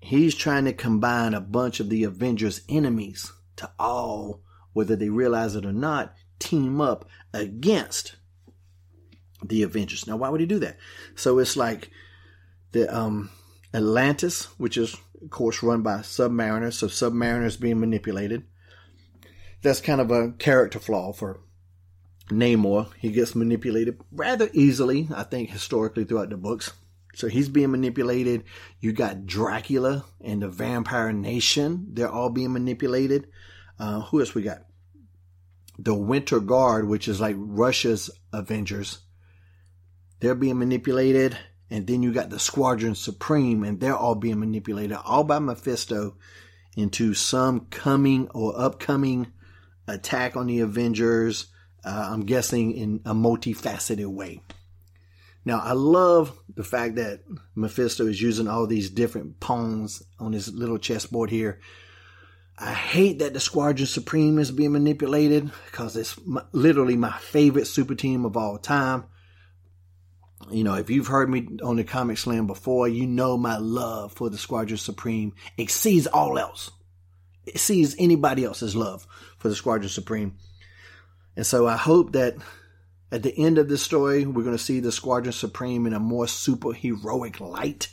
he's 0.00 0.34
trying 0.34 0.64
to 0.64 0.72
combine 0.72 1.34
a 1.34 1.40
bunch 1.40 1.80
of 1.80 1.88
the 1.88 2.04
Avengers 2.04 2.62
enemies 2.68 3.32
to 3.56 3.70
all, 3.78 4.42
whether 4.72 4.96
they 4.96 5.08
realize 5.08 5.56
it 5.56 5.66
or 5.66 5.72
not, 5.72 6.14
team 6.38 6.80
up 6.80 7.08
against 7.32 8.16
the 9.44 9.62
Avengers. 9.62 10.06
Now, 10.06 10.16
why 10.16 10.28
would 10.28 10.40
he 10.40 10.46
do 10.46 10.58
that? 10.60 10.76
So 11.14 11.38
it's 11.38 11.56
like 11.56 11.90
the 12.72 12.94
um, 12.94 13.30
Atlantis, 13.74 14.44
which 14.58 14.76
is 14.76 14.96
of 15.22 15.30
course 15.30 15.62
run 15.62 15.82
by 15.82 15.98
Submariners, 15.98 16.74
so 16.74 16.86
Submariners 16.86 17.60
being 17.60 17.80
manipulated. 17.80 18.44
That's 19.62 19.80
kind 19.80 20.00
of 20.00 20.10
a 20.10 20.32
character 20.32 20.78
flaw 20.78 21.12
for 21.12 21.40
Namor. 22.30 22.92
He 22.98 23.10
gets 23.10 23.34
manipulated 23.34 24.00
rather 24.12 24.48
easily, 24.52 25.08
I 25.14 25.24
think, 25.24 25.50
historically 25.50 26.04
throughout 26.04 26.30
the 26.30 26.36
books. 26.36 26.72
So 27.14 27.28
he's 27.28 27.48
being 27.48 27.72
manipulated. 27.72 28.44
You 28.80 28.92
got 28.92 29.26
Dracula 29.26 30.04
and 30.20 30.42
the 30.42 30.48
Vampire 30.48 31.12
Nation. 31.12 31.88
They're 31.92 32.08
all 32.10 32.30
being 32.30 32.52
manipulated. 32.52 33.28
Uh, 33.78 34.02
who 34.02 34.20
else 34.20 34.34
we 34.34 34.42
got? 34.42 34.64
The 35.78 35.94
Winter 35.94 36.40
Guard, 36.40 36.86
which 36.86 37.08
is 37.08 37.20
like 37.20 37.36
Russia's 37.38 38.10
Avengers. 38.32 39.00
They're 40.20 40.34
being 40.34 40.58
manipulated. 40.58 41.36
And 41.70 41.86
then 41.86 42.02
you 42.02 42.12
got 42.12 42.30
the 42.30 42.38
Squadron 42.38 42.96
Supreme, 42.96 43.62
and 43.62 43.78
they're 43.78 43.96
all 43.96 44.16
being 44.16 44.40
manipulated 44.40 44.96
all 45.04 45.22
by 45.22 45.38
Mephisto 45.38 46.16
into 46.76 47.14
some 47.14 47.66
coming 47.70 48.28
or 48.30 48.60
upcoming 48.60 49.32
attack 49.86 50.36
on 50.36 50.48
the 50.48 50.60
Avengers. 50.60 51.46
Uh, 51.84 52.08
I'm 52.10 52.26
guessing 52.26 52.72
in 52.72 53.00
a 53.04 53.14
multifaceted 53.14 54.06
way. 54.06 54.42
Now, 55.44 55.60
I 55.60 55.72
love 55.72 56.38
the 56.54 56.64
fact 56.64 56.96
that 56.96 57.22
Mephisto 57.54 58.06
is 58.06 58.20
using 58.20 58.46
all 58.46 58.66
these 58.66 58.90
different 58.90 59.40
pawns 59.40 60.02
on 60.18 60.32
his 60.32 60.52
little 60.52 60.78
chessboard 60.78 61.30
here. 61.30 61.60
I 62.58 62.74
hate 62.74 63.20
that 63.20 63.32
the 63.32 63.40
Squadron 63.40 63.86
Supreme 63.86 64.38
is 64.38 64.50
being 64.50 64.72
manipulated 64.72 65.50
because 65.70 65.96
it's 65.96 66.18
my, 66.26 66.42
literally 66.52 66.96
my 66.96 67.16
favorite 67.18 67.66
super 67.66 67.94
team 67.94 68.26
of 68.26 68.36
all 68.36 68.58
time 68.58 69.04
you 70.50 70.64
know, 70.64 70.74
if 70.74 70.90
you've 70.90 71.06
heard 71.06 71.28
me 71.28 71.46
on 71.62 71.76
the 71.76 71.84
Comic 71.84 72.18
Slam 72.18 72.46
before, 72.46 72.88
you 72.88 73.06
know 73.06 73.36
my 73.36 73.58
love 73.58 74.12
for 74.12 74.30
the 74.30 74.38
Squadron 74.38 74.78
Supreme 74.78 75.34
exceeds 75.58 76.06
all 76.06 76.38
else. 76.38 76.70
It 77.46 77.54
exceeds 77.56 77.94
anybody 77.98 78.44
else's 78.44 78.74
love 78.74 79.06
for 79.38 79.48
the 79.48 79.54
Squadron 79.54 79.88
Supreme. 79.88 80.36
And 81.40 81.46
so 81.46 81.66
I 81.66 81.78
hope 81.78 82.12
that 82.12 82.36
at 83.10 83.22
the 83.22 83.32
end 83.34 83.56
of 83.56 83.66
this 83.66 83.82
story, 83.82 84.26
we're 84.26 84.42
going 84.42 84.54
to 84.54 84.62
see 84.62 84.78
the 84.78 84.92
Squadron 84.92 85.32
Supreme 85.32 85.86
in 85.86 85.94
a 85.94 85.98
more 85.98 86.28
super 86.28 86.74
heroic 86.74 87.40
light. 87.40 87.88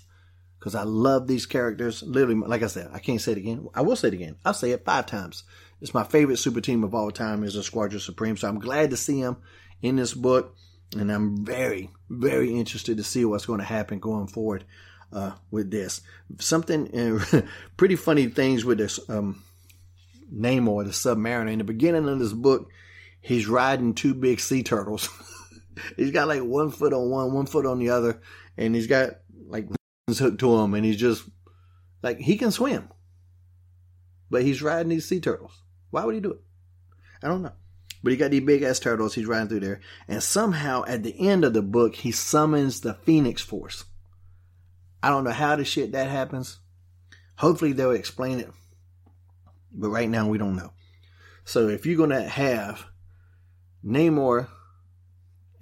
Because 0.60 0.76
I 0.76 0.84
love 0.84 1.28
these 1.28 1.46
characters. 1.46 2.04
Literally, 2.04 2.36
like 2.46 2.62
I 2.62 2.68
said, 2.68 2.90
I 2.92 3.00
can't 3.00 3.22
say 3.22 3.32
it 3.32 3.38
again. 3.38 3.70
I 3.74 3.84
will 3.84 3.96
say 3.96 4.10
it 4.10 4.16
again. 4.16 4.36
I'll 4.44 4.54
say 4.54 4.72
it 4.72 4.84
five 4.84 5.06
times. 5.06 5.46
It's 5.80 5.94
my 5.94 6.04
favorite 6.04 6.40
super 6.40 6.60
team 6.60 6.84
of 6.84 6.94
all 6.94 7.10
time 7.10 7.46
is 7.46 7.54
the 7.54 7.64
Squadron 7.64 8.02
Supreme. 8.02 8.36
So 8.36 8.50
I'm 8.50 8.60
glad 8.60 8.90
to 8.90 8.98
see 8.98 9.22
them 9.22 9.38
in 9.82 9.96
this 9.96 10.14
book 10.14 10.54
and 10.98 11.10
I'm 11.10 11.46
very, 11.46 11.90
very 12.10 12.54
interested 12.54 12.98
to 12.98 13.04
see 13.06 13.24
what's 13.24 13.46
going 13.46 13.60
to 13.60 13.66
happen 13.66 14.00
going 14.00 14.28
forward 14.28 14.66
uh, 15.14 15.32
with 15.52 15.72
this. 15.72 16.02
Something 16.40 16.94
uh, 16.94 17.44
pretty 17.78 17.96
funny 17.96 18.28
things 18.28 18.66
with 18.66 18.80
this 18.80 19.00
um, 19.10 19.42
Namor, 20.36 20.84
the 20.84 20.92
Submariner. 20.92 21.50
In 21.50 21.60
the 21.60 21.64
beginning 21.64 22.10
of 22.10 22.20
this 22.20 22.34
book, 22.34 22.70
he's 23.22 23.48
riding 23.48 23.94
two 23.94 24.14
big 24.14 24.40
sea 24.40 24.64
turtles. 24.64 25.10
he's 25.98 26.12
got 26.12 26.28
like 26.28 26.42
one 26.42 26.72
foot 26.72 26.94
on 26.94 27.10
one, 27.10 27.34
one 27.34 27.46
foot 27.46 27.66
on 27.66 27.80
the 27.80 27.90
other, 27.90 28.22
and 28.58 28.76
he's 28.76 28.88
got 28.88 29.12
like 29.48 29.68
hooked 30.10 30.40
to 30.40 30.56
him, 30.56 30.74
and 30.74 30.86
he's 30.86 30.98
just 30.98 31.24
like 32.02 32.20
he 32.20 32.38
can 32.38 32.52
swim, 32.52 32.90
but 34.30 34.44
he's 34.44 34.62
riding 34.62 34.90
these 34.90 35.08
sea 35.08 35.20
turtles. 35.20 35.62
Why 35.90 36.06
would 36.06 36.16
he 36.16 36.22
do 36.22 36.32
it? 36.32 36.42
I 37.24 37.28
don't 37.28 37.42
know. 37.42 37.54
But 38.04 38.12
he 38.12 38.18
got 38.18 38.32
these 38.32 38.44
big 38.44 38.62
ass 38.62 38.80
turtles. 38.80 39.16
He's 39.16 39.26
riding 39.26 39.50
through 39.50 39.62
there. 39.62 39.82
And 40.08 40.22
somehow 40.22 40.84
at 40.88 41.04
the 41.04 41.28
end 41.28 41.44
of 41.44 41.54
the 41.54 41.62
book, 41.62 41.96
he 41.96 42.12
summons 42.12 42.82
the 42.82 42.94
Phoenix 42.94 43.42
Force. 43.42 43.86
I 45.02 45.10
don't 45.10 45.24
know 45.24 45.32
how 45.32 45.56
the 45.56 45.66
shit 45.66 45.94
that 45.94 46.10
happens. 46.10 46.60
Hopefully 47.38 47.74
they'll 47.74 47.92
explain 47.92 48.40
it. 48.40 48.52
But 49.72 49.90
right 49.90 50.10
now 50.10 50.28
we 50.28 50.38
don't 50.38 50.56
know. 50.56 50.74
So 51.46 51.70
if 51.70 51.86
you're 51.86 52.08
to 52.08 52.28
have 52.28 52.86
Namor 53.86 54.48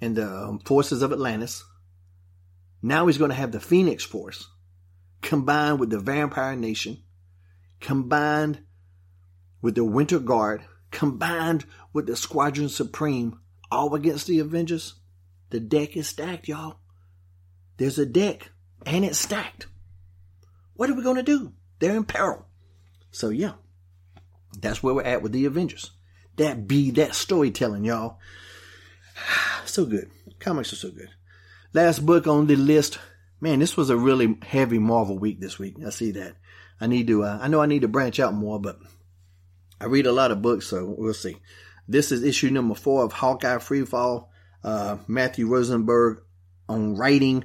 and 0.00 0.16
the 0.16 0.28
um, 0.28 0.58
forces 0.60 1.02
of 1.02 1.12
Atlantis, 1.12 1.64
now 2.82 3.06
he's 3.06 3.18
going 3.18 3.30
to 3.30 3.36
have 3.36 3.52
the 3.52 3.60
Phoenix 3.60 4.04
Force 4.04 4.48
combined 5.22 5.80
with 5.80 5.90
the 5.90 5.98
Vampire 5.98 6.56
Nation, 6.56 7.02
combined 7.80 8.60
with 9.62 9.74
the 9.74 9.84
Winter 9.84 10.18
Guard, 10.18 10.62
combined 10.90 11.64
with 11.92 12.06
the 12.06 12.16
Squadron 12.16 12.68
Supreme 12.68 13.40
all 13.70 13.94
against 13.94 14.26
the 14.26 14.38
Avengers, 14.38 14.94
the 15.50 15.60
deck 15.60 15.96
is 15.96 16.08
stacked, 16.08 16.48
y'all. 16.48 16.78
There's 17.76 17.98
a 17.98 18.06
deck 18.06 18.50
and 18.84 19.04
it's 19.04 19.18
stacked. 19.18 19.66
What 20.74 20.90
are 20.90 20.94
we 20.94 21.02
going 21.02 21.16
to 21.16 21.22
do? 21.22 21.52
They're 21.78 21.96
in 21.96 22.04
peril. 22.04 22.46
So, 23.10 23.30
yeah, 23.30 23.52
that's 24.58 24.82
where 24.82 24.94
we're 24.94 25.02
at 25.02 25.22
with 25.22 25.32
the 25.32 25.46
Avengers. 25.46 25.90
That 26.36 26.68
be 26.68 26.90
that 26.92 27.14
storytelling, 27.14 27.84
y'all. 27.84 28.18
So 29.66 29.84
good. 29.84 30.10
Comics 30.38 30.72
are 30.72 30.76
so 30.76 30.90
good. 30.90 31.10
Last 31.74 32.06
book 32.06 32.26
on 32.26 32.46
the 32.46 32.56
list. 32.56 32.98
Man, 33.40 33.58
this 33.58 33.76
was 33.76 33.90
a 33.90 33.96
really 33.96 34.38
heavy 34.42 34.78
Marvel 34.78 35.18
week 35.18 35.40
this 35.40 35.58
week. 35.58 35.74
I 35.84 35.90
see 35.90 36.12
that. 36.12 36.36
I 36.80 36.86
need 36.86 37.08
to, 37.08 37.24
uh, 37.24 37.38
I 37.42 37.48
know 37.48 37.60
I 37.60 37.66
need 37.66 37.82
to 37.82 37.88
branch 37.88 38.20
out 38.20 38.32
more, 38.32 38.60
but 38.60 38.78
I 39.80 39.86
read 39.86 40.06
a 40.06 40.12
lot 40.12 40.30
of 40.30 40.40
books, 40.40 40.66
so 40.66 40.94
we'll 40.96 41.14
see. 41.14 41.36
This 41.88 42.12
is 42.12 42.22
issue 42.22 42.50
number 42.50 42.74
four 42.74 43.04
of 43.04 43.12
Hawkeye 43.12 43.56
Freefall. 43.56 44.28
Uh, 44.64 44.98
Matthew 45.06 45.46
Rosenberg 45.46 46.22
on 46.68 46.96
writing, 46.96 47.44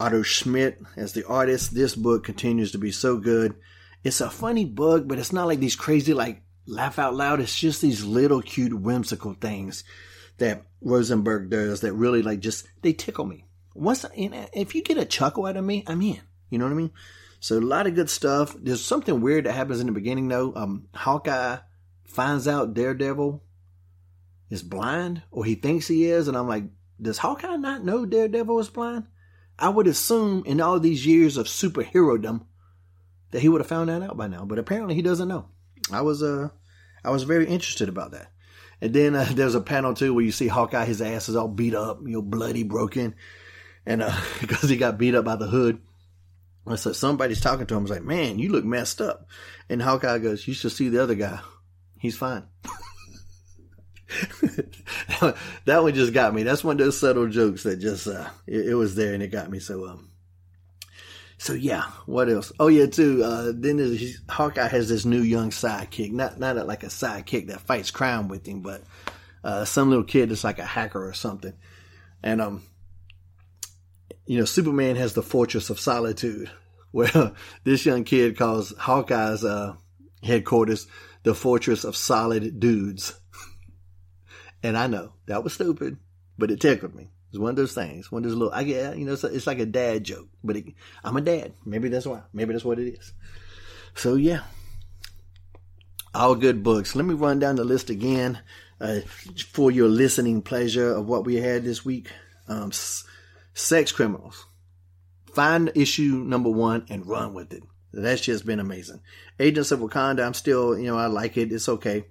Otto 0.00 0.22
Schmidt 0.22 0.80
as 0.96 1.12
the 1.12 1.26
artist. 1.26 1.74
This 1.74 1.94
book 1.94 2.24
continues 2.24 2.72
to 2.72 2.78
be 2.78 2.90
so 2.90 3.18
good. 3.18 3.54
It's 4.02 4.20
a 4.20 4.30
funny 4.30 4.64
book, 4.64 5.06
but 5.06 5.18
it's 5.18 5.32
not 5.32 5.46
like 5.46 5.60
these 5.60 5.76
crazy, 5.76 6.14
like, 6.14 6.42
laugh 6.68 6.98
out 6.98 7.14
loud. 7.14 7.40
It's 7.40 7.58
just 7.58 7.80
these 7.80 8.04
little 8.04 8.42
cute, 8.42 8.78
whimsical 8.78 9.34
things 9.34 9.84
that 10.38 10.62
Rosenberg 10.80 11.50
does 11.50 11.80
that 11.80 11.94
really, 11.94 12.22
like, 12.22 12.40
just, 12.40 12.66
they 12.82 12.92
tickle 12.92 13.24
me. 13.24 13.46
Once, 13.74 14.04
if 14.14 14.74
you 14.74 14.82
get 14.82 14.98
a 14.98 15.04
chuckle 15.04 15.46
out 15.46 15.56
of 15.56 15.64
me, 15.64 15.84
I'm 15.86 16.02
in. 16.02 16.20
You 16.50 16.58
know 16.58 16.64
what 16.64 16.72
I 16.72 16.76
mean? 16.76 16.92
So 17.40 17.58
a 17.58 17.60
lot 17.60 17.86
of 17.86 17.94
good 17.94 18.10
stuff. 18.10 18.56
There's 18.58 18.84
something 18.84 19.20
weird 19.20 19.44
that 19.44 19.52
happens 19.52 19.80
in 19.80 19.86
the 19.86 19.92
beginning 19.92 20.28
though. 20.28 20.52
Um, 20.54 20.88
Hawkeye 20.94 21.58
finds 22.04 22.48
out 22.48 22.74
Daredevil 22.74 23.42
is 24.50 24.62
blind, 24.62 25.22
or 25.30 25.44
he 25.44 25.54
thinks 25.54 25.86
he 25.86 26.06
is, 26.06 26.26
and 26.26 26.36
I'm 26.36 26.48
like, 26.48 26.64
does 27.00 27.18
Hawkeye 27.18 27.56
not 27.56 27.84
know 27.84 28.06
Daredevil 28.06 28.58
is 28.58 28.70
blind? 28.70 29.06
I 29.58 29.68
would 29.68 29.86
assume 29.86 30.44
in 30.46 30.60
all 30.60 30.80
these 30.80 31.06
years 31.06 31.36
of 31.36 31.46
superherodom 31.46 32.46
that 33.30 33.40
he 33.40 33.48
would 33.48 33.60
have 33.60 33.68
found 33.68 33.88
that 33.90 34.02
out 34.02 34.16
by 34.16 34.26
now, 34.26 34.44
but 34.44 34.58
apparently 34.58 34.94
he 34.94 35.02
doesn't 35.02 35.28
know. 35.28 35.48
I 35.92 36.02
was 36.02 36.22
uh, 36.22 36.48
I 37.04 37.10
was 37.10 37.22
very 37.22 37.46
interested 37.46 37.88
about 37.88 38.12
that. 38.12 38.30
And 38.80 38.92
then 38.92 39.14
uh, 39.14 39.28
there's 39.32 39.54
a 39.54 39.60
panel 39.60 39.94
too 39.94 40.14
where 40.14 40.24
you 40.24 40.32
see 40.32 40.48
Hawkeye, 40.48 40.84
his 40.84 41.02
ass 41.02 41.28
is 41.28 41.36
all 41.36 41.48
beat 41.48 41.74
up, 41.74 42.00
you 42.02 42.12
know, 42.12 42.22
bloody, 42.22 42.62
broken, 42.62 43.14
and 43.86 44.02
uh, 44.02 44.16
because 44.40 44.68
he 44.68 44.76
got 44.76 44.98
beat 44.98 45.14
up 45.14 45.24
by 45.24 45.36
the 45.36 45.46
hood. 45.46 45.80
And 46.66 46.78
so 46.78 46.92
somebody's 46.92 47.40
talking 47.40 47.66
to 47.66 47.74
him, 47.74 47.82
was 47.82 47.90
like, 47.90 48.04
"Man, 48.04 48.38
you 48.38 48.50
look 48.50 48.64
messed 48.64 49.00
up," 49.00 49.26
and 49.70 49.80
Hawkeye 49.80 50.18
goes, 50.18 50.46
"You 50.46 50.52
should 50.52 50.72
see 50.72 50.90
the 50.90 51.02
other 51.02 51.14
guy. 51.14 51.40
He's 51.98 52.16
fine." 52.16 52.44
that 55.64 55.82
one 55.82 55.94
just 55.94 56.12
got 56.12 56.34
me. 56.34 56.42
That's 56.42 56.64
one 56.64 56.74
of 56.74 56.78
those 56.78 56.98
subtle 56.98 57.28
jokes 57.28 57.62
that 57.62 57.76
just 57.76 58.06
uh, 58.06 58.28
it, 58.46 58.68
it, 58.68 58.74
was 58.74 58.94
there 58.94 59.14
and 59.14 59.22
it 59.22 59.28
got 59.28 59.50
me. 59.50 59.58
So 59.60 59.86
um, 59.86 60.10
So 61.38 61.52
yeah, 61.52 61.82
what 62.06 62.28
else? 62.28 62.52
Oh 62.58 62.66
yeah, 62.66 62.86
too. 62.86 63.22
Uh, 63.22 63.52
then 63.54 63.96
Hawkeye 64.28 64.66
has 64.66 64.88
this 64.88 65.04
new 65.04 65.22
young 65.22 65.50
sidekick, 65.50 66.10
not 66.12 66.38
not 66.40 66.56
like 66.66 66.82
a 66.82 66.88
sidekick 66.88 67.46
that 67.46 67.60
fights 67.60 67.92
crime 67.92 68.28
with 68.28 68.46
him, 68.46 68.60
but 68.60 68.82
uh, 69.44 69.64
some 69.64 69.88
little 69.88 70.04
kid 70.04 70.30
that's 70.30 70.42
like 70.42 70.58
a 70.58 70.64
hacker 70.64 71.06
or 71.06 71.12
something. 71.12 71.54
And 72.24 72.40
um, 72.40 72.62
you 74.26 74.38
know, 74.38 74.44
Superman 74.44 74.96
has 74.96 75.14
the 75.14 75.22
Fortress 75.22 75.70
of 75.70 75.80
Solitude. 75.80 76.50
Well, 76.90 77.34
this 77.64 77.84
young 77.84 78.04
kid 78.04 78.38
calls 78.38 78.72
Hawkeye's 78.78 79.44
uh, 79.44 79.74
headquarters 80.22 80.86
the 81.22 81.34
Fortress 81.34 81.84
of 81.84 81.94
Solid 81.94 82.58
Dudes. 82.58 83.12
and 84.62 84.76
I 84.76 84.86
know 84.86 85.12
that 85.26 85.44
was 85.44 85.52
stupid, 85.52 85.98
but 86.38 86.50
it 86.50 86.62
tickled 86.62 86.94
me. 86.94 87.10
It's 87.30 87.38
one 87.38 87.50
of 87.50 87.56
those 87.56 87.74
things. 87.74 88.10
One 88.10 88.24
of 88.24 88.30
those 88.30 88.38
little, 88.38 88.54
I 88.54 88.64
get, 88.64 88.96
you 88.96 89.04
know, 89.04 89.12
it's, 89.12 89.24
it's 89.24 89.46
like 89.46 89.58
a 89.58 89.66
dad 89.66 90.04
joke, 90.04 90.28
but 90.42 90.56
it, 90.56 90.64
I'm 91.04 91.16
a 91.16 91.20
dad. 91.20 91.52
Maybe 91.66 91.88
that's 91.88 92.06
why. 92.06 92.22
Maybe 92.32 92.52
that's 92.52 92.64
what 92.64 92.78
it 92.78 92.94
is. 92.94 93.12
So 93.94 94.14
yeah, 94.14 94.42
all 96.14 96.34
good 96.34 96.62
books. 96.62 96.96
Let 96.96 97.04
me 97.04 97.14
run 97.14 97.38
down 97.38 97.56
the 97.56 97.64
list 97.64 97.90
again 97.90 98.40
uh, 98.80 99.00
for 99.50 99.70
your 99.70 99.88
listening 99.88 100.40
pleasure 100.42 100.94
of 100.94 101.06
what 101.06 101.24
we 101.24 101.36
had 101.36 101.64
this 101.64 101.84
week. 101.84 102.10
Um, 102.46 102.68
s- 102.68 103.04
sex 103.52 103.92
criminals. 103.92 104.46
Find 105.34 105.70
issue 105.74 106.24
number 106.26 106.50
one 106.50 106.86
and 106.88 107.06
run 107.06 107.34
with 107.34 107.52
it. 107.52 107.62
That's 107.92 108.22
just 108.22 108.46
been 108.46 108.60
amazing. 108.60 109.00
Agents 109.38 109.70
of 109.70 109.80
Wakanda, 109.80 110.24
I'm 110.24 110.34
still, 110.34 110.78
you 110.78 110.86
know, 110.86 110.96
I 110.96 111.06
like 111.06 111.36
it. 111.36 111.52
It's 111.52 111.68
okay. 111.68 112.04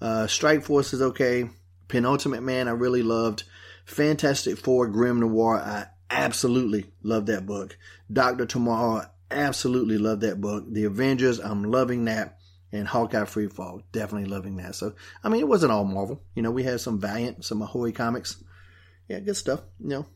Uh, 0.00 0.26
Strike 0.26 0.62
Force 0.62 0.92
is 0.92 1.02
okay. 1.02 1.48
Penultimate 1.88 2.42
Man, 2.42 2.68
I 2.68 2.72
really 2.72 3.02
loved. 3.02 3.44
Fantastic 3.86 4.58
Four, 4.58 4.88
Grimm 4.88 5.20
Noir, 5.20 5.56
I 5.56 5.86
absolutely 6.10 6.90
love 7.02 7.26
that 7.26 7.46
book. 7.46 7.78
Doctor 8.12 8.44
Tomorrow, 8.44 9.06
absolutely 9.30 9.96
love 9.96 10.20
that 10.20 10.40
book. 10.40 10.64
The 10.68 10.84
Avengers, 10.84 11.38
I'm 11.38 11.64
loving 11.64 12.04
that. 12.06 12.38
And 12.72 12.86
Hawkeye 12.86 13.22
Freefall, 13.22 13.82
definitely 13.92 14.28
loving 14.28 14.56
that. 14.56 14.74
So, 14.74 14.94
I 15.22 15.28
mean, 15.28 15.40
it 15.40 15.48
wasn't 15.48 15.72
all 15.72 15.84
Marvel. 15.84 16.20
You 16.34 16.42
know, 16.42 16.50
we 16.50 16.64
had 16.64 16.80
some 16.80 17.00
Valiant, 17.00 17.44
some 17.44 17.62
Ahoy 17.62 17.92
comics. 17.92 18.42
Yeah, 19.08 19.20
good 19.20 19.36
stuff, 19.36 19.62
you 19.78 19.88
know. 19.88 20.06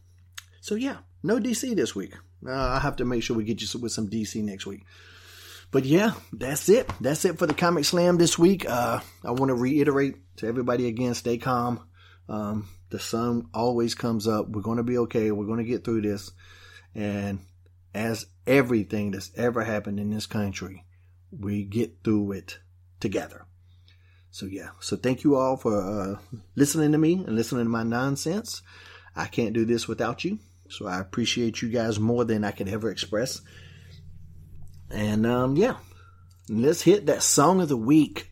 So, 0.60 0.74
yeah, 0.74 0.98
no 1.22 1.38
DC 1.38 1.74
this 1.76 1.94
week. 1.94 2.14
Uh, 2.44 2.50
I'll 2.50 2.80
have 2.80 2.96
to 2.96 3.04
make 3.04 3.22
sure 3.22 3.36
we 3.36 3.44
get 3.44 3.62
you 3.62 3.80
with 3.80 3.92
some 3.92 4.10
DC 4.10 4.42
next 4.42 4.66
week. 4.66 4.84
But 5.70 5.84
yeah, 5.84 6.14
that's 6.32 6.68
it. 6.68 6.90
That's 7.00 7.24
it 7.24 7.38
for 7.38 7.46
the 7.46 7.54
Comic 7.54 7.84
Slam 7.84 8.18
this 8.18 8.36
week. 8.36 8.68
Uh, 8.68 9.00
I 9.24 9.30
want 9.30 9.50
to 9.50 9.54
reiterate 9.54 10.16
to 10.38 10.48
everybody 10.48 10.88
again, 10.88 11.14
stay 11.14 11.38
calm. 11.38 11.86
Um, 12.28 12.68
the 12.90 12.98
sun 12.98 13.48
always 13.54 13.94
comes 13.94 14.26
up. 14.28 14.48
We're 14.48 14.62
going 14.62 14.76
to 14.78 14.82
be 14.82 14.98
okay. 14.98 15.30
We're 15.30 15.46
going 15.46 15.58
to 15.58 15.64
get 15.64 15.84
through 15.84 16.02
this. 16.02 16.32
And 16.94 17.40
as 17.94 18.26
everything 18.46 19.12
that's 19.12 19.30
ever 19.36 19.64
happened 19.64 20.00
in 20.00 20.10
this 20.10 20.26
country, 20.26 20.84
we 21.30 21.64
get 21.64 22.02
through 22.04 22.32
it 22.32 22.58
together. 22.98 23.46
So 24.30 24.46
yeah. 24.46 24.70
So 24.80 24.96
thank 24.96 25.24
you 25.24 25.36
all 25.36 25.56
for 25.56 25.80
uh, 25.80 26.38
listening 26.54 26.92
to 26.92 26.98
me 26.98 27.14
and 27.14 27.36
listening 27.36 27.64
to 27.64 27.70
my 27.70 27.82
nonsense. 27.82 28.62
I 29.16 29.26
can't 29.26 29.54
do 29.54 29.64
this 29.64 29.88
without 29.88 30.24
you. 30.24 30.38
So 30.68 30.86
I 30.86 31.00
appreciate 31.00 31.62
you 31.62 31.68
guys 31.68 31.98
more 31.98 32.24
than 32.24 32.44
I 32.44 32.52
can 32.52 32.68
ever 32.68 32.90
express. 32.90 33.40
And 34.90 35.26
um, 35.26 35.56
yeah, 35.56 35.76
let's 36.48 36.82
hit 36.82 37.06
that 37.06 37.22
song 37.22 37.60
of 37.60 37.68
the 37.68 37.76
week. 37.76 38.29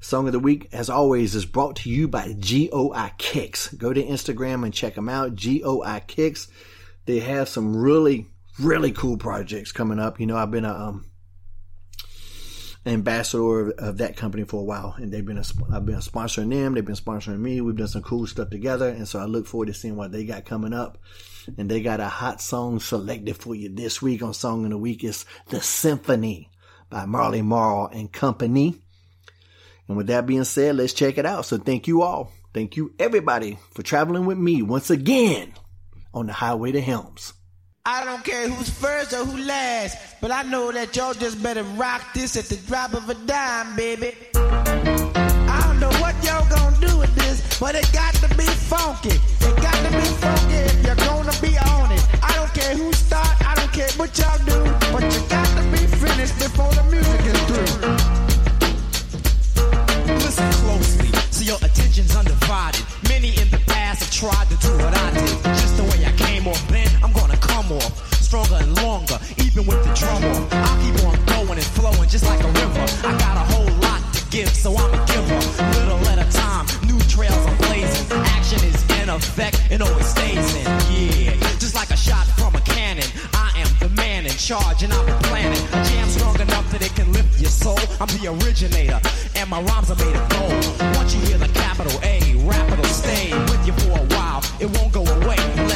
Song 0.00 0.26
of 0.26 0.32
the 0.32 0.38
week, 0.38 0.68
as 0.72 0.88
always, 0.88 1.34
is 1.34 1.44
brought 1.44 1.76
to 1.76 1.90
you 1.90 2.06
by 2.06 2.32
GOI 2.32 3.12
Kicks. 3.18 3.72
Go 3.74 3.92
to 3.92 4.02
Instagram 4.02 4.64
and 4.64 4.72
check 4.72 4.94
them 4.94 5.08
out. 5.08 5.34
GOI 5.34 6.02
Kicks. 6.06 6.48
They 7.06 7.18
have 7.20 7.48
some 7.48 7.76
really, 7.76 8.28
really 8.60 8.92
cool 8.92 9.16
projects 9.16 9.72
coming 9.72 9.98
up. 9.98 10.20
You 10.20 10.26
know, 10.26 10.36
I've 10.36 10.52
been 10.52 10.64
a 10.64 10.72
um, 10.72 11.10
ambassador 12.86 13.70
of, 13.70 13.78
of, 13.78 13.98
that 13.98 14.16
company 14.16 14.44
for 14.44 14.60
a 14.60 14.64
while, 14.64 14.94
and 14.98 15.12
they've 15.12 15.24
been 15.24 15.38
a, 15.38 15.44
I've 15.72 15.86
been 15.86 15.96
sponsoring 15.96 16.50
them. 16.50 16.74
They've 16.74 16.84
been 16.84 16.94
sponsoring 16.94 17.40
me. 17.40 17.60
We've 17.60 17.76
done 17.76 17.88
some 17.88 18.02
cool 18.02 18.26
stuff 18.28 18.50
together, 18.50 18.88
and 18.88 19.08
so 19.08 19.18
I 19.18 19.24
look 19.24 19.46
forward 19.46 19.66
to 19.66 19.74
seeing 19.74 19.96
what 19.96 20.12
they 20.12 20.24
got 20.24 20.44
coming 20.44 20.72
up. 20.72 20.98
And 21.56 21.68
they 21.68 21.80
got 21.80 22.00
a 22.00 22.08
hot 22.08 22.40
song 22.40 22.78
selected 22.78 23.36
for 23.36 23.54
you 23.54 23.74
this 23.74 24.00
week 24.02 24.22
on 24.22 24.34
Song 24.34 24.64
of 24.64 24.70
the 24.70 24.78
Week. 24.78 25.02
It's 25.02 25.24
The 25.48 25.62
Symphony 25.62 26.50
by 26.90 27.06
Marley 27.06 27.42
Marl 27.42 27.88
and 27.92 28.12
Company. 28.12 28.76
And 29.88 29.96
with 29.96 30.08
that 30.08 30.26
being 30.26 30.44
said, 30.44 30.76
let's 30.76 30.92
check 30.92 31.18
it 31.18 31.26
out. 31.26 31.46
So 31.46 31.56
thank 31.56 31.88
you 31.88 32.02
all. 32.02 32.30
Thank 32.54 32.76
you 32.76 32.94
everybody 32.98 33.58
for 33.72 33.82
traveling 33.82 34.26
with 34.26 34.38
me 34.38 34.62
once 34.62 34.90
again 34.90 35.52
on 36.14 36.26
the 36.26 36.32
highway 36.32 36.72
to 36.72 36.80
Helms. 36.80 37.32
I 37.84 38.04
don't 38.04 38.22
care 38.22 38.48
who's 38.48 38.68
first 38.68 39.14
or 39.14 39.24
who 39.24 39.38
last, 39.44 40.20
but 40.20 40.30
I 40.30 40.42
know 40.42 40.70
that 40.72 40.94
y'all 40.94 41.14
just 41.14 41.42
better 41.42 41.62
rock 41.62 42.02
this 42.12 42.36
at 42.36 42.44
the 42.44 42.56
drop 42.66 42.92
of 42.92 43.08
a 43.08 43.14
dime, 43.14 43.76
baby. 43.76 44.14
I 44.34 45.62
don't 45.64 45.80
know 45.80 45.90
what 46.00 46.14
y'all 46.22 46.46
gonna 46.50 46.76
do 46.86 46.98
with 46.98 47.14
this, 47.14 47.58
but 47.58 47.74
it 47.74 47.90
got 47.92 48.12
to 48.16 48.28
be 48.36 48.44
funky. 48.44 49.10
It 49.10 49.56
got 49.56 49.90
to 49.90 49.96
be 49.96 50.04
funky 50.20 50.54
if 50.54 50.84
you're 50.84 50.96
gonna 50.96 51.32
be 51.40 51.56
on 51.56 51.92
it. 51.92 52.04
I 52.22 52.34
don't 52.36 52.52
care 52.52 52.76
who 52.76 52.92
start, 52.92 53.46
I 53.46 53.54
don't 53.54 53.72
care 53.72 53.88
what 53.96 54.18
y'all 54.18 54.38
do, 54.44 54.64
but 54.92 55.04
you 55.04 55.20
got 55.28 55.46
to 55.56 55.62
be 55.70 55.86
finished 55.86 56.38
before 56.38 56.72
the 56.74 56.84
music 56.90 57.20
is 57.24 57.40
through. 57.46 58.27
Your 61.48 61.56
attention's 61.64 62.14
undivided. 62.14 62.84
Many 63.08 63.28
in 63.40 63.48
the 63.48 63.56
past 63.66 64.04
have 64.04 64.12
tried 64.12 64.46
to 64.52 64.56
do 64.60 64.72
what 64.84 64.92
I 64.92 65.10
did. 65.16 65.42
Just 65.56 65.78
the 65.78 65.84
way 65.84 66.04
I 66.04 66.12
came 66.12 66.46
off 66.46 66.60
then, 66.68 66.90
I'm 67.02 67.12
gonna 67.12 67.38
come 67.38 67.72
off 67.72 67.88
stronger 68.20 68.60
and 68.60 68.76
longer, 68.84 69.18
even 69.40 69.64
with 69.64 69.80
the 69.80 69.92
drum 69.96 70.22
off. 70.28 70.52
I'll 70.52 70.78
keep 70.84 70.96
on 71.08 71.16
going 71.24 71.56
and 71.56 71.70
flowing 71.72 72.08
just 72.10 72.26
like 72.26 72.44
a 72.44 72.52
river. 72.52 72.84
I 73.08 73.16
got 73.16 73.36
a 73.40 73.46
whole 73.48 73.72
lot 73.80 74.04
to 74.12 74.20
give, 74.28 74.52
so 74.52 74.76
I'm 74.76 74.92
a 74.92 75.00
giver. 75.08 75.40
Little 75.80 76.00
at 76.12 76.18
a 76.20 76.28
time, 76.36 76.66
new 76.84 77.00
trails 77.08 77.42
are 77.48 77.56
blazing. 77.64 78.04
Action 78.36 78.60
is 78.68 78.84
in 79.00 79.08
effect 79.08 79.56
and 79.70 79.80
always 79.82 80.06
stays 80.06 80.54
in. 80.54 80.68
Yeah, 80.92 81.32
just 81.56 81.74
like 81.74 81.88
a 81.88 81.96
shot 81.96 82.26
from 82.36 82.56
a 82.56 82.60
cannon. 82.60 83.08
I 83.32 83.48
am 83.56 83.68
the 83.80 83.88
man 83.96 84.26
in 84.26 84.36
charge, 84.36 84.82
and 84.82 84.92
I've 84.92 85.06
been 85.06 85.22
planning 85.32 85.64
a 85.72 85.80
jam 85.88 86.08
strong 86.10 86.38
enough 86.40 86.70
that 86.72 86.84
it 86.84 86.94
can 86.94 87.10
lift 87.12 87.40
your 87.40 87.50
soul. 87.50 87.80
I'm 88.00 88.12
the 88.20 88.36
originator, 88.36 89.00
and 89.34 89.48
my 89.48 89.62
rhymes 89.62 89.90
are 89.90 89.96
made 89.96 90.14
of 90.14 90.28
gold. 90.28 90.97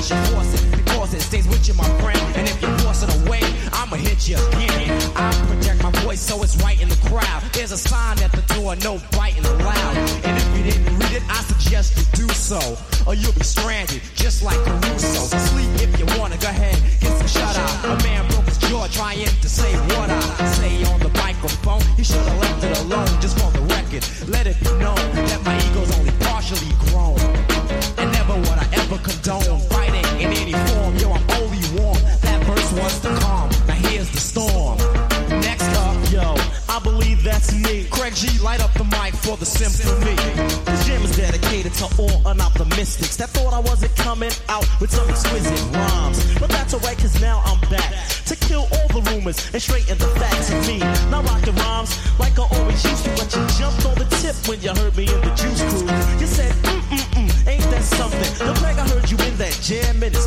Unless 0.03 0.29
you 0.29 0.35
force 0.35 0.55
it, 0.55 0.77
because 0.77 1.15
it 1.15 1.21
stays 1.21 1.47
with 1.49 1.67
you, 1.69 1.75
my 1.75 1.89
friend. 2.01 2.19
And 2.37 2.49
if 2.49 2.61
you 2.63 2.69
force 2.79 3.03
it 3.03 3.27
away, 3.27 3.41
I'ma 3.73 3.97
hit 3.97 4.29
you 4.29 4.37
again. 4.37 4.91
I 5.15 5.31
project 5.47 5.83
my 5.83 5.91
voice 6.03 6.21
so 6.21 6.43
it's 6.43 6.57
right 6.63 6.81
in 6.81 6.89
the 6.89 6.99
crowd. 7.09 7.43
There's 7.53 7.73
a 7.73 7.79
sign 7.79 8.19
at 8.23 8.33
the 8.33 8.43
door, 8.55 8.77
no 8.77 9.01
biting 9.13 9.45
allowed. 9.45 9.97
And 10.25 10.37
if 10.39 10.57
you 10.57 10.65
didn't 10.71 10.99
read 10.99 11.13
it, 11.13 11.23
I 11.29 11.43
suggest 11.43 11.97
you 11.97 12.27
do 12.27 12.29
so, 12.33 12.61
or 13.07 13.15
you'll 13.15 13.33
be 13.35 13.45
stranded, 13.45 14.03
just 14.15 14.43
like 14.43 14.59
Caruso. 14.65 15.37
Sleep 15.37 15.71
if 15.81 15.99
you 15.99 16.07
wanna, 16.19 16.37
go 16.39 16.49
ahead, 16.49 16.77
get 17.01 17.13
some 17.19 17.27
shut 17.27 17.57
eye. 17.57 17.95
A 17.95 18.03
man 18.03 18.29
broke 18.31 18.47
his 18.47 18.59
jaw 18.59 18.87
trying 18.89 19.25
to 19.25 19.49
say 19.49 19.75
what 19.95 20.11
I 20.11 20.21
say 20.59 20.85
on 20.93 21.01
the 21.01 21.11
microphone. 21.19 21.83
He 21.97 22.05
should 22.05 22.27
for 39.23 39.37
the 39.37 39.47
symphony. 39.47 40.17
This 40.67 40.87
jam 40.87 41.03
is 41.03 41.17
dedicated 41.17 41.73
to 41.75 41.85
all 41.99 42.19
unoptimistics 42.27 43.17
that 43.19 43.31
thought 43.31 43.55
I 43.55 43.61
wasn't 43.61 43.95
coming 43.97 44.33
out 44.49 44.67
with 44.81 44.91
some 44.91 45.09
exquisite 45.09 45.63
rhymes. 45.73 46.19
But 46.39 46.51
that's 46.51 46.75
alright, 46.75 46.99
cause 46.99 47.21
now 47.21 47.41
I'm 47.47 47.61
back 47.71 47.95
to 48.27 48.35
kill 48.37 48.67
all 48.75 48.89
the 48.91 49.03
rumors 49.11 49.39
and 49.55 49.63
straighten 49.63 49.97
the 49.99 50.11
facts 50.19 50.51
of 50.51 50.67
me. 50.67 50.79
Now 51.11 51.23
rocking 51.23 51.55
rhymes 51.55 51.95
like 52.19 52.39
I 52.39 52.47
always 52.51 52.83
used 52.85 53.05
to, 53.05 53.11
but 53.15 53.31
you 53.31 53.43
jumped 53.59 53.87
on 53.87 53.95
the 53.95 54.09
tip 54.19 54.35
when 54.49 54.61
you 54.61 54.75
heard 54.75 54.97
me 54.97 55.07
in 55.07 55.21
the 55.23 55.33
juice 55.39 55.63
crew. 55.71 55.87
You 56.19 56.27
said, 56.27 56.53
mm 56.67 56.83
mm 56.91 57.07
mm, 57.15 57.31
ain't 57.47 57.69
that 57.71 57.83
something? 57.83 58.33
The 58.47 58.55
Craig, 58.59 58.77
I 58.79 58.89
heard 58.91 59.07
you 59.11 59.19
in 59.23 59.37
that 59.39 59.55
jam 59.63 60.03
and 60.03 60.15
it's 60.15 60.27